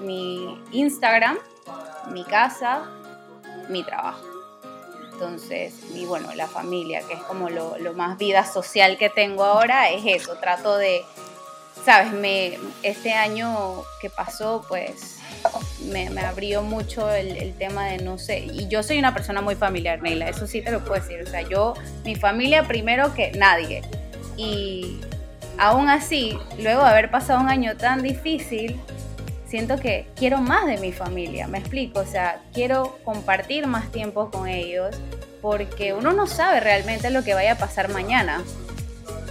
mi 0.00 0.58
Instagram, 0.72 1.38
mi 2.10 2.24
casa, 2.24 2.88
mi 3.68 3.82
trabajo. 3.82 4.24
Entonces, 5.12 5.74
y 5.94 6.06
bueno, 6.06 6.34
la 6.34 6.48
familia, 6.48 7.02
que 7.06 7.14
es 7.14 7.20
como 7.20 7.48
lo, 7.48 7.76
más 7.94 8.18
vida 8.18 8.44
social 8.44 8.98
que 8.98 9.10
tengo 9.10 9.44
ahora, 9.44 9.90
es 9.90 10.02
eso. 10.04 10.36
Trato 10.38 10.76
de, 10.76 11.04
sabes, 11.84 12.12
me, 12.12 12.58
este 12.82 13.12
año 13.12 13.82
que 14.00 14.10
pasó, 14.10 14.64
pues 14.68 15.18
me, 15.84 16.08
abrió 16.20 16.62
mucho 16.62 17.10
el, 17.10 17.54
tema 17.54 17.86
de 17.86 17.98
no 17.98 18.18
sé. 18.18 18.40
Y 18.40 18.66
yo 18.66 18.82
soy 18.82 18.98
una 18.98 19.14
persona 19.14 19.40
muy 19.40 19.54
familiar, 19.54 20.02
Neila, 20.02 20.28
eso 20.28 20.48
sí 20.48 20.62
te 20.62 20.72
lo 20.72 20.84
puedo 20.84 21.00
decir. 21.00 21.22
O 21.22 21.30
sea, 21.30 21.42
yo, 21.42 21.74
mi 22.04 22.16
familia 22.16 22.66
primero 22.66 23.14
que 23.14 23.30
nadie. 23.32 23.82
Y 24.36 25.00
aún 25.58 25.88
así, 25.88 26.38
luego 26.58 26.82
de 26.82 26.90
haber 26.90 27.10
pasado 27.10 27.40
un 27.40 27.48
año 27.48 27.76
tan 27.76 28.02
difícil, 28.02 28.80
siento 29.46 29.78
que 29.78 30.06
quiero 30.16 30.40
más 30.40 30.66
de 30.66 30.78
mi 30.78 30.92
familia, 30.92 31.46
me 31.46 31.58
explico, 31.58 32.00
o 32.00 32.06
sea, 32.06 32.40
quiero 32.52 32.98
compartir 33.04 33.66
más 33.66 33.90
tiempo 33.92 34.30
con 34.30 34.48
ellos 34.48 34.96
porque 35.40 35.92
uno 35.92 36.12
no 36.12 36.26
sabe 36.26 36.60
realmente 36.60 37.10
lo 37.10 37.22
que 37.22 37.34
vaya 37.34 37.52
a 37.52 37.58
pasar 37.58 37.90
mañana. 37.90 38.42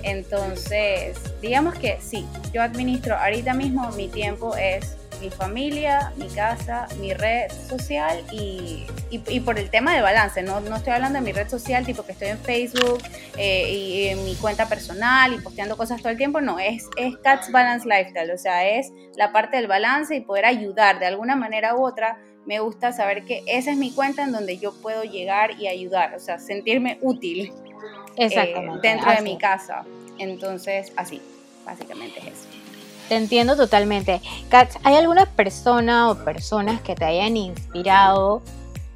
Entonces, 0.04 1.18
digamos 1.42 1.76
que 1.76 1.98
sí, 2.02 2.26
yo 2.54 2.62
administro 2.62 3.18
ahorita 3.18 3.54
mismo 3.54 3.90
mi 3.92 4.10
tiempo 4.10 4.56
es 4.56 4.96
mi 5.24 5.30
familia, 5.30 6.12
mi 6.18 6.28
casa, 6.28 6.88
mi 7.00 7.14
red 7.14 7.50
social 7.50 8.22
y, 8.30 8.86
y, 9.10 9.40
por 9.40 9.58
el 9.58 9.70
tema 9.70 9.96
de 9.96 10.02
balance, 10.02 10.44
¿no? 10.44 10.60
no 10.60 10.76
estoy 10.76 10.92
hablando 10.92 11.20
de 11.20 11.24
mi 11.24 11.32
red 11.32 11.48
social 11.48 11.86
tipo 11.86 12.06
que 12.06 12.12
estoy 12.12 12.28
en 12.28 12.40
Facebook 12.40 13.02
eh, 13.38 13.72
y, 13.72 14.08
en 14.10 14.26
mi 14.26 14.36
cuenta 14.36 14.68
personal 14.68 15.34
y 15.34 15.38
posteando 15.38 15.78
cosas 15.78 16.02
todo 16.02 16.10
el 16.10 16.18
tiempo, 16.18 16.42
no, 16.42 16.60
es, 16.60 16.90
es 16.98 17.16
Cats 17.24 17.50
Balance 17.52 17.88
Lifestyle, 17.88 18.32
o 18.32 18.38
sea, 18.38 18.68
es 18.68 18.92
la 19.16 19.32
parte 19.32 19.56
del 19.56 19.68
balance 19.68 20.14
y 20.14 20.20
poder 20.20 20.46
ayudar 20.46 21.00
de 21.00 21.06
alguna 21.06 21.38
manera 21.38 21.74
u 21.76 21.86
otra. 21.86 22.18
Me 22.46 22.60
gusta 22.60 22.92
saber 22.92 23.24
que 23.24 23.42
esa 23.48 23.72
es 23.72 23.78
mi 23.78 23.92
cuenta 23.94 24.24
en 24.24 24.34
donde 24.34 24.58
yo 24.58 24.74
puedo 24.82 25.04
llegar 25.04 25.52
y 25.58 25.68
ayudar, 25.68 26.14
o 26.16 26.20
sea, 26.20 26.38
sentirme 26.38 26.98
útil 27.02 27.54
eh, 28.18 28.54
dentro 28.82 29.12
de 29.12 29.22
mi 29.22 29.38
casa. 29.38 29.86
Entonces, 30.18 30.92
así, 30.98 31.22
básicamente 31.66 32.20
es 32.20 32.26
eso. 32.26 32.63
Te 33.10 33.16
entiendo 33.16 33.56
totalmente. 33.56 34.22
Kat, 34.50 34.72
¿hay 34.84 34.96
alguna 34.96 35.26
persona 35.26 36.10
o 36.10 36.24
personas 36.24 36.82
que 36.82 36.96
te 36.96 37.06
hayan 37.06 37.36
inspirado 37.36 38.42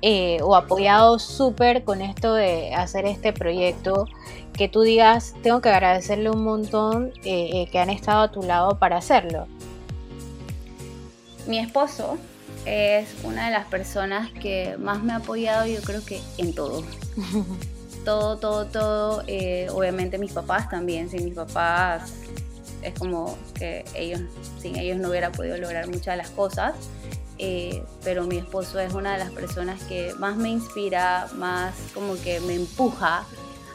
eh, 0.02 0.39
o 0.43 0.56
apoyado 0.56 1.20
súper 1.20 1.84
con 1.84 2.02
esto 2.02 2.34
de 2.34 2.74
hacer 2.74 3.06
este 3.06 3.34
proyecto? 3.34 4.08
Que 4.54 4.70
tú 4.70 4.82
digas, 4.82 5.36
tengo 5.43 5.62
que 5.62 5.70
agradecerle 5.70 6.30
un 6.30 6.43
montón 6.43 7.12
eh, 7.26 7.50
eh, 7.54 7.70
que 7.70 7.80
han 7.80 7.89
estado 7.89 8.22
a 8.22 8.32
tu 8.32 8.43
lado 8.43 8.80
para 8.80 8.98
hacerlo. 8.98 9.48
Mi 11.46 11.60
esposo 11.60 12.17
es 12.65 13.10
una 13.24 13.48
de 13.48 13.52
las 13.52 13.67
personas 13.67 14.32
que 14.32 14.78
más 14.80 15.04
me 15.04 15.13
ha 15.13 15.17
apoyado, 15.17 15.67
yo 15.67 15.82
creo 15.82 16.04
que 16.04 16.22
en 16.38 16.56
todo. 16.56 16.84
todo, 18.06 18.38
todo, 18.38 18.65
todo. 18.65 19.24
obviamente 19.74 20.17
mis 20.17 20.32
papás 20.32 20.70
también. 20.70 21.10
Sin 21.10 21.26
mis 21.26 21.36
papás 21.36 22.13
es 22.82 22.98
como 22.98 23.38
que 23.58 23.84
ellos, 23.96 24.22
sin 24.62 24.76
ellos 24.76 24.98
no 24.98 25.10
hubiera 25.10 25.32
podido 25.32 25.58
lograr 25.58 25.88
muchas 25.88 26.13
de 26.13 26.18
las 26.18 26.30
cosas. 26.32 26.76
Eh, 27.40 27.84
pero 28.04 28.24
mi 28.26 28.38
esposo 28.38 28.80
es 28.80 28.94
una 28.94 29.13
de 29.13 29.20
las 29.20 29.32
personas 29.32 29.84
que 29.84 30.13
más 30.18 30.38
me 30.38 30.50
inspira, 30.50 31.28
más 31.36 31.76
como 31.94 32.16
que 32.22 32.40
me 32.40 32.56
empuja, 32.56 33.26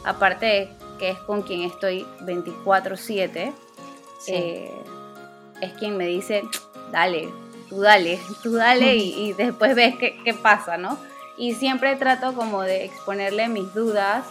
aparte 0.04 0.46
de 0.46 0.68
que 0.98 1.10
es 1.10 1.18
con 1.18 1.42
quien 1.42 1.62
estoy 1.62 2.04
24/7, 2.22 3.52
eh, 4.26 4.70
es 5.60 5.72
quien 5.74 5.96
me 5.96 6.06
dice, 6.06 6.42
dale, 6.90 7.28
tú 7.68 7.80
dale, 7.80 8.20
tú 8.42 8.54
dale 8.54 8.96
y, 8.96 9.32
después 9.32 9.76
ves 9.76 9.94
qué, 9.96 10.18
qué, 10.24 10.34
pasa, 10.34 10.76
¿no? 10.76 10.98
Y 11.36 11.54
siempre 11.54 11.94
trato 11.96 12.34
como 12.34 12.62
de 12.62 12.84
exponerle 12.84 13.48
mis 13.48 13.72
dudas 13.74 14.24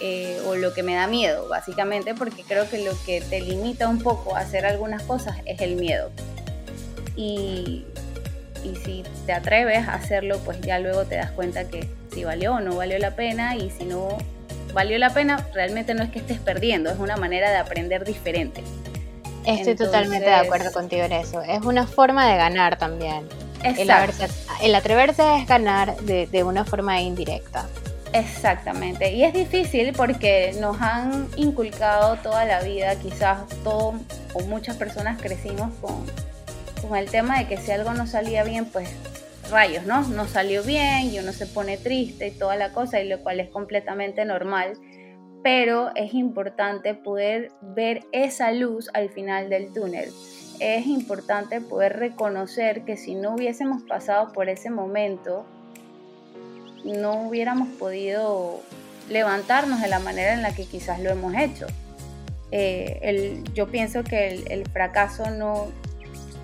eh, 0.00 0.40
o 0.46 0.54
lo 0.54 0.72
que 0.72 0.82
me 0.82 0.94
da 0.94 1.06
miedo, 1.06 1.48
básicamente, 1.48 2.14
porque 2.14 2.42
creo 2.42 2.68
que 2.68 2.82
lo 2.82 2.92
que 3.04 3.20
te 3.20 3.40
limita 3.40 3.88
un 3.88 3.98
poco 3.98 4.36
a 4.36 4.40
hacer 4.40 4.64
algunas 4.64 5.02
cosas 5.02 5.36
es 5.44 5.60
el 5.60 5.76
miedo. 5.76 6.10
Y, 7.16 7.84
y 8.64 8.76
si 8.84 9.04
te 9.26 9.32
atreves 9.32 9.86
a 9.88 9.94
hacerlo, 9.94 10.38
pues 10.44 10.60
ya 10.60 10.78
luego 10.78 11.04
te 11.04 11.16
das 11.16 11.30
cuenta 11.32 11.68
que 11.68 11.88
si 12.12 12.24
valió 12.24 12.54
o 12.54 12.60
no 12.60 12.76
valió 12.76 12.98
la 12.98 13.14
pena 13.14 13.56
y 13.56 13.70
si 13.70 13.84
no 13.84 14.16
valió 14.72 14.98
la 14.98 15.10
pena, 15.10 15.46
realmente 15.52 15.94
no 15.94 16.02
es 16.02 16.10
que 16.10 16.20
estés 16.20 16.38
perdiendo, 16.38 16.90
es 16.90 16.98
una 16.98 17.16
manera 17.16 17.50
de 17.50 17.56
aprender 17.56 18.04
diferente. 18.04 18.62
Estoy 19.44 19.74
totalmente 19.74 20.26
de 20.26 20.34
acuerdo 20.34 20.72
contigo 20.72 21.04
en 21.04 21.12
eso. 21.12 21.42
Es 21.42 21.62
una 21.62 21.86
forma 21.86 22.30
de 22.30 22.36
ganar 22.36 22.78
también. 22.78 23.28
El, 23.62 23.90
el, 24.62 24.74
atreverse 24.74 25.36
es 25.36 25.46
ganar 25.46 25.96
de, 26.00 26.26
de 26.26 26.44
una 26.44 26.64
forma 26.64 27.00
indirecta. 27.00 27.66
Exactamente, 28.12 29.12
y 29.12 29.22
es 29.22 29.32
difícil 29.32 29.92
porque 29.96 30.52
nos 30.60 30.80
han 30.80 31.28
inculcado 31.36 32.16
toda 32.16 32.44
la 32.44 32.60
vida, 32.60 32.96
quizás 32.96 33.48
todo 33.62 33.94
o 34.34 34.40
muchas 34.48 34.76
personas 34.76 35.20
crecimos 35.22 35.72
con, 35.80 36.04
con 36.82 36.96
el 36.96 37.08
tema 37.08 37.38
de 37.38 37.46
que 37.46 37.56
si 37.56 37.70
algo 37.70 37.94
no 37.94 38.08
salía 38.08 38.42
bien, 38.42 38.64
pues 38.64 38.90
rayos, 39.48 39.84
¿no? 39.86 40.02
No 40.02 40.26
salió 40.26 40.64
bien 40.64 41.10
y 41.12 41.18
uno 41.20 41.32
se 41.32 41.46
pone 41.46 41.76
triste 41.76 42.28
y 42.28 42.30
toda 42.32 42.56
la 42.56 42.72
cosa, 42.72 43.00
y 43.00 43.08
lo 43.08 43.22
cual 43.22 43.38
es 43.38 43.48
completamente 43.48 44.24
normal, 44.24 44.72
pero 45.42 45.94
es 45.94 46.12
importante 46.12 46.94
poder 46.94 47.52
ver 47.60 48.00
esa 48.10 48.50
luz 48.50 48.90
al 48.92 49.10
final 49.10 49.50
del 49.50 49.72
túnel. 49.72 50.10
Es 50.58 50.86
importante 50.86 51.60
poder 51.60 51.96
reconocer 51.96 52.84
que 52.84 52.96
si 52.96 53.14
no 53.14 53.34
hubiésemos 53.34 53.82
pasado 53.84 54.32
por 54.32 54.48
ese 54.48 54.68
momento, 54.68 55.46
no 56.84 57.22
hubiéramos 57.22 57.68
podido 57.78 58.60
levantarnos 59.08 59.80
de 59.80 59.88
la 59.88 59.98
manera 59.98 60.32
en 60.34 60.42
la 60.42 60.54
que 60.54 60.66
quizás 60.66 61.00
lo 61.00 61.10
hemos 61.10 61.34
hecho. 61.34 61.66
Eh, 62.52 63.42
yo 63.54 63.68
pienso 63.68 64.02
que 64.02 64.44
el, 64.48 64.68
fracaso 64.68 65.30
no 65.30 65.68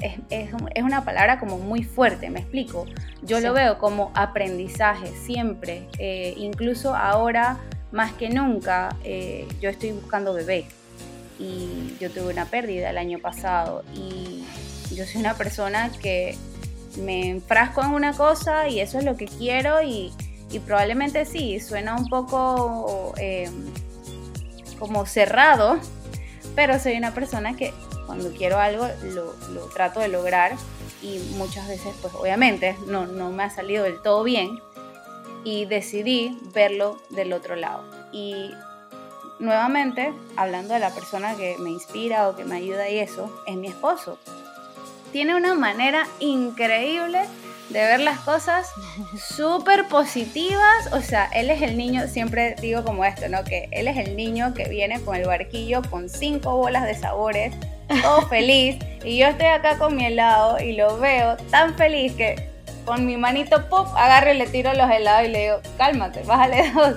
es, 0.00 0.50
una 0.82 1.04
palabra 1.04 1.38
como 1.38 1.58
muy 1.58 1.82
fuerte, 1.82 2.30
me 2.30 2.40
explico. 2.40 2.86
Yo 3.22 3.40
lo 3.40 3.52
veo 3.52 3.78
como 3.78 4.12
aprendizaje 4.14 5.08
siempre, 5.24 5.88
eh, 5.98 6.34
incluso 6.36 6.94
ahora 6.94 7.58
más 7.92 8.12
que 8.12 8.28
nunca, 8.28 8.94
eh, 9.04 9.48
yo 9.60 9.70
estoy 9.70 9.92
buscando 9.92 10.34
bebé 10.34 10.66
y 11.38 11.96
yo 12.00 12.10
tuve 12.10 12.32
una 12.32 12.46
pérdida 12.46 12.90
el 12.90 12.98
año 12.98 13.18
pasado 13.18 13.84
y 13.94 14.44
yo 14.94 15.04
soy 15.04 15.20
una 15.20 15.34
persona 15.34 15.90
que 16.00 16.36
me 16.98 17.30
enfrasco 17.30 17.82
en 17.82 17.90
una 17.90 18.12
cosa 18.12 18.68
y 18.68 18.80
eso 18.80 18.98
es 18.98 19.04
lo 19.04 19.16
que 19.16 19.26
quiero 19.26 19.82
y, 19.82 20.12
probablemente 20.64 21.26
sí, 21.26 21.60
suena 21.60 21.96
un 21.96 22.08
poco 22.08 23.14
como 24.78 25.04
cerrado, 25.06 25.78
pero 26.54 26.78
soy 26.78 26.96
una 26.96 27.12
persona 27.12 27.56
que 27.56 27.74
cuando 28.06 28.30
quiero 28.32 28.58
algo 28.58 28.86
lo, 29.02 29.32
trato 29.74 30.00
de 30.00 30.08
lograr 30.08 30.52
y 31.02 31.18
muchas 31.36 31.68
veces 31.68 31.94
pues 32.00 32.14
obviamente 32.14 32.76
no, 32.86 33.06
no 33.06 33.30
me 33.30 33.42
ha 33.42 33.50
salido 33.50 33.84
del 33.84 34.00
todo 34.00 34.22
bien 34.22 34.58
y 35.44 35.66
decidí 35.66 36.38
verlo 36.52 36.98
del 37.10 37.32
otro 37.32 37.54
lado. 37.56 37.84
Y 38.12 38.50
nuevamente, 39.38 40.12
hablando 40.36 40.74
de 40.74 40.80
la 40.80 40.90
persona 40.90 41.36
que 41.36 41.56
me 41.58 41.70
inspira 41.70 42.28
o 42.28 42.36
que 42.36 42.44
me 42.44 42.56
ayuda 42.56 42.88
y 42.88 42.98
eso, 42.98 43.30
es 43.46 43.56
mi 43.56 43.68
esposo. 43.68 44.18
Tiene 45.16 45.34
una 45.34 45.54
manera 45.54 46.06
increíble 46.20 47.20
de 47.70 47.78
ver 47.78 48.00
las 48.00 48.18
cosas 48.18 48.70
súper 49.34 49.88
positivas. 49.88 50.92
O 50.92 51.00
sea, 51.00 51.30
él 51.32 51.48
es 51.48 51.62
el 51.62 51.78
niño, 51.78 52.06
siempre 52.06 52.54
digo 52.60 52.84
como 52.84 53.02
esto, 53.02 53.26
¿no? 53.30 53.42
Que 53.42 53.66
él 53.70 53.88
es 53.88 53.96
el 53.96 54.14
niño 54.14 54.52
que 54.52 54.68
viene 54.68 55.00
con 55.00 55.16
el 55.16 55.26
barquillo 55.26 55.80
con 55.88 56.10
cinco 56.10 56.58
bolas 56.58 56.84
de 56.84 56.94
sabores, 56.94 57.54
todo 58.02 58.20
feliz. 58.28 58.76
Y 59.06 59.16
yo 59.16 59.28
estoy 59.28 59.46
acá 59.46 59.78
con 59.78 59.96
mi 59.96 60.04
helado 60.04 60.60
y 60.60 60.74
lo 60.74 60.98
veo 60.98 61.38
tan 61.50 61.74
feliz 61.76 62.12
que 62.12 62.50
con 62.84 63.06
mi 63.06 63.16
manito 63.16 63.70
pop 63.70 63.88
agarro 63.96 64.34
y 64.34 64.36
le 64.36 64.46
tiro 64.48 64.74
los 64.74 64.90
helados 64.90 65.28
y 65.28 65.32
le 65.32 65.42
digo, 65.44 65.60
cálmate, 65.78 66.24
bájale 66.24 66.72
dos. 66.72 66.96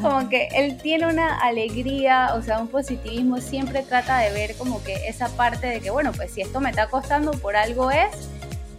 Como 0.00 0.28
que 0.28 0.48
él 0.54 0.78
tiene 0.78 1.06
una 1.06 1.38
alegría, 1.38 2.34
o 2.34 2.42
sea, 2.42 2.58
un 2.58 2.68
positivismo, 2.68 3.38
siempre 3.38 3.82
trata 3.82 4.18
de 4.18 4.32
ver 4.32 4.56
como 4.56 4.82
que 4.82 5.08
esa 5.08 5.28
parte 5.28 5.66
de 5.66 5.80
que, 5.80 5.90
bueno, 5.90 6.12
pues 6.12 6.32
si 6.32 6.40
esto 6.40 6.60
me 6.60 6.70
está 6.70 6.88
costando, 6.88 7.32
por 7.32 7.56
algo 7.56 7.90
es, 7.90 8.28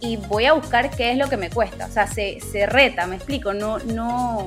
y 0.00 0.16
voy 0.16 0.46
a 0.46 0.52
buscar 0.52 0.90
qué 0.90 1.12
es 1.12 1.18
lo 1.18 1.28
que 1.28 1.36
me 1.36 1.50
cuesta. 1.50 1.86
O 1.86 1.90
sea, 1.90 2.06
se, 2.06 2.40
se 2.40 2.66
reta, 2.66 3.06
me 3.06 3.16
explico, 3.16 3.54
no, 3.54 3.78
no, 3.78 4.46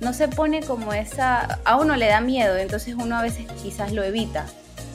no 0.00 0.12
se 0.12 0.28
pone 0.28 0.62
como 0.62 0.92
esa, 0.92 1.60
a 1.64 1.76
uno 1.76 1.96
le 1.96 2.06
da 2.06 2.20
miedo, 2.20 2.56
entonces 2.56 2.94
uno 2.94 3.16
a 3.16 3.22
veces 3.22 3.46
quizás 3.62 3.92
lo 3.92 4.02
evita 4.02 4.46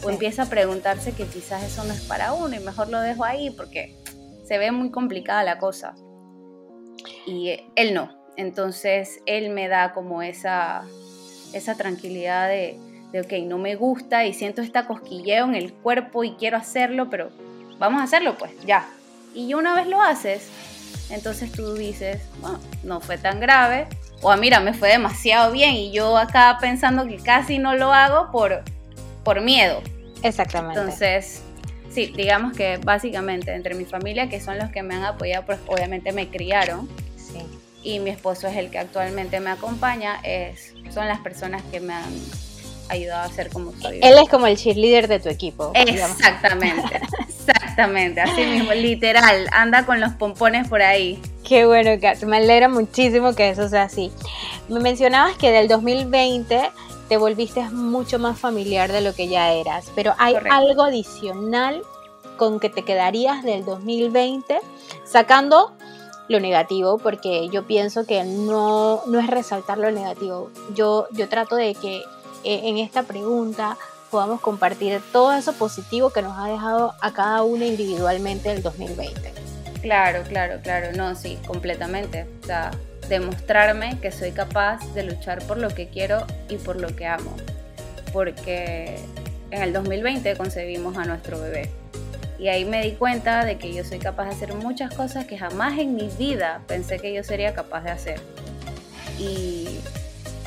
o 0.03 0.09
empieza 0.09 0.43
a 0.43 0.45
preguntarse 0.47 1.13
que 1.13 1.25
quizás 1.25 1.63
eso 1.63 1.83
no 1.83 1.93
es 1.93 2.01
para 2.01 2.33
uno 2.33 2.55
y 2.55 2.59
mejor 2.59 2.89
lo 2.89 2.99
dejo 2.99 3.23
ahí 3.23 3.49
porque 3.51 3.95
se 4.45 4.57
ve 4.57 4.71
muy 4.71 4.91
complicada 4.91 5.43
la 5.43 5.57
cosa. 5.57 5.95
Y 7.25 7.57
él 7.75 7.93
no, 7.93 8.09
entonces 8.37 9.21
él 9.25 9.49
me 9.49 9.67
da 9.67 9.93
como 9.93 10.21
esa, 10.21 10.83
esa 11.53 11.75
tranquilidad 11.75 12.47
de, 12.47 12.77
de, 13.11 13.21
ok, 13.21 13.47
no 13.47 13.57
me 13.57 13.75
gusta 13.75 14.25
y 14.25 14.33
siento 14.33 14.61
esta 14.61 14.87
cosquilleo 14.87 15.45
en 15.45 15.55
el 15.55 15.73
cuerpo 15.73 16.23
y 16.23 16.35
quiero 16.35 16.57
hacerlo, 16.57 17.09
pero 17.09 17.29
vamos 17.77 18.01
a 18.01 18.03
hacerlo 18.05 18.37
pues, 18.37 18.51
ya, 18.65 18.87
y 19.33 19.53
una 19.53 19.75
vez 19.75 19.87
lo 19.87 20.01
haces, 20.01 20.49
entonces 21.09 21.51
tú 21.51 21.73
dices, 21.73 22.21
bueno, 22.41 22.59
no 22.83 23.01
fue 23.01 23.17
tan 23.17 23.39
grave, 23.39 23.87
o 24.21 24.31
ah, 24.31 24.37
mira, 24.37 24.59
me 24.59 24.73
fue 24.73 24.89
demasiado 24.89 25.51
bien 25.51 25.75
y 25.75 25.91
yo 25.91 26.17
acá 26.17 26.57
pensando 26.59 27.05
que 27.05 27.17
casi 27.17 27.59
no 27.59 27.75
lo 27.75 27.93
hago 27.93 28.31
por, 28.31 28.63
por 29.23 29.41
miedo. 29.41 29.81
Exactamente. 30.23 30.79
Entonces, 30.79 31.43
sí, 31.91 32.11
digamos 32.15 32.57
que 32.57 32.77
básicamente 32.77 33.53
entre 33.53 33.75
mi 33.75 33.85
familia, 33.85 34.29
que 34.29 34.39
son 34.41 34.57
los 34.57 34.71
que 34.71 34.81
me 34.81 34.95
han 34.95 35.03
apoyado, 35.03 35.45
pues 35.45 35.59
obviamente 35.67 36.11
me 36.11 36.29
criaron. 36.29 36.89
Y 37.85 37.99
mi 37.99 38.09
esposo 38.09 38.47
es 38.47 38.57
el 38.57 38.71
que 38.71 38.79
actualmente 38.79 39.39
me 39.39 39.51
acompaña, 39.51 40.19
es, 40.23 40.73
son 40.91 41.07
las 41.07 41.19
personas 41.19 41.61
que 41.71 41.79
me 41.79 41.93
han 41.93 42.11
ayudado 42.89 43.29
a 43.29 43.31
ser 43.31 43.49
como 43.49 43.71
soy. 43.79 43.99
Él 44.01 44.17
es 44.21 44.27
como 44.27 44.47
el 44.47 44.57
cheerleader 44.57 45.07
de 45.07 45.19
tu 45.19 45.29
equipo. 45.29 45.71
Exactamente. 45.75 46.99
Exactamente, 47.47 48.21
así 48.21 48.41
mismo, 48.43 48.73
literal, 48.73 49.47
anda 49.51 49.85
con 49.85 49.99
los 49.99 50.13
pompones 50.13 50.67
por 50.67 50.81
ahí. 50.81 51.21
Qué 51.47 51.67
bueno, 51.67 51.91
Kat, 52.01 52.23
me 52.23 52.37
alegra 52.37 52.69
muchísimo 52.69 53.35
que 53.35 53.49
eso 53.49 53.69
sea 53.69 53.83
así. 53.83 54.11
Me 54.67 54.79
mencionabas 54.79 55.37
que 55.37 55.51
del 55.51 55.67
2020 55.67 56.71
te 57.07 57.17
volviste 57.17 57.61
mucho 57.69 58.17
más 58.17 58.39
familiar 58.39 58.91
de 58.91 59.01
lo 59.01 59.13
que 59.13 59.27
ya 59.27 59.51
eras, 59.51 59.91
pero 59.93 60.15
¿hay 60.17 60.35
algo 60.49 60.83
adicional 60.83 61.83
con 62.37 62.59
que 62.59 62.69
te 62.69 62.83
quedarías 62.83 63.43
del 63.43 63.63
2020 63.63 64.59
sacando 65.05 65.75
lo 66.27 66.39
negativo? 66.39 66.97
Porque 66.97 67.49
yo 67.49 67.65
pienso 67.65 68.05
que 68.05 68.23
no, 68.23 69.01
no 69.07 69.19
es 69.19 69.27
resaltar 69.27 69.77
lo 69.77 69.91
negativo. 69.91 70.51
Yo, 70.73 71.07
yo 71.11 71.29
trato 71.29 71.55
de 71.55 71.75
que 71.75 71.97
eh, 72.43 72.61
en 72.63 72.77
esta 72.77 73.03
pregunta 73.03 73.77
podamos 74.11 74.39
compartir 74.39 75.01
todo 75.11 75.33
eso 75.33 75.53
positivo 75.53 76.09
que 76.09 76.21
nos 76.21 76.37
ha 76.37 76.47
dejado 76.47 76.93
a 77.01 77.11
cada 77.11 77.43
uno 77.43 77.65
individualmente 77.65 78.51
el 78.51 78.61
2020. 78.61 79.33
Claro, 79.81 80.23
claro, 80.27 80.61
claro, 80.63 80.95
no, 80.95 81.15
sí, 81.15 81.37
completamente. 81.45 82.25
O 82.41 82.45
sea, 82.45 82.71
demostrarme 83.09 83.99
que 83.99 84.11
soy 84.11 84.31
capaz 84.31 84.79
de 84.93 85.03
luchar 85.03 85.45
por 85.45 85.57
lo 85.57 85.69
que 85.69 85.89
quiero 85.89 86.25
y 86.49 86.57
por 86.57 86.79
lo 86.79 86.95
que 86.95 87.05
amo. 87.05 87.35
Porque 88.13 88.97
en 89.51 89.61
el 89.61 89.73
2020 89.73 90.35
concebimos 90.37 90.97
a 90.97 91.05
nuestro 91.05 91.39
bebé. 91.39 91.69
Y 92.37 92.49
ahí 92.49 92.65
me 92.65 92.83
di 92.83 92.91
cuenta 92.91 93.45
de 93.45 93.57
que 93.57 93.73
yo 93.73 93.83
soy 93.83 93.99
capaz 93.99 94.25
de 94.25 94.31
hacer 94.31 94.53
muchas 94.53 94.93
cosas 94.93 95.25
que 95.25 95.37
jamás 95.37 95.79
en 95.79 95.95
mi 95.95 96.09
vida 96.17 96.61
pensé 96.67 96.99
que 96.99 97.13
yo 97.13 97.23
sería 97.23 97.53
capaz 97.53 97.81
de 97.81 97.91
hacer. 97.91 98.19
Y 99.17 99.79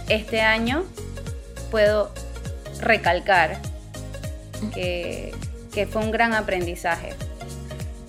este 0.09 0.41
año 0.41 0.85
puedo 1.71 2.13
recalcar 2.81 3.59
que, 4.75 5.33
fue 5.91 6.03
un 6.03 6.11
gran 6.11 6.35
aprendizaje, 6.35 7.15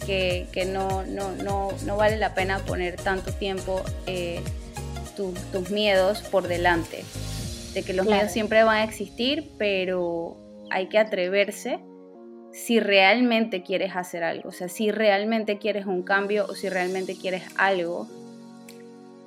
que, 0.06 0.48
no, 0.65 1.04
no, 1.06 1.98
vale 1.98 2.18
la 2.18 2.34
pena 2.34 2.60
poner 2.60 2.96
tanto 2.96 3.32
tiempo 3.32 3.84
eh, 4.08 4.42
tus 5.15 5.70
miedos 5.70 6.22
por 6.24 6.48
delante, 6.48 7.04
de 7.74 7.84
que 7.84 7.94
los 7.94 8.08
miedos 8.08 8.32
siempre 8.32 8.63
van 8.63 8.78
a 8.78 8.84
existir, 8.84 9.52
pero 9.58 10.38
hay 10.72 10.88
que 10.88 10.98
atreverse 10.98 11.80
si 12.65 12.80
realmente 12.80 13.63
quieres 13.63 13.95
hacer 13.95 14.24
algo, 14.24 14.50
o 14.50 14.52
sea, 14.52 14.67
si 14.67 14.91
realmente 14.91 15.58
quieres 15.58 15.86
un 15.86 16.04
cambio 16.04 16.45
o 16.48 16.56
si 16.56 16.69
realmente 16.69 17.15
quieres 17.15 17.43
algo, 17.58 18.08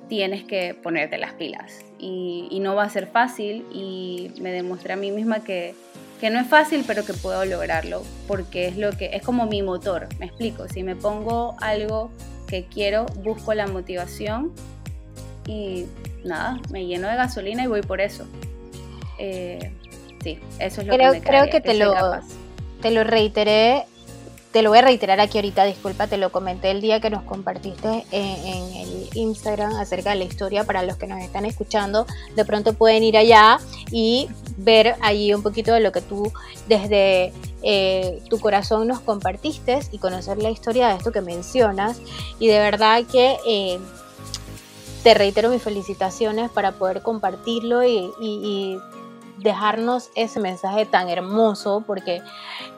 tienes 0.07 0.43
que 0.43 0.75
ponerte 0.75 1.17
las 1.17 1.33
pilas. 1.33 1.79
Y, 1.97 2.59
no 2.61 2.75
va 2.75 2.83
a 2.83 2.89
ser 2.89 3.07
fácil 3.07 3.65
y 3.73 4.31
me 4.39 4.51
demostré 4.51 4.93
a 4.93 4.95
mí 4.95 5.11
misma 5.11 5.43
que, 5.43 5.73
que 6.21 6.29
no 6.29 6.39
es 6.39 6.47
fácil 6.47 6.85
pero 6.87 7.03
que 7.05 7.13
puedo 7.13 7.43
lograrlo 7.43 8.03
porque 8.25 8.67
es 8.67 8.77
lo 8.77 8.91
que 8.91 9.09
es 9.13 9.21
como 9.21 9.47
mi 9.47 9.61
motor, 9.61 10.07
me 10.19 10.27
explico, 10.27 10.69
si 10.69 10.81
me 10.81 10.95
pongo 10.95 11.57
algo 11.59 12.09
que 12.47 12.65
quiero, 12.65 13.05
busco 13.23 13.53
la 13.53 13.67
motivación 13.67 14.53
y 15.45 15.87
nada, 16.23 16.61
me 16.71 16.85
lleno 16.85 17.09
de 17.09 17.15
gasolina 17.15 17.63
y 17.63 17.67
voy 17.67 17.81
por 17.81 17.99
eso. 17.99 18.25
Eh, 19.17 19.71
sí, 20.23 20.39
eso 20.59 20.81
es 20.81 20.87
lo 20.87 20.97
que 20.97 21.09
me 21.09 21.21
Creo 21.21 21.49
que, 21.49 21.59
te, 21.59 21.73
lo, 21.73 21.93
te 22.83 22.91
lo 22.91 23.03
reiteré 23.03 23.85
te 24.51 24.61
lo 24.61 24.69
voy 24.69 24.77
a 24.77 24.81
reiterar 24.83 25.19
aquí 25.19 25.39
ahorita, 25.39 25.63
disculpa, 25.63 26.05
te 26.05 26.17
lo 26.17 26.31
comenté 26.31 26.69
el 26.69 26.79
día 26.79 26.99
que 26.99 27.09
nos 27.09 27.23
compartiste 27.23 28.05
en, 28.11 28.75
el 28.75 29.09
Instagram 29.15 29.73
acerca 29.77 30.11
de 30.11 30.17
la 30.17 30.25
historia 30.25 30.63
para 30.63 30.83
los 30.83 30.95
que 30.97 31.07
nos 31.07 31.19
están 31.23 31.45
escuchando. 31.45 32.05
De 32.35 32.45
pronto 32.45 32.73
pueden 32.73 33.01
ir 33.01 33.17
allá 33.17 33.59
y 33.89 34.29
ver 34.57 34.95
allí 35.01 35.33
un 35.33 35.41
poquito 35.41 35.73
de 35.73 35.79
lo 35.79 35.91
que 35.91 36.01
tú 36.01 36.31
desde 36.67 37.33
eh, 37.63 38.21
tu 38.29 38.39
corazón 38.39 38.87
nos 38.87 38.99
compartiste 38.99 39.79
y 39.91 39.97
conocer 39.97 40.37
la 40.37 40.51
historia 40.51 40.89
de 40.89 40.97
esto 40.97 41.11
que 41.11 41.21
mencionas. 41.21 41.99
Y 42.37 42.47
de 42.47 42.59
verdad 42.59 43.05
que 43.11 43.37
eh, 43.47 43.79
te 45.01 45.15
reitero 45.15 45.49
mis 45.49 45.63
felicitaciones 45.63 46.51
para 46.51 46.73
poder 46.73 47.01
compartirlo 47.01 47.83
y 47.83 48.77
dejarnos 49.39 50.09
ese 50.15 50.39
mensaje 50.39 50.85
tan 50.85 51.09
hermoso, 51.09 51.83
porque 51.85 52.21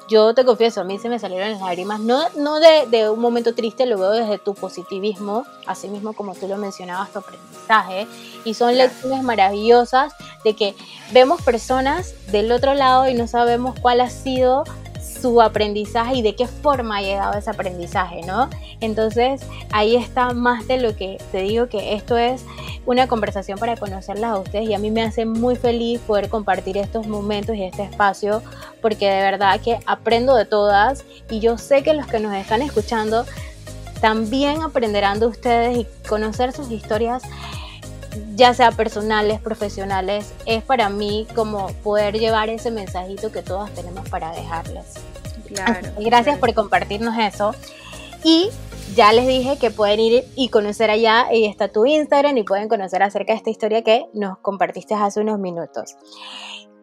yo 0.08 0.34
te 0.34 0.46
confieso, 0.46 0.82
a 0.82 0.84
mí 0.84 1.00
se 1.00 1.10
me 1.10 1.20
salieron 1.20 1.52
las 1.52 1.62
lágrimas, 1.62 2.00
no, 2.00 2.24
no 2.38 2.60
de, 2.60 3.10
un 3.10 3.20
momento 3.20 3.56
triste, 3.56 3.86
lo 3.86 3.98
veo 3.98 4.12
desde 4.12 4.38
tu 4.38 4.54
positivismo, 4.54 5.46
así 5.65 5.88
mismo 5.88 6.13
como 6.13 6.36
tú 6.36 6.48
lo 6.48 6.58
mencionabas, 6.58 7.12
tu 7.12 7.20
aprendizaje, 7.20 8.08
y 8.44 8.54
son 8.54 8.78
lecciones 8.78 9.24
maravillosas 9.24 10.13
de 10.44 10.56
que 10.56 10.76
vemos 11.12 11.41
personas 11.41 12.13
del 12.32 12.52
otro 12.52 12.74
lado 12.74 13.08
y 13.08 13.13
no 13.13 13.28
sabemos 13.28 13.80
cuál 13.82 14.02
ha 14.02 14.10
sido 14.10 14.63
su 15.26 15.42
aprendizaje 15.42 16.18
y 16.18 16.22
de 16.22 16.36
qué 16.36 16.46
forma 16.46 16.98
ha 16.98 17.02
llegado 17.02 17.34
ese 17.34 17.50
aprendizaje, 17.50 18.22
¿no? 18.28 18.48
Entonces 18.80 19.42
ahí 19.72 19.96
está 19.96 20.34
más 20.34 20.68
de 20.68 20.78
lo 20.78 20.96
que 20.96 21.18
te 21.32 21.40
digo 21.40 21.68
que 21.68 21.96
esto 21.96 22.16
es 22.16 22.46
una 22.86 23.08
conversación 23.08 23.58
para 23.58 23.76
conocerlas 23.76 24.34
a 24.34 24.38
ustedes 24.38 24.70
y 24.70 24.76
a 24.76 24.78
mí 24.78 24.92
me 24.92 25.02
hace 25.02 25.26
muy 25.26 25.56
feliz 25.56 26.00
poder 26.02 26.30
compartir 26.30 26.78
estos 26.78 27.08
momentos 27.08 27.56
y 27.56 27.64
este 27.64 27.82
espacio 27.82 28.44
porque 28.84 29.10
de 29.10 29.24
verdad 29.24 29.60
que 29.60 29.80
aprendo 29.88 30.36
de 30.36 30.46
todas 30.46 31.04
y 31.32 31.40
yo 31.40 31.58
sé 31.58 31.82
que 31.82 31.96
los 31.96 32.06
que 32.06 32.20
nos 32.20 32.36
están 32.36 32.62
escuchando 32.62 33.26
también 34.00 34.62
aprenderán 34.62 35.20
de 35.20 35.26
ustedes 35.26 35.76
y 35.76 35.88
conocer 36.08 36.52
sus 36.52 36.70
historias 36.70 37.24
ya 38.36 38.54
sea 38.54 38.71
personales, 38.71 39.39
profesionales, 39.39 40.34
es 40.45 40.63
para 40.63 40.89
mí 40.89 41.28
como 41.36 41.67
poder 41.84 42.17
llevar 42.17 42.49
ese 42.49 42.71
mensajito 42.71 43.32
que 43.32 43.41
todas 43.41 43.71
tenemos 43.71 44.08
para 44.10 44.32
dejarles. 44.32 44.86
Claro. 45.47 45.89
Gracias 45.99 46.38
por 46.39 46.54
compartirnos 46.54 47.17
eso. 47.17 47.54
Y 48.23 48.49
ya 48.95 49.12
les 49.13 49.28
dije 49.28 49.58
que 49.58 49.71
pueden 49.71 49.99
ir 49.99 50.25
y 50.36 50.49
conocer 50.49 50.89
allá, 50.89 51.28
ahí 51.28 51.45
está 51.45 51.67
tu 51.67 51.86
Instagram 51.86 52.38
y 52.38 52.43
pueden 52.43 52.69
conocer 52.69 53.04
acerca 53.04 53.34
de 53.34 53.38
esta 53.38 53.49
historia 53.49 53.84
que 53.84 54.06
nos 54.13 54.38
compartiste 54.39 54.93
hace 54.93 55.19
unos 55.19 55.39
minutos. 55.39 55.95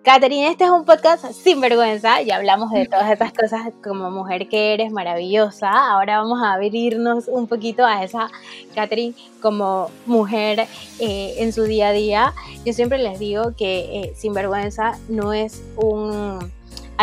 Catherine, 0.02 0.48
este 0.48 0.64
es 0.64 0.70
un 0.70 0.84
podcast 0.84 1.30
sin 1.30 1.60
vergüenza, 1.60 2.20
ya 2.22 2.34
hablamos 2.34 2.72
de 2.72 2.86
todas 2.86 3.08
estas 3.08 3.32
cosas 3.32 3.72
como 3.84 4.10
mujer 4.10 4.48
que 4.48 4.74
eres 4.74 4.90
maravillosa, 4.90 5.70
ahora 5.70 6.18
vamos 6.18 6.42
a 6.42 6.54
abrirnos 6.54 7.28
un 7.28 7.46
poquito 7.46 7.86
a 7.86 8.02
esa 8.02 8.28
Catherine 8.74 9.14
como 9.40 9.90
mujer 10.06 10.66
eh, 10.98 11.34
en 11.38 11.52
su 11.52 11.62
día 11.62 11.88
a 11.88 11.92
día. 11.92 12.34
Yo 12.64 12.72
siempre 12.72 12.98
les 12.98 13.20
digo 13.20 13.54
que 13.56 14.00
eh, 14.00 14.12
sin 14.16 14.34
vergüenza 14.34 14.98
no 15.08 15.32
es 15.32 15.62
un 15.76 16.50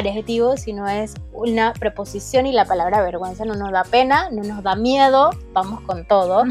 adjetivo, 0.08 0.58
sino 0.58 0.88
es 0.88 1.14
una 1.34 1.74
preposición 1.74 2.46
y 2.46 2.52
la 2.52 2.66
palabra 2.66 3.02
vergüenza 3.02 3.46
no 3.46 3.56
nos 3.56 3.72
da 3.72 3.84
pena, 3.84 4.30
no 4.32 4.44
nos 4.44 4.64
da 4.64 4.76
miedo, 4.76 5.32
vamos 5.54 5.82
con 5.82 6.06
todo. 6.06 6.44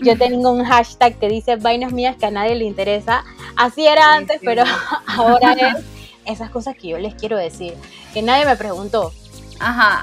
Yo 0.00 0.18
tengo 0.18 0.50
un 0.50 0.64
hashtag 0.64 1.18
que 1.18 1.28
dice 1.28 1.56
vainas 1.56 1.92
mías 1.92 2.16
que 2.16 2.26
a 2.26 2.30
nadie 2.30 2.54
le 2.54 2.64
interesa. 2.64 3.24
Así 3.56 3.86
era 3.86 4.14
antes, 4.14 4.40
pero 4.44 4.64
ahora 5.06 5.52
es 5.52 5.84
esas 6.24 6.50
cosas 6.50 6.76
que 6.76 6.88
yo 6.88 6.98
les 6.98 7.14
quiero 7.14 7.36
decir, 7.36 7.74
que 8.12 8.22
nadie 8.22 8.44
me 8.46 8.56
preguntó. 8.56 9.12
Ajá. 9.58 10.02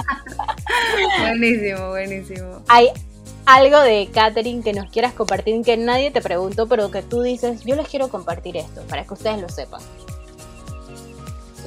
buenísimo, 1.20 1.88
buenísimo. 1.88 2.62
Hay 2.68 2.88
algo 3.46 3.80
de 3.80 4.08
Catherine 4.12 4.62
que 4.62 4.72
nos 4.72 4.90
quieras 4.90 5.14
compartir, 5.14 5.60
que 5.64 5.76
nadie 5.76 6.10
te 6.10 6.20
preguntó, 6.20 6.68
pero 6.68 6.90
que 6.90 7.02
tú 7.02 7.22
dices, 7.22 7.64
yo 7.64 7.76
les 7.76 7.88
quiero 7.88 8.08
compartir 8.08 8.56
esto, 8.56 8.82
para 8.82 9.04
que 9.04 9.14
ustedes 9.14 9.40
lo 9.40 9.48
sepan. 9.48 9.80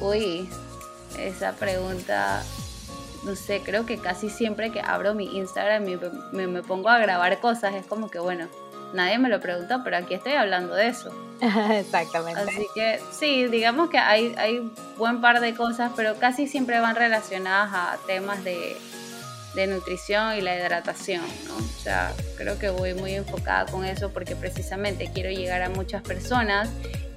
Uy, 0.02 0.48
esa 1.16 1.52
pregunta, 1.52 2.42
no 3.22 3.36
sé, 3.36 3.62
creo 3.64 3.86
que 3.86 3.98
casi 3.98 4.30
siempre 4.30 4.72
que 4.72 4.80
abro 4.80 5.14
mi 5.14 5.36
Instagram 5.36 5.88
y 5.88 5.98
me, 6.32 6.62
pongo 6.64 6.88
a 6.88 6.98
grabar 6.98 7.38
cosas, 7.38 7.74
es 7.74 7.86
como 7.86 8.10
que, 8.10 8.18
bueno, 8.18 8.48
nadie 8.94 9.20
me 9.20 9.28
lo 9.28 9.38
preguntó, 9.38 9.82
pero 9.84 9.98
aquí 9.98 10.14
estoy 10.14 10.32
hablando 10.32 10.74
de 10.74 10.88
eso. 10.88 11.12
Exactamente. 11.40 12.40
Así 12.40 12.66
que 12.74 13.00
sí, 13.12 13.46
digamos 13.46 13.90
que 13.90 13.98
hay, 13.98 14.34
hay 14.38 14.72
buen 14.98 15.20
par 15.20 15.40
de 15.40 15.54
cosas, 15.54 15.92
pero 15.94 16.16
casi 16.16 16.48
siempre 16.48 16.80
van 16.80 16.96
relacionadas 16.96 17.70
a 17.72 17.98
temas 18.04 18.42
de, 18.42 18.76
de 19.54 19.66
nutrición 19.68 20.36
y 20.36 20.40
la 20.40 20.56
hidratación, 20.56 21.24
¿no? 21.46 21.56
O 21.56 21.80
sea, 21.80 22.12
creo 22.36 22.58
que 22.58 22.70
voy 22.70 22.94
muy 22.94 23.14
enfocada 23.14 23.66
con 23.70 23.84
eso 23.84 24.10
porque 24.10 24.34
precisamente 24.34 25.08
quiero 25.14 25.30
llegar 25.30 25.62
a 25.62 25.68
muchas 25.68 26.02
personas 26.02 26.70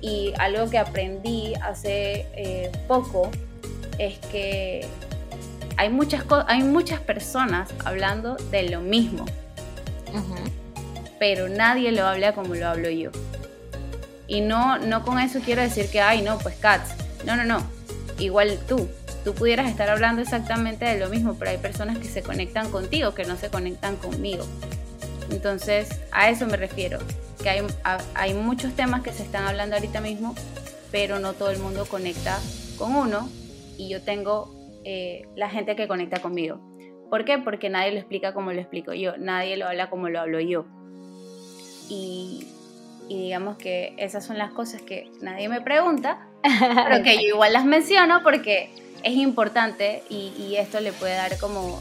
y 0.06 0.34
algo 0.38 0.70
que 0.70 0.78
aprendí 0.78 1.56
hace 1.64 2.28
eh, 2.36 2.72
poco 2.88 3.32
es 3.98 4.20
que 4.20 4.86
hay 5.78 5.90
muchas, 5.90 6.24
hay 6.48 6.62
muchas 6.62 7.00
personas 7.00 7.72
hablando 7.84 8.36
de 8.52 8.70
lo 8.70 8.82
mismo, 8.82 9.26
pero 11.18 11.50
nadie 11.50 11.92
lo 11.92 12.06
habla 12.06 12.36
como 12.36 12.54
lo 12.54 12.68
hablo 12.68 12.88
yo. 12.92 13.10
Y 14.28 14.42
no, 14.42 14.78
no 14.78 15.04
con 15.04 15.18
eso 15.18 15.40
quiero 15.44 15.64
decir 15.64 15.90
que, 15.90 16.02
ay, 16.02 16.22
no, 16.22 16.38
pues 16.38 16.56
Cats. 16.56 16.92
No, 17.26 17.36
no, 17.36 17.44
no. 17.44 17.64
Igual 18.20 18.60
tú. 18.68 18.88
Tú 19.24 19.34
pudieras 19.34 19.68
estar 19.70 19.90
hablando 19.90 20.22
exactamente 20.22 20.86
de 20.86 21.00
lo 21.00 21.10
mismo, 21.10 21.34
pero 21.34 21.50
hay 21.50 21.58
personas 21.58 21.98
que 21.98 22.06
se 22.06 22.22
conectan 22.22 22.70
contigo, 22.70 23.16
que 23.16 23.26
no 23.26 23.38
se 23.38 23.50
conectan 23.50 23.96
conmigo. 23.96 24.46
Entonces, 25.30 25.90
a 26.12 26.30
eso 26.30 26.46
me 26.46 26.58
refiero 26.58 27.00
que 27.42 27.50
hay, 27.50 27.62
hay 28.14 28.34
muchos 28.34 28.74
temas 28.76 29.02
que 29.02 29.12
se 29.12 29.24
están 29.24 29.46
hablando 29.46 29.76
ahorita 29.76 30.02
mismo, 30.02 30.36
pero 30.92 31.20
no 31.20 31.34
todo 31.34 31.50
el 31.50 31.60
mundo 31.60 31.86
conecta 31.86 32.40
con 32.78 32.96
uno 32.96 33.30
y 33.78 33.90
yo 33.90 34.02
tengo 34.02 34.56
eh, 34.84 35.28
la 35.36 35.50
gente 35.50 35.76
que 35.76 35.88
conecta 35.88 36.22
conmigo. 36.22 36.60
¿Por 37.10 37.26
qué? 37.26 37.38
Porque 37.38 37.70
nadie 37.70 37.92
lo 37.92 38.00
explica 38.00 38.34
como 38.34 38.52
lo 38.52 38.60
explico 38.60 38.94
yo, 38.94 39.18
nadie 39.18 39.58
lo 39.58 39.68
habla 39.68 39.90
como 39.90 40.10
lo 40.10 40.20
hablo 40.20 40.40
yo. 40.40 40.66
Y, 41.90 42.48
y 43.08 43.24
digamos 43.24 43.58
que 43.58 43.94
esas 43.98 44.26
son 44.26 44.38
las 44.38 44.52
cosas 44.52 44.82
que 44.82 45.12
nadie 45.22 45.50
me 45.50 45.62
pregunta, 45.62 46.28
pero 46.42 47.04
que 47.04 47.16
yo 47.16 47.22
igual 47.36 47.54
las 47.54 47.66
menciono 47.66 48.22
porque 48.24 48.70
es 49.04 49.16
importante 49.16 50.02
y, 50.10 50.34
y 50.38 50.56
esto 50.58 50.80
le 50.80 50.92
puede 50.94 51.16
dar 51.16 51.38
como 51.38 51.80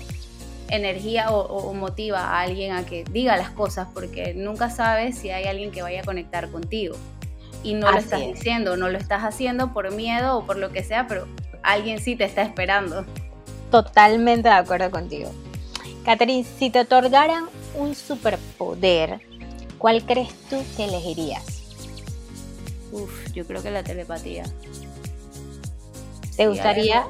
energía 0.68 1.30
o, 1.30 1.72
motiva 1.74 2.20
a 2.20 2.40
alguien 2.40 2.72
a 2.72 2.84
que 2.84 3.04
diga 3.04 3.36
las 3.36 3.50
cosas 3.50 3.88
porque 3.92 4.34
nunca 4.34 4.70
sabes 4.70 5.18
si 5.18 5.30
hay 5.30 5.44
alguien 5.44 5.70
que 5.70 5.82
vaya 5.82 6.00
a 6.00 6.04
conectar 6.04 6.50
contigo. 6.50 6.96
Y 7.62 7.74
no 7.74 7.90
lo 7.90 7.98
estás 7.98 8.20
diciendo, 8.20 8.76
no 8.76 8.88
lo 8.88 8.98
estás 8.98 9.22
haciendo 9.22 9.72
por 9.72 9.90
miedo 9.92 10.38
o 10.38 10.46
por 10.46 10.56
lo 10.56 10.70
que 10.70 10.84
sea, 10.84 11.06
pero 11.06 11.26
alguien 11.62 11.98
sí 11.98 12.14
te 12.14 12.24
está 12.24 12.42
esperando. 12.42 13.06
Totalmente 13.70 14.48
de 14.48 14.54
acuerdo 14.54 14.90
contigo. 14.90 15.30
Catherine, 16.04 16.44
si 16.58 16.68
te 16.68 16.80
otorgaran 16.80 17.46
un 17.74 17.94
superpoder, 17.94 19.20
¿cuál 19.78 20.04
crees 20.04 20.34
tú 20.50 20.62
que 20.76 20.84
elegirías? 20.84 21.62
Uf, 22.92 23.32
yo 23.32 23.46
creo 23.46 23.62
que 23.62 23.70
la 23.70 23.82
telepatía. 23.82 24.44
¿Te 26.36 26.48
gustaría? 26.48 27.06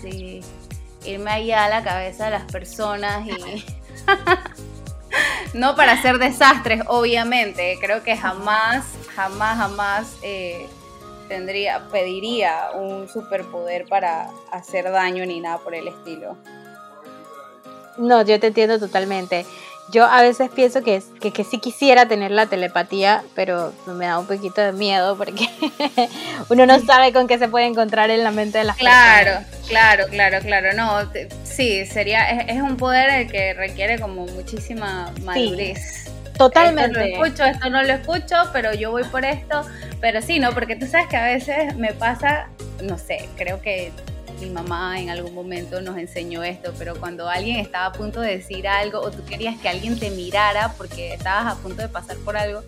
Sí 0.00 0.40
irme 1.04 1.30
allá 1.30 1.64
a 1.64 1.68
la 1.68 1.84
cabeza 1.84 2.26
de 2.26 2.30
las 2.32 2.44
personas 2.50 3.26
y... 3.26 3.64
no 5.54 5.76
para 5.76 5.92
hacer 5.92 6.18
desastres, 6.18 6.82
obviamente. 6.86 7.78
Creo 7.80 8.02
que 8.02 8.16
jamás, 8.16 8.84
jamás, 9.14 9.58
jamás 9.58 10.16
eh, 10.22 10.66
tendría, 11.28 11.88
pediría 11.90 12.70
un 12.74 13.08
superpoder 13.08 13.86
para 13.86 14.30
hacer 14.50 14.90
daño 14.90 15.24
ni 15.26 15.40
nada 15.40 15.58
por 15.58 15.74
el 15.74 15.88
estilo. 15.88 16.36
No, 17.96 18.22
yo 18.22 18.40
te 18.40 18.48
entiendo 18.48 18.78
totalmente. 18.78 19.46
Yo 19.90 20.04
a 20.06 20.22
veces 20.22 20.50
pienso 20.54 20.82
que, 20.82 21.02
que, 21.20 21.30
que, 21.30 21.44
sí 21.44 21.58
quisiera 21.58 22.08
tener 22.08 22.30
la 22.30 22.46
telepatía, 22.46 23.22
pero 23.34 23.72
me 23.86 24.06
da 24.06 24.18
un 24.18 24.26
poquito 24.26 24.60
de 24.60 24.72
miedo 24.72 25.16
porque 25.16 25.48
uno 26.48 26.64
no 26.64 26.80
sabe 26.80 27.12
con 27.12 27.26
qué 27.26 27.38
se 27.38 27.48
puede 27.48 27.66
encontrar 27.66 28.10
en 28.10 28.24
la 28.24 28.30
mente 28.30 28.58
de 28.58 28.64
las 28.64 28.76
claro, 28.76 29.24
personas. 29.24 29.68
Claro, 29.68 30.04
claro, 30.08 30.38
claro, 30.40 30.72
no, 30.74 31.10
sí, 31.44 31.84
sería, 31.84 32.30
es, 32.30 32.62
un 32.62 32.76
poder 32.76 33.26
que 33.26 33.52
requiere 33.52 33.98
como 33.98 34.26
muchísima 34.26 35.12
madurez. 35.22 36.06
totalmente. 36.38 37.10
Esto 37.10 37.18
lo 37.18 37.26
escucho, 37.26 37.44
esto 37.44 37.70
no 37.70 37.82
lo 37.82 37.92
escucho, 37.92 38.36
pero 38.52 38.72
yo 38.72 38.90
voy 38.90 39.04
por 39.04 39.24
esto, 39.26 39.66
pero 40.00 40.22
sí, 40.22 40.38
¿no? 40.38 40.52
Porque 40.52 40.76
tú 40.76 40.86
sabes 40.86 41.08
que 41.08 41.16
a 41.16 41.26
veces 41.26 41.76
me 41.76 41.92
pasa, 41.92 42.48
no 42.82 42.96
sé, 42.96 43.28
creo 43.36 43.60
que 43.60 43.92
mi 44.40 44.50
mamá 44.50 45.00
en 45.00 45.10
algún 45.10 45.34
momento 45.34 45.80
nos 45.80 45.96
enseñó 45.96 46.42
esto, 46.42 46.72
pero 46.78 46.98
cuando 46.98 47.28
alguien 47.28 47.58
estaba 47.58 47.86
a 47.86 47.92
punto 47.92 48.20
de 48.20 48.36
decir 48.36 48.68
algo 48.68 49.00
o 49.00 49.10
tú 49.10 49.24
querías 49.24 49.58
que 49.60 49.68
alguien 49.68 49.98
te 49.98 50.10
mirara 50.10 50.74
porque 50.76 51.14
estabas 51.14 51.52
a 51.52 51.56
punto 51.56 51.82
de 51.82 51.88
pasar 51.88 52.16
por 52.18 52.36
algo, 52.36 52.62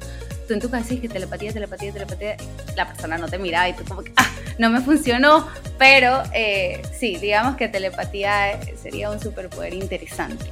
tú 0.46 0.54
en 0.54 0.60
tu 0.60 0.70
casa 0.70 0.84
dices 0.84 1.00
que 1.00 1.08
telepatía, 1.08 1.52
telepatía, 1.52 1.92
telepatía, 1.92 2.36
la 2.76 2.86
persona 2.86 3.18
no 3.18 3.28
te 3.28 3.38
miraba 3.38 3.68
y 3.68 3.74
tú 3.74 3.84
como 3.84 4.02
que, 4.02 4.12
ah, 4.16 4.30
no 4.58 4.70
me 4.70 4.80
funcionó, 4.80 5.46
pero 5.78 6.22
eh, 6.32 6.82
sí, 6.98 7.16
digamos 7.16 7.56
que 7.56 7.68
telepatía 7.68 8.58
sería 8.80 9.10
un 9.10 9.20
superpoder 9.20 9.74
interesante. 9.74 10.44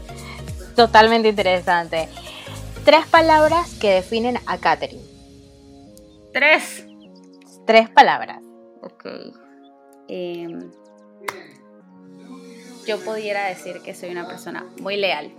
Totalmente 0.74 1.28
interesante. 1.28 2.08
Tres 2.84 3.06
palabras 3.06 3.72
que 3.80 3.90
definen 3.92 4.38
a 4.46 4.58
Katherine. 4.58 5.02
Tres. 6.32 6.84
Tres 7.66 7.88
palabras. 7.88 8.42
Ok. 8.82 9.06
Eh, 10.08 10.48
yo 12.86 12.98
pudiera 13.00 13.46
decir 13.46 13.80
que 13.82 13.94
soy 13.94 14.10
una 14.10 14.26
persona 14.26 14.66
muy 14.80 14.96
leal. 14.96 15.32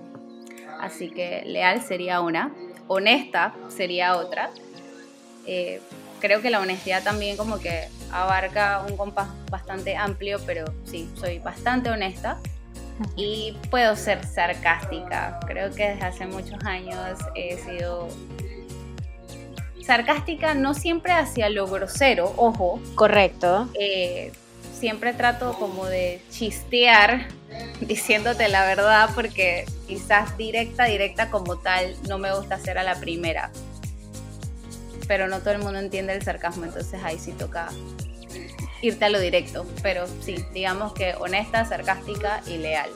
Así 0.79 1.09
que 1.09 1.43
leal 1.45 1.81
sería 1.81 2.21
una, 2.21 2.53
honesta 2.87 3.53
sería 3.69 4.17
otra. 4.17 4.51
Eh, 5.45 5.81
creo 6.19 6.41
que 6.41 6.49
la 6.49 6.59
honestidad 6.59 7.03
también 7.03 7.37
como 7.37 7.59
que 7.59 7.87
abarca 8.11 8.83
un 8.89 8.97
compás 8.97 9.29
bastante 9.49 9.95
amplio, 9.95 10.39
pero 10.45 10.65
sí, 10.85 11.09
soy 11.15 11.39
bastante 11.39 11.89
honesta 11.89 12.39
y 13.15 13.57
puedo 13.69 13.95
ser 13.95 14.25
sarcástica. 14.25 15.39
Creo 15.45 15.73
que 15.73 15.89
desde 15.89 16.05
hace 16.05 16.25
muchos 16.25 16.63
años 16.63 17.19
he 17.35 17.57
sido 17.57 18.07
sarcástica, 19.85 20.55
no 20.55 20.73
siempre 20.73 21.13
hacia 21.13 21.49
lo 21.49 21.67
grosero, 21.67 22.33
ojo. 22.37 22.79
Correcto. 22.95 23.69
Eh, 23.79 24.31
siempre 24.77 25.13
trato 25.13 25.53
como 25.53 25.85
de 25.85 26.21
chistear 26.31 27.27
diciéndote 27.81 28.49
la 28.49 28.65
verdad 28.65 29.09
porque 29.15 29.65
quizás 29.87 30.37
directa, 30.37 30.85
directa 30.85 31.29
como 31.29 31.57
tal 31.57 31.95
no 32.07 32.17
me 32.17 32.35
gusta 32.35 32.55
hacer 32.55 32.77
a 32.77 32.83
la 32.83 32.95
primera. 32.95 33.51
pero 35.07 35.27
no 35.27 35.39
todo 35.39 35.51
el 35.51 35.59
mundo 35.59 35.79
entiende 35.79 36.13
el 36.13 36.23
sarcasmo, 36.23 36.65
entonces 36.65 37.03
ahí 37.03 37.19
sí 37.19 37.31
toca 37.31 37.69
irte 38.81 39.05
a 39.05 39.09
lo 39.09 39.19
directo, 39.19 39.65
pero 39.81 40.05
sí, 40.21 40.43
digamos 40.53 40.93
que 40.93 41.15
honesta, 41.19 41.65
sarcástica 41.65 42.41
y 42.47 42.57
leal. 42.57 42.89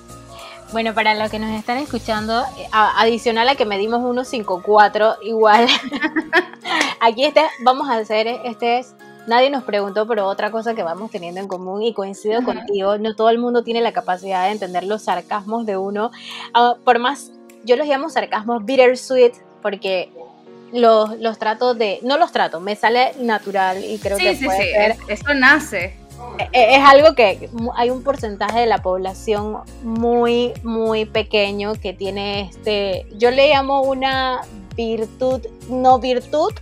Bueno, 0.71 0.93
para 0.93 1.15
los 1.15 1.32
que 1.32 1.39
nos 1.39 1.49
están 1.57 1.80
escuchando, 1.80 2.45
adicional 2.71 3.49
a 3.49 3.55
que 3.55 3.65
medimos 3.65 4.01
1.54, 4.01 5.17
igual 5.23 5.67
aquí 6.99 7.25
este, 7.25 7.41
vamos 7.61 7.89
a 7.89 7.97
hacer, 7.97 8.27
este 8.27 8.80
es, 8.80 8.93
nadie 9.30 9.49
nos 9.49 9.63
preguntó, 9.63 10.07
pero 10.07 10.27
otra 10.27 10.51
cosa 10.51 10.75
que 10.75 10.84
vamos 10.84 11.11
teniendo 11.11 11.39
en 11.39 11.47
común 11.47 11.82
y 11.84 11.93
coincido 11.93 12.43
contigo, 12.43 12.97
no 12.97 13.15
todo 13.15 13.30
el 13.30 13.38
mundo 13.38 13.63
tiene 13.63 13.82
la 13.82 13.93
capacidad 13.93 14.45
de 14.45 14.51
entender 14.51 14.84
los 14.84 15.03
sarcasmos 15.03 15.65
de 15.65 15.77
uno, 15.77 16.11
ah, 16.53 16.75
por 16.84 16.99
más, 16.99 17.32
yo 17.63 17.75
los 17.75 17.88
llamo 17.88 18.09
sarcasmos 18.09 18.65
bittersweet, 18.65 19.34
porque 19.61 20.11
los, 20.73 21.17
los 21.19 21.38
trato 21.39 21.73
de, 21.73 21.99
no 22.01 22.17
los 22.17 22.32
trato, 22.32 22.59
me 22.59 22.75
sale 22.75 23.13
natural 23.19 23.84
y 23.84 23.99
creo 23.99 24.17
que 24.17 24.38
puede 24.43 24.63
sí, 24.63 24.71
ser. 24.73 24.97
Eso 25.07 25.34
nace. 25.34 25.97
E, 26.38 26.49
e, 26.51 26.75
es 26.75 26.84
algo 26.84 27.15
que 27.15 27.49
hay 27.75 27.89
un 27.89 28.03
porcentaje 28.03 28.59
de 28.59 28.65
la 28.65 28.80
población 28.80 29.59
muy, 29.84 30.53
muy 30.63 31.05
pequeño 31.05 31.73
que 31.75 31.93
tiene 31.93 32.41
este, 32.41 33.05
yo 33.17 33.32
le 33.32 33.49
llamo 33.49 33.82
una 33.82 34.41
virtud, 34.75 35.41
no 35.69 35.99
virtud, 35.99 36.53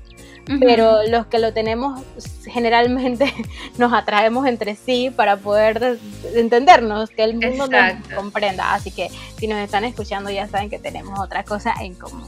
pero 0.60 1.04
los 1.08 1.28
que 1.28 1.40
lo 1.40 1.54
tenemos 1.54 2.02
generalmente 2.46 3.34
nos 3.78 3.94
atraemos 3.94 4.48
entre 4.48 4.76
sí 4.76 5.10
para 5.10 5.38
poder 5.38 6.00
entendernos, 6.36 7.10
que 7.10 7.24
el 7.24 7.36
mundo 7.36 7.68
nos 7.68 8.08
comprenda. 8.16 8.74
Así 8.74 8.92
que 8.92 9.10
si 9.38 9.48
nos 9.48 9.60
están 9.60 9.84
escuchando 9.84 10.30
ya 10.30 10.48
saben 10.48 10.70
que 10.70 10.80
tenemos 10.80 11.20
otra 11.20 11.44
cosa 11.44 11.74
en 11.82 11.96
común. 11.96 12.28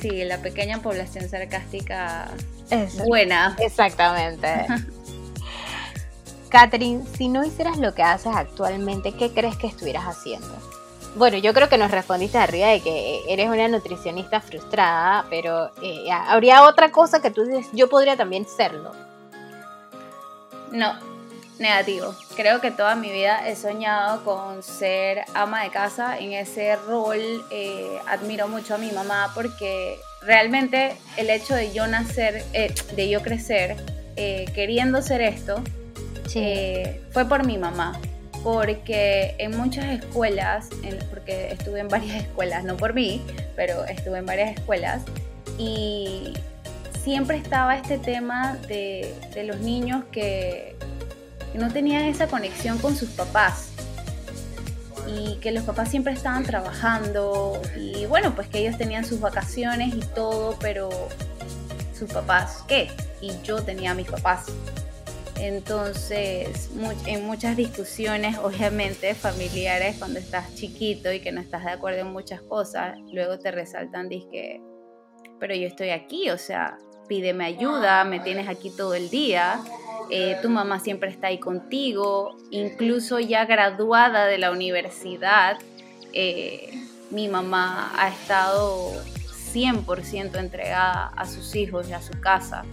Sí, 0.00 0.24
la 0.24 0.38
pequeña 0.38 0.82
población 0.82 1.28
sarcástica 1.28 2.28
es 2.70 2.96
buena. 3.04 3.56
Exactamente. 3.58 4.66
Catherine, 6.50 7.02
si 7.16 7.28
no 7.28 7.44
hicieras 7.44 7.78
lo 7.78 7.94
que 7.94 8.02
haces 8.02 8.32
actualmente, 8.34 9.12
¿qué 9.12 9.32
crees 9.32 9.56
que 9.56 9.66
estuvieras 9.66 10.04
haciendo? 10.04 10.54
Bueno, 11.14 11.38
yo 11.38 11.54
creo 11.54 11.68
que 11.68 11.78
nos 11.78 11.90
respondiste 11.90 12.38
arriba 12.38 12.68
de 12.68 12.80
que 12.80 13.22
eres 13.28 13.48
una 13.48 13.68
nutricionista 13.68 14.40
frustrada, 14.40 15.26
pero 15.30 15.70
eh, 15.80 16.10
habría 16.10 16.64
otra 16.64 16.90
cosa 16.90 17.22
que 17.22 17.30
tú 17.30 17.44
dices, 17.44 17.68
yo 17.72 17.88
podría 17.88 18.16
también 18.16 18.46
serlo. 18.48 18.92
No, 20.72 20.92
negativo. 21.58 22.14
Creo 22.36 22.60
que 22.60 22.70
toda 22.70 22.96
mi 22.96 23.10
vida 23.10 23.48
he 23.48 23.56
soñado 23.56 24.24
con 24.24 24.62
ser 24.62 25.24
ama 25.34 25.62
de 25.62 25.70
casa. 25.70 26.18
En 26.18 26.32
ese 26.32 26.76
rol 26.76 27.20
eh, 27.50 27.98
admiro 28.06 28.48
mucho 28.48 28.74
a 28.74 28.78
mi 28.78 28.90
mamá 28.90 29.30
porque 29.34 30.00
realmente 30.22 30.96
el 31.16 31.30
hecho 31.30 31.54
de 31.54 31.72
yo 31.72 31.86
nacer, 31.86 32.44
eh, 32.52 32.74
de 32.96 33.08
yo 33.08 33.22
crecer 33.22 33.76
eh, 34.16 34.46
queriendo 34.54 35.02
ser 35.02 35.20
esto, 35.20 35.62
fue 37.12 37.24
por 37.26 37.46
mi 37.46 37.58
mamá. 37.58 37.98
Porque 38.44 39.34
en 39.38 39.56
muchas 39.56 39.86
escuelas, 39.86 40.68
porque 41.10 41.50
estuve 41.50 41.80
en 41.80 41.88
varias 41.88 42.14
escuelas, 42.22 42.62
no 42.62 42.76
por 42.76 42.94
mí, 42.94 43.20
pero 43.56 43.84
estuve 43.86 44.18
en 44.18 44.26
varias 44.26 44.56
escuelas, 44.56 45.02
y 45.58 46.34
siempre 47.02 47.38
estaba 47.38 47.76
este 47.76 47.98
tema 47.98 48.56
de, 48.68 49.14
de 49.34 49.44
los 49.44 49.58
niños 49.58 50.04
que, 50.12 50.76
que 51.52 51.58
no 51.58 51.72
tenían 51.72 52.04
esa 52.04 52.28
conexión 52.28 52.78
con 52.78 52.94
sus 52.94 53.10
papás 53.10 53.70
y 55.06 55.36
que 55.36 55.52
los 55.52 55.64
papás 55.64 55.90
siempre 55.90 56.12
estaban 56.12 56.44
trabajando 56.44 57.60
y 57.76 58.06
bueno, 58.06 58.34
pues 58.34 58.48
que 58.48 58.58
ellos 58.58 58.78
tenían 58.78 59.04
sus 59.04 59.20
vacaciones 59.20 59.94
y 59.94 60.00
todo, 60.00 60.56
pero 60.60 60.88
sus 61.96 62.10
papás, 62.10 62.64
¿qué? 62.66 62.90
Y 63.20 63.32
yo 63.42 63.62
tenía 63.62 63.94
mis 63.94 64.08
papás. 64.08 64.46
Entonces, 65.36 66.70
en 67.06 67.26
muchas 67.26 67.56
discusiones, 67.56 68.38
obviamente, 68.38 69.14
familiares, 69.14 69.96
cuando 69.98 70.18
estás 70.18 70.54
chiquito 70.54 71.12
y 71.12 71.20
que 71.20 71.32
no 71.32 71.40
estás 71.40 71.64
de 71.64 71.72
acuerdo 71.72 72.00
en 72.00 72.12
muchas 72.12 72.40
cosas, 72.42 72.98
luego 73.12 73.38
te 73.38 73.50
resaltan, 73.50 74.08
que 74.08 74.60
pero 75.40 75.54
yo 75.54 75.66
estoy 75.66 75.90
aquí, 75.90 76.30
o 76.30 76.38
sea, 76.38 76.78
pídeme 77.08 77.44
ayuda, 77.44 78.04
me 78.04 78.20
tienes 78.20 78.48
aquí 78.48 78.70
todo 78.70 78.94
el 78.94 79.10
día. 79.10 79.60
Eh, 80.10 80.38
tu 80.42 80.48
mamá 80.48 80.80
siempre 80.80 81.10
está 81.10 81.28
ahí 81.28 81.38
contigo, 81.38 82.36
incluso 82.50 83.18
ya 83.20 83.44
graduada 83.44 84.26
de 84.26 84.38
la 84.38 84.50
universidad, 84.50 85.58
eh, 86.12 86.70
mi 87.10 87.28
mamá 87.28 87.92
ha 87.96 88.08
estado 88.08 88.92
100% 89.52 90.38
entregada 90.38 91.08
a 91.08 91.26
sus 91.26 91.54
hijos 91.54 91.88
y 91.88 91.92
a 91.92 92.02
su 92.02 92.18
casa. 92.20 92.64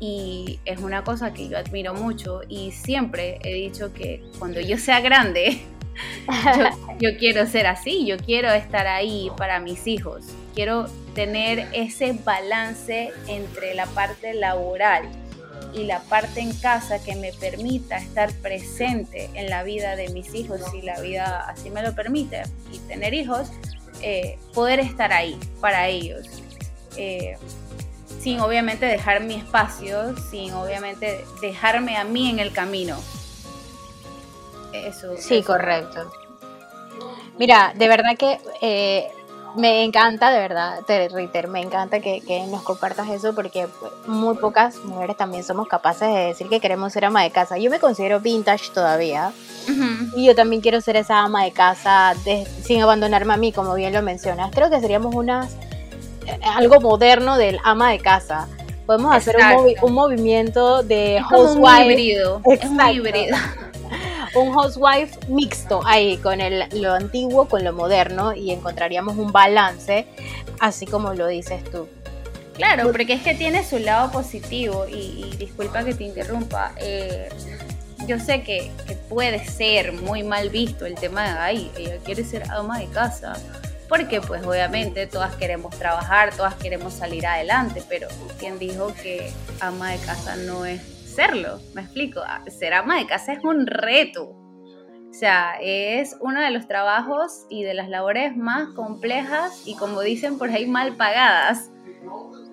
Y 0.00 0.58
es 0.64 0.80
una 0.80 1.04
cosa 1.04 1.34
que 1.34 1.48
yo 1.48 1.58
admiro 1.58 1.92
mucho 1.92 2.40
y 2.48 2.72
siempre 2.72 3.38
he 3.42 3.52
dicho 3.52 3.92
que 3.92 4.24
cuando 4.38 4.60
yo 4.60 4.78
sea 4.78 5.00
grande, 5.00 5.60
yo, 7.00 7.10
quiero 7.18 7.46
ser 7.46 7.66
así, 7.66 8.06
yo 8.06 8.16
quiero 8.16 8.50
estar 8.50 8.86
ahí 8.86 9.30
para 9.36 9.60
mis 9.60 9.86
hijos, 9.86 10.24
quiero 10.54 10.86
tener 11.14 11.68
ese 11.72 12.12
balance 12.12 13.12
entre 13.26 13.74
la 13.74 13.86
parte 13.86 14.34
laboral 14.34 15.08
y 15.72 15.84
la 15.84 16.00
parte 16.00 16.40
en 16.40 16.52
casa 16.52 17.02
que 17.02 17.14
me 17.14 17.32
permita 17.32 17.98
estar 17.98 18.32
presente 18.34 19.30
en 19.34 19.50
la 19.50 19.62
vida 19.62 19.96
de 19.96 20.08
mis 20.08 20.34
hijos, 20.34 20.60
si 20.72 20.82
la 20.82 21.00
vida 21.00 21.46
así 21.48 21.70
me 21.70 21.82
lo 21.82 21.94
permite, 21.94 22.42
y 22.72 22.78
tener 22.88 23.14
hijos, 23.14 23.50
eh, 24.02 24.38
poder 24.54 24.80
estar 24.80 25.12
ahí 25.12 25.38
para 25.60 25.88
ellos. 25.88 26.26
Eh, 26.96 27.36
sin 28.20 28.40
obviamente 28.40 28.86
dejar 28.86 29.22
mi 29.22 29.34
espacio, 29.34 30.16
sin 30.16 30.52
obviamente 30.54 31.24
dejarme 31.40 31.96
a 31.96 32.04
mí 32.04 32.30
en 32.30 32.38
el 32.38 32.52
camino. 32.52 32.96
Eso. 34.72 35.16
Sí, 35.16 35.42
correcto. 35.42 36.10
Mira, 37.38 37.72
de 37.74 37.88
verdad 37.88 38.16
que 38.18 38.38
eh, 38.60 39.10
me 39.56 39.82
encanta, 39.82 40.30
de 40.30 40.38
verdad, 40.38 40.80
te 40.86 41.08
reitero, 41.08 41.48
me 41.48 41.60
encanta 41.60 42.00
que, 42.00 42.22
nos 42.50 42.62
compartas 42.62 43.08
eso 43.08 43.34
porque 43.34 43.66
muy 44.06 44.36
pocas 44.36 44.76
mujeres 44.84 45.16
también 45.16 45.42
somos 45.42 45.66
capaces 45.66 46.08
de 46.08 46.26
decir 46.26 46.48
que 46.48 46.60
queremos 46.60 46.92
ser 46.92 47.06
ama 47.06 47.22
de 47.22 47.30
casa. 47.30 47.58
Yo 47.58 47.70
me 47.70 47.80
considero 47.80 48.20
vintage 48.20 48.70
todavía 48.72 49.32
y 50.14 50.24
yo 50.24 50.34
también 50.34 50.60
quiero 50.60 50.80
ser 50.80 50.96
esa 50.96 51.20
ama 51.20 51.44
de 51.44 51.52
casa 51.52 52.14
sin 52.62 52.82
abandonarme 52.82 53.34
a 53.34 53.36
mí, 53.38 53.52
como 53.52 53.74
bien 53.74 53.92
lo 53.92 54.02
mencionas. 54.02 54.50
Creo 54.54 54.70
que 54.70 54.80
seríamos 54.80 55.14
unas 55.14 55.56
algo 56.44 56.80
moderno 56.80 57.36
del 57.36 57.58
ama 57.64 57.92
de 57.92 57.98
casa. 57.98 58.48
Podemos 58.86 59.14
hacer 59.14 59.36
un, 59.82 59.92
movimiento 59.92 60.82
de 60.82 61.22
housewife. 61.28 61.84
Un 61.84 61.90
híbrido. 61.90 62.42
Es 62.44 62.64
un 62.64 62.80
híbrido 62.80 63.36
un 64.34 64.52
housewife 64.52 65.18
mixto 65.28 65.80
ahí 65.84 66.16
con 66.18 66.40
el, 66.40 66.64
lo 66.80 66.92
antiguo 66.92 67.48
con 67.48 67.64
lo 67.64 67.72
moderno 67.72 68.34
y 68.34 68.50
encontraríamos 68.52 69.16
un 69.16 69.32
balance, 69.32 70.06
así 70.60 70.86
como 70.86 71.14
lo 71.14 71.26
dices 71.26 71.64
tú. 71.64 71.88
Claro, 72.54 72.92
porque 72.92 73.14
es 73.14 73.22
que 73.22 73.34
tiene 73.34 73.64
su 73.64 73.78
lado 73.78 74.10
positivo 74.12 74.86
y, 74.86 75.34
disculpa 75.38 75.82
que 75.82 75.94
te 75.94 76.04
interrumpa. 76.04 76.72
Eh, 76.76 77.28
yo 78.06 78.18
sé 78.18 78.42
que, 78.42 78.70
puede 79.08 79.44
ser 79.44 79.92
muy 79.92 80.22
mal 80.22 80.50
visto 80.50 80.86
el 80.86 80.94
tema 80.94 81.24
de, 81.24 81.30
ay, 81.38 81.70
ella 81.76 81.96
quiere 82.04 82.24
ser 82.24 82.44
ama 82.50 82.78
de 82.78 82.86
casa, 82.86 83.34
porque 83.90 84.20
pues 84.20 84.46
obviamente 84.46 85.08
todas 85.08 85.34
queremos 85.34 85.76
trabajar, 85.76 86.32
todas 86.36 86.54
queremos 86.54 86.94
salir 86.94 87.26
adelante, 87.26 87.82
pero 87.88 88.06
¿quién 88.38 88.56
dijo 88.60 88.94
que 89.02 89.32
ama 89.58 89.90
de 89.90 89.98
casa 89.98 90.36
no 90.36 90.64
es 90.64 90.80
serlo, 90.80 91.58
me 91.74 91.82
explico, 91.82 92.20
ah, 92.24 92.40
ser 92.48 92.72
ama 92.72 92.98
de 92.98 93.06
casa 93.06 93.32
es 93.32 93.44
un 93.44 93.66
reto. 93.66 94.28
O 94.30 95.12
sea, 95.12 95.56
es 95.60 96.16
uno 96.20 96.40
de 96.40 96.52
los 96.52 96.68
trabajos 96.68 97.46
y 97.50 97.64
de 97.64 97.74
las 97.74 97.88
labores 97.88 98.36
más 98.36 98.68
complejas 98.76 99.62
y 99.66 99.74
como 99.74 100.02
dicen 100.02 100.38
por 100.38 100.50
ahí 100.50 100.66
mal 100.66 100.94
pagadas. 100.94 101.72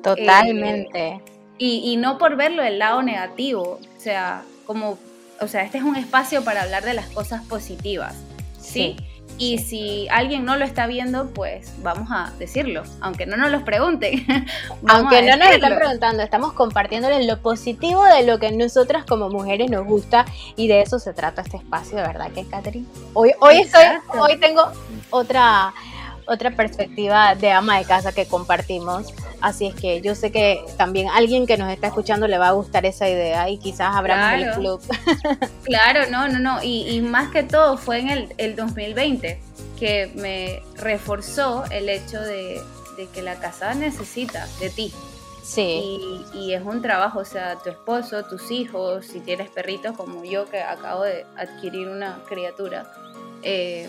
Totalmente. 0.01 1.07
Eh, 1.07 1.21
y, 1.59 1.97
no 1.97 2.17
por 2.17 2.35
verlo 2.35 2.63
del 2.63 2.79
lado 2.79 3.03
negativo, 3.03 3.79
o 3.95 3.99
sea, 3.99 4.41
como, 4.65 4.97
o 5.39 5.47
sea, 5.47 5.61
este 5.61 5.77
es 5.77 5.83
un 5.83 5.97
espacio 5.97 6.43
para 6.43 6.63
hablar 6.63 6.83
de 6.83 6.95
las 6.95 7.07
cosas 7.09 7.45
positivas, 7.45 8.15
¿sí? 8.59 8.95
sí 8.97 9.16
y 9.37 9.59
si 9.59 10.07
alguien 10.09 10.45
no 10.45 10.55
lo 10.55 10.65
está 10.65 10.87
viendo, 10.87 11.29
pues 11.29 11.71
vamos 11.83 12.09
a 12.11 12.31
decirlo, 12.39 12.83
aunque 13.01 13.25
no 13.25 13.37
nos 13.37 13.51
lo 13.51 13.63
pregunten. 13.63 14.25
aunque 14.87 15.21
no 15.21 15.37
nos 15.37 15.49
están 15.49 15.75
preguntando, 15.75 16.23
estamos 16.23 16.53
compartiéndoles 16.53 17.25
lo 17.25 17.39
positivo 17.39 18.03
de 18.05 18.23
lo 18.23 18.39
que 18.39 18.51
nosotras 18.51 19.05
como 19.05 19.29
mujeres 19.29 19.69
nos 19.69 19.85
gusta 19.85 20.25
y 20.55 20.67
de 20.67 20.81
eso 20.81 20.97
se 20.99 21.13
trata 21.13 21.41
este 21.41 21.57
espacio, 21.57 21.97
de 21.97 22.03
verdad 22.03 22.31
que 22.31 22.45
Catherine. 22.45 22.87
Hoy, 23.13 23.33
hoy, 23.39 23.57
estoy, 23.57 23.85
hoy 24.19 24.37
tengo 24.37 24.71
otra, 25.11 25.73
otra 26.25 26.51
perspectiva 26.51 27.35
de 27.35 27.51
ama 27.51 27.77
de 27.77 27.85
casa 27.85 28.11
que 28.11 28.25
compartimos. 28.25 29.13
Así 29.39 29.67
es 29.67 29.75
que 29.75 30.01
yo 30.01 30.15
sé 30.15 30.31
que 30.31 30.63
también 30.77 31.09
alguien 31.09 31.45
que 31.45 31.57
nos 31.57 31.71
está 31.71 31.87
escuchando 31.87 32.27
le 32.27 32.37
va 32.37 32.49
a 32.49 32.51
gustar 32.53 32.85
esa 32.85 33.07
idea 33.07 33.49
y 33.49 33.57
quizás 33.59 33.95
abramos 33.95 34.41
el 34.41 34.53
club. 34.55 34.81
claro, 35.63 36.09
no, 36.09 36.27
no, 36.27 36.39
no. 36.39 36.63
Y, 36.63 36.99
más 37.01 37.29
que 37.31 37.43
todo 37.43 37.77
fue 37.77 37.99
en 37.99 38.09
el, 38.09 38.33
el, 38.37 38.55
2020 38.55 39.39
que 39.79 40.11
me 40.15 40.63
reforzó 40.75 41.63
el 41.69 41.87
hecho 41.89 42.19
de, 42.19 42.61
que 43.13 43.21
la 43.21 43.35
casa 43.35 43.75
necesita 43.75 44.47
de 44.59 44.69
ti. 44.71 44.93
Sí. 45.43 46.25
Y, 46.33 46.53
es 46.53 46.63
un 46.65 46.81
trabajo, 46.81 47.19
o 47.19 47.25
sea, 47.25 47.57
tu 47.57 47.69
esposo, 47.69 48.23
tus 48.25 48.49
hijos, 48.49 49.05
si 49.05 49.19
tienes 49.19 49.49
perritos 49.49 49.95
como 49.95 50.23
yo 50.25 50.45
que 50.49 50.61
acabo 50.61 51.03
de 51.03 51.25
adquirir 51.37 51.87
una 51.87 52.19
criatura, 52.27 52.91
eh, 53.43 53.87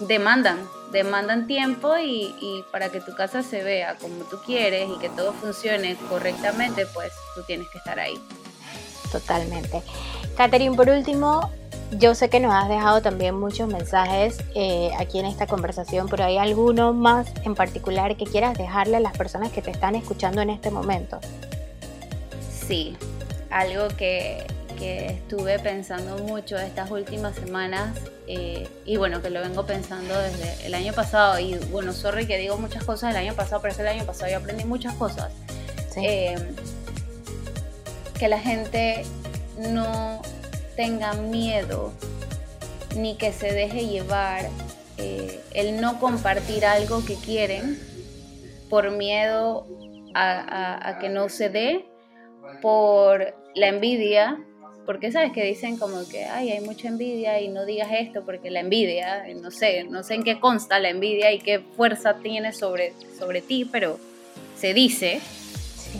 demandan, 0.00 0.58
demandan 0.92 1.46
tiempo 1.46 1.96
y, 1.98 2.34
y, 2.40 2.64
para 2.70 2.90
que 2.90 3.00
tu 3.00 3.14
casa 3.14 3.42
se 3.42 3.62
vea 3.62 3.96
como 3.96 4.24
tú 4.24 4.38
quieres 4.44 4.88
y 4.88 4.98
que 4.98 5.08
todo 5.08 5.32
funcione 5.32 5.96
correctamente, 6.08 6.86
pues 6.86 7.12
tú 7.34 7.42
tienes 7.42 7.68
que 7.68 7.78
estar 7.78 7.98
ahí. 7.98 8.18
Totalmente. 9.10 9.82
Catherine, 10.36 10.76
por 10.76 10.88
último, 10.88 11.50
yo 11.92 12.14
sé 12.14 12.28
que 12.28 12.38
nos 12.38 12.52
has 12.52 12.68
dejado 12.68 13.00
también 13.00 13.34
muchos 13.34 13.68
mensajes 13.68 14.38
eh, 14.54 14.90
aquí 14.98 15.18
en 15.18 15.26
esta 15.26 15.46
conversación, 15.46 16.08
pero 16.08 16.24
¿hay 16.24 16.36
alguno 16.36 16.92
más 16.92 17.28
en 17.44 17.54
particular 17.54 18.16
que 18.16 18.26
quieras 18.26 18.56
dejarle 18.58 18.98
a 18.98 19.00
las 19.00 19.16
personas 19.16 19.52
que 19.52 19.62
te 19.62 19.70
están 19.70 19.94
escuchando 19.94 20.42
en 20.42 20.50
este 20.50 20.70
momento? 20.70 21.18
Sí, 22.50 22.96
algo 23.50 23.88
que, 23.96 24.46
estuve 24.80 25.58
pensando 25.58 26.18
mucho 26.18 26.56
estas 26.56 26.88
últimas 26.92 27.34
semanas 27.34 27.98
eh, 28.30 28.68
y 28.84 28.98
bueno, 28.98 29.22
que 29.22 29.30
lo 29.30 29.40
vengo 29.40 29.64
pensando 29.64 30.14
desde 30.18 30.66
el 30.66 30.74
año 30.74 30.92
pasado 30.92 31.38
y 31.38 31.54
bueno, 31.70 31.94
sorry 31.94 32.26
que 32.26 32.36
digo 32.36 32.58
muchas 32.58 32.84
cosas 32.84 33.14
del 33.14 33.24
año 33.24 33.34
pasado, 33.34 33.62
pero 33.62 33.72
es 33.72 33.76
que 33.78 33.82
el 33.82 33.88
año 33.88 34.04
pasado 34.04 34.30
yo 34.30 34.36
aprendí 34.36 34.64
muchas 34.64 34.92
cosas. 34.94 35.32
Eh, 35.96 36.36
que 38.18 38.28
la 38.28 38.38
gente 38.38 39.04
no 39.72 40.20
tenga 40.76 41.14
miedo 41.14 41.92
ni 42.94 43.16
que 43.16 43.32
se 43.32 43.52
deje 43.52 43.86
llevar 43.86 44.50
eh, 44.98 45.40
el 45.54 45.80
no 45.80 45.98
compartir 45.98 46.66
algo 46.66 47.04
que 47.06 47.14
quieren 47.14 47.80
por 48.68 48.90
miedo 48.90 49.66
a, 50.14 50.98
que 51.00 51.08
no 51.08 51.30
se 51.30 51.48
dé, 51.48 51.86
por 52.60 53.34
la 53.54 53.68
envidia, 53.68 54.38
porque 54.88 55.12
sabes 55.12 55.32
que 55.32 55.44
dicen 55.44 55.76
como 55.76 56.08
que 56.08 56.24
Ay, 56.24 56.50
hay 56.50 56.60
mucha 56.62 56.88
envidia 56.88 57.42
y 57.42 57.48
no 57.48 57.66
digas 57.66 57.90
esto 57.92 58.24
porque 58.24 58.48
la 58.50 58.60
envidia, 58.60 59.22
no 59.38 59.50
sé, 59.50 59.84
no 59.84 60.02
sé 60.02 60.14
en 60.14 60.22
qué 60.22 60.40
consta 60.40 60.78
la 60.78 60.88
envidia 60.88 61.30
y 61.30 61.40
qué 61.40 61.60
fuerza 61.60 62.20
tiene 62.22 62.54
sobre, 62.54 62.94
sobre 63.18 63.42
ti, 63.42 63.68
pero 63.70 64.00
se 64.56 64.72
dice 64.72 65.20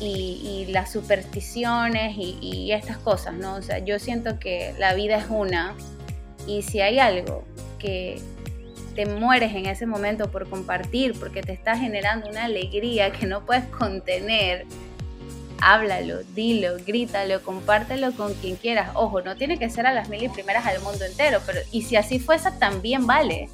y, 0.01 0.65
las 0.71 0.91
supersticiones 0.91 2.17
y, 2.17 2.73
estas 2.73 2.97
cosas, 2.97 3.35
¿no? 3.35 3.57
O 3.57 3.63
sea, 3.63 3.79
yo 3.79 3.99
siento 3.99 4.39
que 4.39 4.73
la 4.79 4.95
vida 4.95 5.19
es 5.19 5.27
una 5.29 5.75
y 6.47 6.63
si 6.63 6.81
hay 6.81 6.99
algo 6.99 7.45
que 7.79 8.19
te 8.95 9.05
mueres 9.05 9.55
en 9.55 9.67
ese 9.67 9.85
momento 9.85 10.31
por 10.31 10.49
compartir, 10.49 11.13
porque 11.21 11.43
te 11.43 11.53
está 11.53 11.77
generando 11.77 12.31
una 12.31 12.45
alegría 12.45 13.13
que 13.13 13.27
no 13.27 13.45
puedes 13.45 13.67
contener, 13.67 14.65
háblalo, 15.61 16.23
dilo, 16.35 16.77
grítalo, 16.87 17.43
compártelo 17.43 18.13
con 18.13 18.35
quien 18.35 18.57
quieras. 18.57 18.91
Ojo, 18.95 19.21
no 19.23 19.37
tiene 19.37 19.59
que 19.59 19.71
ser 19.71 19.87
a 19.87 19.93
las 19.93 20.09
mil 20.09 20.23
y 20.23 20.29
primeras 20.29 20.67
al 20.67 20.81
mundo 20.81 21.05
entero, 21.05 21.41
pero 21.47 21.61
y 21.73 21.83
si 21.83 21.97
así 21.97 22.19
fuese 22.19 22.51
también 22.53 23.07
vale, 23.07 23.49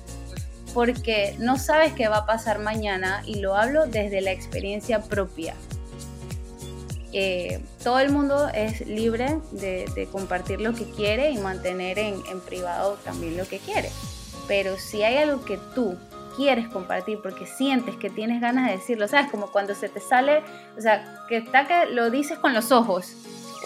porque 0.75 1.37
no 1.39 1.59
sabes 1.59 1.93
qué 1.93 2.09
va 2.09 2.19
a 2.19 2.27
pasar 2.27 2.59
mañana 2.59 3.23
y 3.25 3.37
lo 3.37 3.57
hablo 3.57 3.87
desde 3.87 4.21
la 4.21 4.33
experiencia 4.33 5.03
propia. 5.03 5.55
Eh, 7.17 7.61
todo 7.85 8.01
el 8.01 8.11
mundo 8.11 8.49
es 8.49 8.85
libre 8.89 9.39
de, 9.53 10.09
compartir 10.11 10.61
lo 10.61 10.75
que 10.75 10.85
quiere 10.85 11.31
y 11.31 11.39
mantener 11.39 11.97
en, 12.01 12.21
privado 12.45 12.99
también 13.05 13.37
lo 13.37 13.47
que 13.47 13.61
quiere. 13.61 13.89
Pero 14.49 14.77
si 14.79 15.05
hay 15.05 15.19
algo 15.19 15.45
que 15.45 15.59
tú 15.77 15.97
quieres 16.37 16.69
compartir 16.69 17.21
porque 17.23 17.47
sientes 17.47 17.97
que 17.97 18.11
tienes 18.11 18.41
ganas 18.41 18.67
de 18.67 18.77
decirlo, 18.77 19.09
¿sabes? 19.09 19.31
Como 19.31 19.51
cuando 19.51 19.75
se 19.75 19.89
te 19.89 20.01
sale, 20.01 20.43
o 20.77 20.81
sea, 20.81 21.25
que 21.29 21.39
está 21.39 21.67
que 21.67 21.87
lo 21.87 22.11
dices 22.11 22.39
con 22.39 22.55
los 22.55 22.73
ojos. 22.73 23.15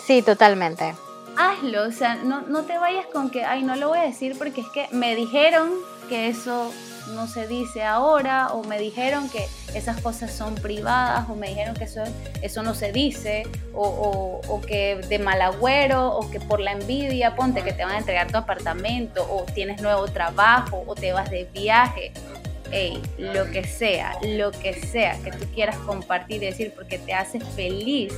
Sí, 0.04 0.22
totalmente. 0.22 0.94
Hazlo, 1.36 1.84
o 1.86 1.92
sea, 1.92 2.16
no, 2.16 2.42
no 2.42 2.62
te 2.62 2.78
vayas 2.78 3.06
con 3.06 3.30
que, 3.30 3.44
ay, 3.44 3.62
no 3.62 3.76
lo 3.76 3.88
voy 3.88 3.98
a 3.98 4.02
decir 4.02 4.36
porque 4.38 4.62
es 4.62 4.68
que 4.68 4.88
me 4.90 5.14
dijeron 5.14 5.70
que 6.08 6.28
eso 6.28 6.72
no 7.14 7.26
se 7.26 7.46
dice 7.46 7.82
ahora 7.82 8.48
o 8.52 8.62
me 8.64 8.78
dijeron 8.78 9.28
que 9.28 9.46
esas 9.74 10.00
cosas 10.00 10.32
son 10.32 10.54
privadas 10.54 11.28
o 11.28 11.34
me 11.34 11.48
dijeron 11.48 11.74
que 11.74 11.84
eso, 11.84 12.02
eso 12.42 12.62
no 12.62 12.74
se 12.74 12.92
dice 12.92 13.44
o, 13.74 14.40
o, 14.46 14.60
que 14.60 14.96
de 15.08 15.18
mal 15.18 15.40
agüero 15.40 16.08
o 16.08 16.30
que 16.30 16.40
por 16.40 16.60
la 16.60 16.72
envidia, 16.72 17.34
ponte 17.34 17.62
que 17.62 17.72
te 17.72 17.84
van 17.84 17.94
a 17.94 17.98
entregar 17.98 18.30
tu 18.30 18.38
apartamento 18.38 19.26
o 19.30 19.44
tienes 19.54 19.80
nuevo 19.80 20.06
trabajo 20.08 20.84
o 20.86 20.94
te 20.94 21.12
vas 21.12 21.30
de 21.30 21.44
viaje. 21.52 22.12
Hey, 22.70 23.00
lo 23.16 23.50
que 23.50 23.64
sea, 23.64 24.18
lo 24.22 24.50
que 24.50 24.74
sea 24.74 25.18
que 25.22 25.30
tú 25.30 25.46
quieras 25.54 25.76
compartir 25.78 26.42
y 26.42 26.46
decir 26.46 26.72
porque 26.74 26.98
te 26.98 27.14
hace 27.14 27.40
feliz, 27.40 28.12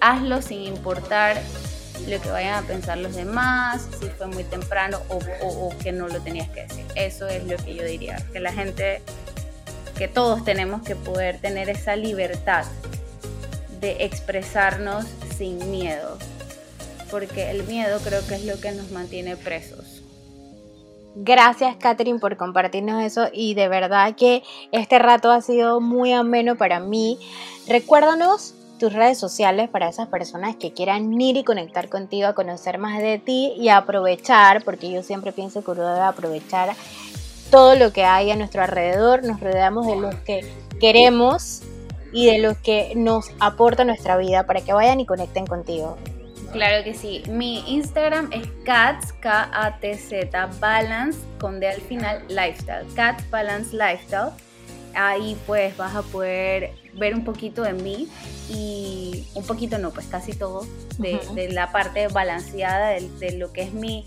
hazlo 0.00 0.42
sin 0.42 0.62
importar 0.62 1.40
lo 2.06 2.20
que 2.20 2.28
vayan 2.28 2.62
a 2.62 2.66
pensar 2.66 2.98
los 2.98 3.14
demás, 3.14 3.88
si 3.98 4.08
fue 4.08 4.26
muy 4.26 4.44
temprano 4.44 5.00
o, 5.08 5.74
que 5.82 5.92
no 5.92 6.08
lo 6.08 6.20
tenías 6.20 6.48
que 6.50 6.62
decir. 6.62 6.84
Eso 6.94 7.26
es 7.28 7.44
lo 7.44 7.56
que 7.56 7.74
yo 7.74 7.84
diría, 7.84 8.22
que 8.32 8.40
la 8.40 8.52
gente, 8.52 9.02
que 9.96 10.06
todos 10.06 10.44
tenemos 10.44 10.82
que 10.82 10.94
poder 10.94 11.38
tener 11.38 11.68
esa 11.68 11.96
libertad 11.96 12.64
de 13.80 14.04
expresarnos 14.04 15.06
sin 15.36 15.70
miedo, 15.70 16.18
porque 17.10 17.50
el 17.50 17.64
miedo 17.64 18.00
creo 18.00 18.26
que 18.26 18.34
es 18.34 18.44
lo 18.44 18.60
que 18.60 18.72
nos 18.72 18.90
mantiene 18.90 19.36
presos. 19.36 19.95
Gracias 21.18 21.76
Catherine 21.76 22.18
por 22.18 22.36
compartirnos 22.36 23.02
eso 23.02 23.28
y 23.32 23.54
de 23.54 23.68
verdad 23.68 24.14
que 24.14 24.42
este 24.70 24.98
rato 24.98 25.30
ha 25.30 25.40
sido 25.40 25.80
muy 25.80 26.12
ameno 26.12 26.56
para 26.56 26.78
mí. 26.78 27.18
Recuérdanos 27.66 28.54
tus 28.78 28.92
redes 28.92 29.16
sociales 29.16 29.70
para 29.70 29.88
esas 29.88 30.08
personas 30.08 30.56
que 30.56 30.74
quieran 30.74 31.18
ir 31.18 31.38
y 31.38 31.42
conectar 31.42 31.88
contigo 31.88 32.28
a 32.28 32.34
conocer 32.34 32.76
más 32.76 32.98
de 32.98 33.18
ti 33.18 33.54
y 33.56 33.70
aprovechar, 33.70 34.62
porque 34.62 34.90
yo 34.90 35.02
siempre 35.02 35.32
pienso 35.32 35.64
que 35.64 35.70
uno 35.70 35.88
debe 35.88 36.04
aprovechar 36.04 36.76
todo 37.50 37.76
lo 37.76 37.94
que 37.94 38.04
hay 38.04 38.30
a 38.30 38.36
nuestro 38.36 38.62
alrededor, 38.62 39.24
nos 39.24 39.40
rodeamos 39.40 39.86
de 39.86 39.96
los 39.96 40.14
que 40.16 40.46
queremos 40.80 41.62
y 42.12 42.26
de 42.26 42.40
los 42.40 42.58
que 42.58 42.92
nos 42.94 43.30
aporta 43.40 43.84
nuestra 43.84 44.18
vida 44.18 44.44
para 44.44 44.60
que 44.60 44.74
vayan 44.74 45.00
y 45.00 45.06
conecten 45.06 45.46
contigo. 45.46 45.96
Claro 46.52 46.84
que 46.84 46.94
sí. 46.94 47.22
Mi 47.28 47.64
Instagram 47.74 48.30
es 48.32 48.46
cats, 48.64 49.12
K-A-T-Z, 49.14 50.50
balance, 50.60 51.18
con 51.38 51.60
D 51.60 51.68
al 51.68 51.80
final, 51.80 52.24
lifestyle. 52.28 52.86
Cats 52.94 53.28
Balance 53.30 53.76
Lifestyle. 53.76 54.30
Ahí 54.94 55.36
pues 55.46 55.76
vas 55.76 55.94
a 55.94 56.02
poder 56.02 56.70
ver 56.94 57.14
un 57.14 57.24
poquito 57.24 57.62
de 57.62 57.74
mí 57.74 58.08
y 58.48 59.26
un 59.34 59.44
poquito 59.44 59.78
no, 59.78 59.90
pues 59.90 60.06
casi 60.06 60.32
todo 60.32 60.66
de, 60.98 61.50
la 61.52 61.70
parte 61.70 62.08
balanceada 62.08 62.90
de, 62.90 63.32
lo 63.32 63.52
que 63.52 63.62
es 63.62 63.74
mi, 63.74 64.06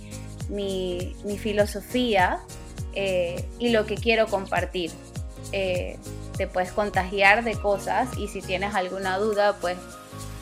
mi, 0.50 1.14
filosofía 1.38 2.40
eh, 2.94 3.46
y 3.60 3.70
lo 3.70 3.86
que 3.86 3.96
quiero 3.96 4.28
compartir. 4.28 4.92
Eh, 5.52 5.98
te 6.38 6.48
puedes 6.48 6.72
contagiar 6.72 7.44
de 7.44 7.56
cosas 7.56 8.18
y 8.18 8.30
si 8.30 8.42
tienes 8.42 8.74
alguna 8.74 9.18
duda, 9.18 9.58
pues 9.60 9.78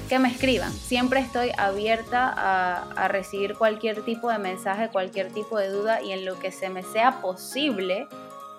que 0.08 0.20
me 0.20 0.30
escriban. 0.30 0.72
Siempre 0.74 1.20
estoy 1.20 1.52
abierta 1.58 2.34
a, 2.36 3.08
recibir 3.08 3.56
cualquier 3.56 4.02
tipo 4.02 4.30
de 4.30 4.38
mensaje, 4.38 4.90
cualquier 4.90 5.32
tipo 5.32 5.58
de 5.58 5.70
duda 5.70 6.02
y 6.02 6.12
en 6.12 6.26
lo 6.26 6.40
que 6.40 6.52
se 6.52 6.70
me 6.70 6.84
sea 6.84 7.22
posible, 7.22 8.08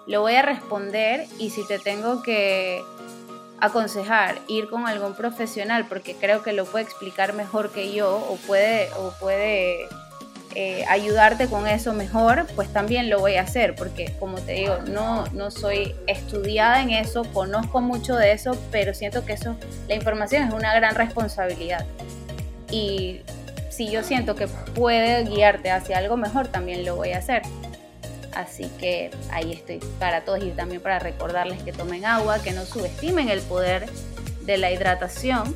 lo 0.07 0.23
voy 0.23 0.35
a 0.35 0.43
responder 0.43 1.27
y 1.39 1.51
si 1.51 1.67
te 1.67 1.79
tengo 1.79 2.23
que 2.23 2.83
aconsejar 3.61 4.39
ir 4.47 4.69
con 4.71 4.87
algún 4.87 5.15
profesional 5.15 5.87
porque 5.89 6.15
creo 6.15 6.43
que 6.43 6.53
lo 6.53 6.65
puede 6.65 6.85
explicar 6.85 7.35
mejor 7.35 7.71
que 7.71 7.93
yo 7.93 8.17
o 8.17 8.37
puede, 8.47 8.91
o 8.95 9.13
puede 9.21 9.89
eh, 10.55 10.85
ayudarte 10.89 11.47
con 11.47 11.67
eso 11.67 11.93
mejor, 11.93 12.47
pues 12.57 12.73
también 12.73 13.11
lo 13.11 13.21
voy 13.21 13.37
a 13.37 13.43
hacer 13.43 13.75
porque 13.75 14.15
como 14.19 14.39
te 14.39 14.53
digo, 14.53 14.79
no, 14.89 15.27
no 15.29 15.51
soy 15.51 15.95
estudiada 16.07 16.83
en 16.83 16.91
eso, 16.91 17.25
conozco 17.33 17.81
mucho 17.81 18.17
de 18.17 18.33
eso, 18.33 18.57
pero 18.73 18.95
siento 18.95 19.25
que 19.25 19.35
eso, 19.35 19.57
la 19.89 19.95
información 19.95 20.49
es 20.49 20.55
una 20.55 20.75
gran 20.75 20.95
responsabilidad. 20.95 21.85
Y 22.71 23.21
si 23.69 23.91
yo 23.91 24.03
siento 24.03 24.35
que 24.35 24.49
puede 24.49 25.25
guiarte 25.25 25.71
hacia 25.71 25.99
algo 25.99 26.17
mejor, 26.17 26.49
también 26.49 26.85
lo 26.85 26.97
voy 26.97 27.13
a 27.13 27.19
hacer. 27.19 27.43
Así 28.35 28.71
que 28.79 29.11
ahí 29.31 29.53
estoy 29.53 29.81
para 29.99 30.23
todos 30.23 30.43
y 30.43 30.51
también 30.51 30.81
para 30.81 30.99
recordarles 30.99 31.63
que 31.63 31.73
tomen 31.73 32.05
agua, 32.05 32.41
que 32.41 32.53
no 32.53 32.65
subestimen 32.65 33.29
el 33.29 33.41
poder 33.43 33.87
de 34.43 34.57
la 34.57 34.71
hidratación 34.71 35.55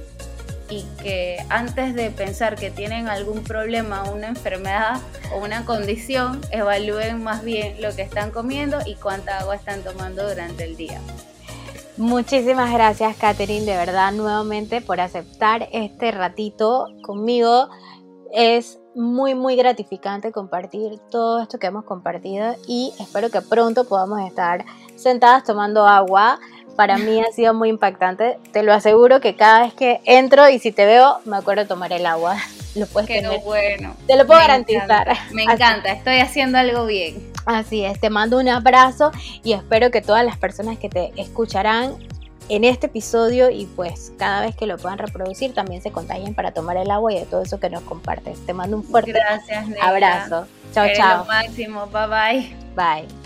y 0.73 0.85
que 1.03 1.37
antes 1.51 1.95
de 1.95 2.11
pensar 2.11 2.57
que 2.57 2.71
tienen 2.71 3.09
algún 3.09 3.45
problema, 3.45 4.05
una 4.11 4.29
enfermedad 4.29 5.01
o 5.35 5.39
una 5.45 5.65
condición, 5.67 6.41
evalúen 6.51 7.23
más 7.23 7.45
bien 7.45 7.81
lo 7.83 7.95
que 7.95 8.03
están 8.03 8.31
comiendo 8.31 8.79
y 8.87 8.95
cuánta 8.95 9.41
agua 9.41 9.57
están 9.57 9.83
tomando 9.83 10.27
durante 10.27 10.65
el 10.65 10.77
día. 10.77 11.01
Muchísimas 11.99 12.73
gracias, 12.73 13.17
Catherine, 13.17 13.67
de 13.67 13.77
verdad, 13.77 14.13
nuevamente 14.13 14.81
por 14.81 14.99
aceptar 15.01 15.69
este 15.73 16.11
ratito 16.11 16.89
conmigo. 17.03 17.69
Es 18.33 18.79
muy, 18.95 19.35
muy 19.35 19.57
gratificante 19.57 20.33
compartir 20.33 20.99
todo 21.11 21.43
esto 21.43 21.59
que 21.59 21.67
hemos 21.67 21.85
compartido 21.85 22.55
y 22.67 22.95
espero 22.99 23.31
que 23.31 23.43
pronto 23.43 23.85
podamos 23.85 24.21
estar 24.27 24.65
sentadas 24.97 25.45
tomando 25.45 25.87
agua 25.87 26.41
para 26.77 26.99
mí 26.99 27.21
ha 27.21 27.31
sido 27.33 27.55
muy 27.55 27.69
impactante. 27.69 28.39
Te 28.53 28.63
lo 28.63 28.73
aseguro 28.73 29.21
que 29.21 29.37
cada 29.37 29.63
vez 29.63 29.75
que 29.75 30.01
entro 30.05 30.49
y 30.49 30.59
si 30.59 30.73
te 30.73 30.85
veo, 30.87 31.19
me 31.25 31.37
acuerdo 31.37 31.63
de 31.63 31.69
tomar 31.69 31.93
el 31.93 32.07
agua. 32.07 32.37
Lo 32.75 32.87
puedes 32.87 33.07
Qué 33.07 33.21
tener. 33.21 33.41
bueno. 33.41 33.95
Te 34.07 34.17
lo 34.17 34.27
puedo 34.27 34.41
Me 34.41 34.47
garantizar. 34.47 34.85
encanta, 35.07 35.27
Me 35.33 35.43
Así- 35.43 35.53
encanta, 35.53 35.93
estoy 35.93 36.17
haciendo 36.21 36.57
algo 36.57 36.87
bien. 36.87 37.31
Así 37.45 37.85
es, 37.85 38.01
te 38.01 38.09
mando 38.09 38.39
un 38.39 38.49
abrazo 38.49 39.11
y 39.45 39.53
espero 39.53 39.91
que 39.91 40.01
todas 40.01 40.25
las 40.25 40.39
personas 40.39 40.79
que 40.79 40.89
te 40.89 41.13
escucharán 41.17 41.97
en 42.49 42.65
este 42.65 42.87
episodio 42.87 43.51
y 43.51 43.67
pues 43.67 44.13
cada 44.19 44.41
vez 44.41 44.57
que 44.57 44.67
lo 44.67 44.79
puedan 44.79 44.97
reproducir 44.99 45.53
también 45.53 45.83
se 45.83 45.91
contagien 45.93 46.35
para 46.35 46.53
tomar 46.53 46.77
el 46.79 46.91
agua 46.91 47.13
y 47.13 47.19
de 47.19 47.27
todo 47.27 47.43
eso 47.43 47.61
que 47.61 47.69
nos 47.69 47.83
compartes. 47.83 48.39
Te 48.47 48.55
mando 48.55 48.79
un 48.79 48.85
fuerte 48.85 49.13
Gracias, 49.13 49.67
abrazo. 49.83 50.47
Chao, 50.73 50.87
chao. 50.97 51.19
lo 51.19 51.25
máximo. 51.27 51.87
Bye 51.89 52.07
bye. 52.07 52.57
Bye. 52.75 53.22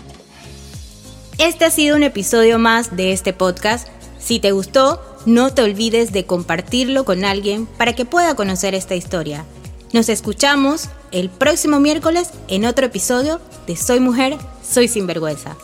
Este 1.37 1.65
ha 1.65 1.69
sido 1.69 1.95
un 1.95 2.01
episodio 2.01 2.57
más 2.57 2.95
de 2.95 3.11
este 3.11 3.31
podcast. 3.31 3.87
Si 4.17 4.39
te 4.39 4.53
gustó, 4.53 4.99
no 5.27 5.53
te 5.53 5.61
olvides 5.61 6.11
de 6.11 6.25
compartirlo 6.25 7.05
con 7.05 7.23
alguien 7.25 7.67
para 7.67 7.93
que 7.93 8.05
pueda 8.05 8.35
conocer 8.35 8.73
esta 8.73 8.95
historia. 8.95 9.45
Nos 9.93 10.09
escuchamos 10.09 10.89
el 11.11 11.29
próximo 11.29 11.79
miércoles 11.79 12.31
en 12.47 12.65
otro 12.65 12.87
episodio 12.87 13.39
de 13.67 13.75
Soy 13.75 13.99
Mujer, 13.99 14.35
Soy 14.67 14.87
Sinvergüenza. 14.87 15.55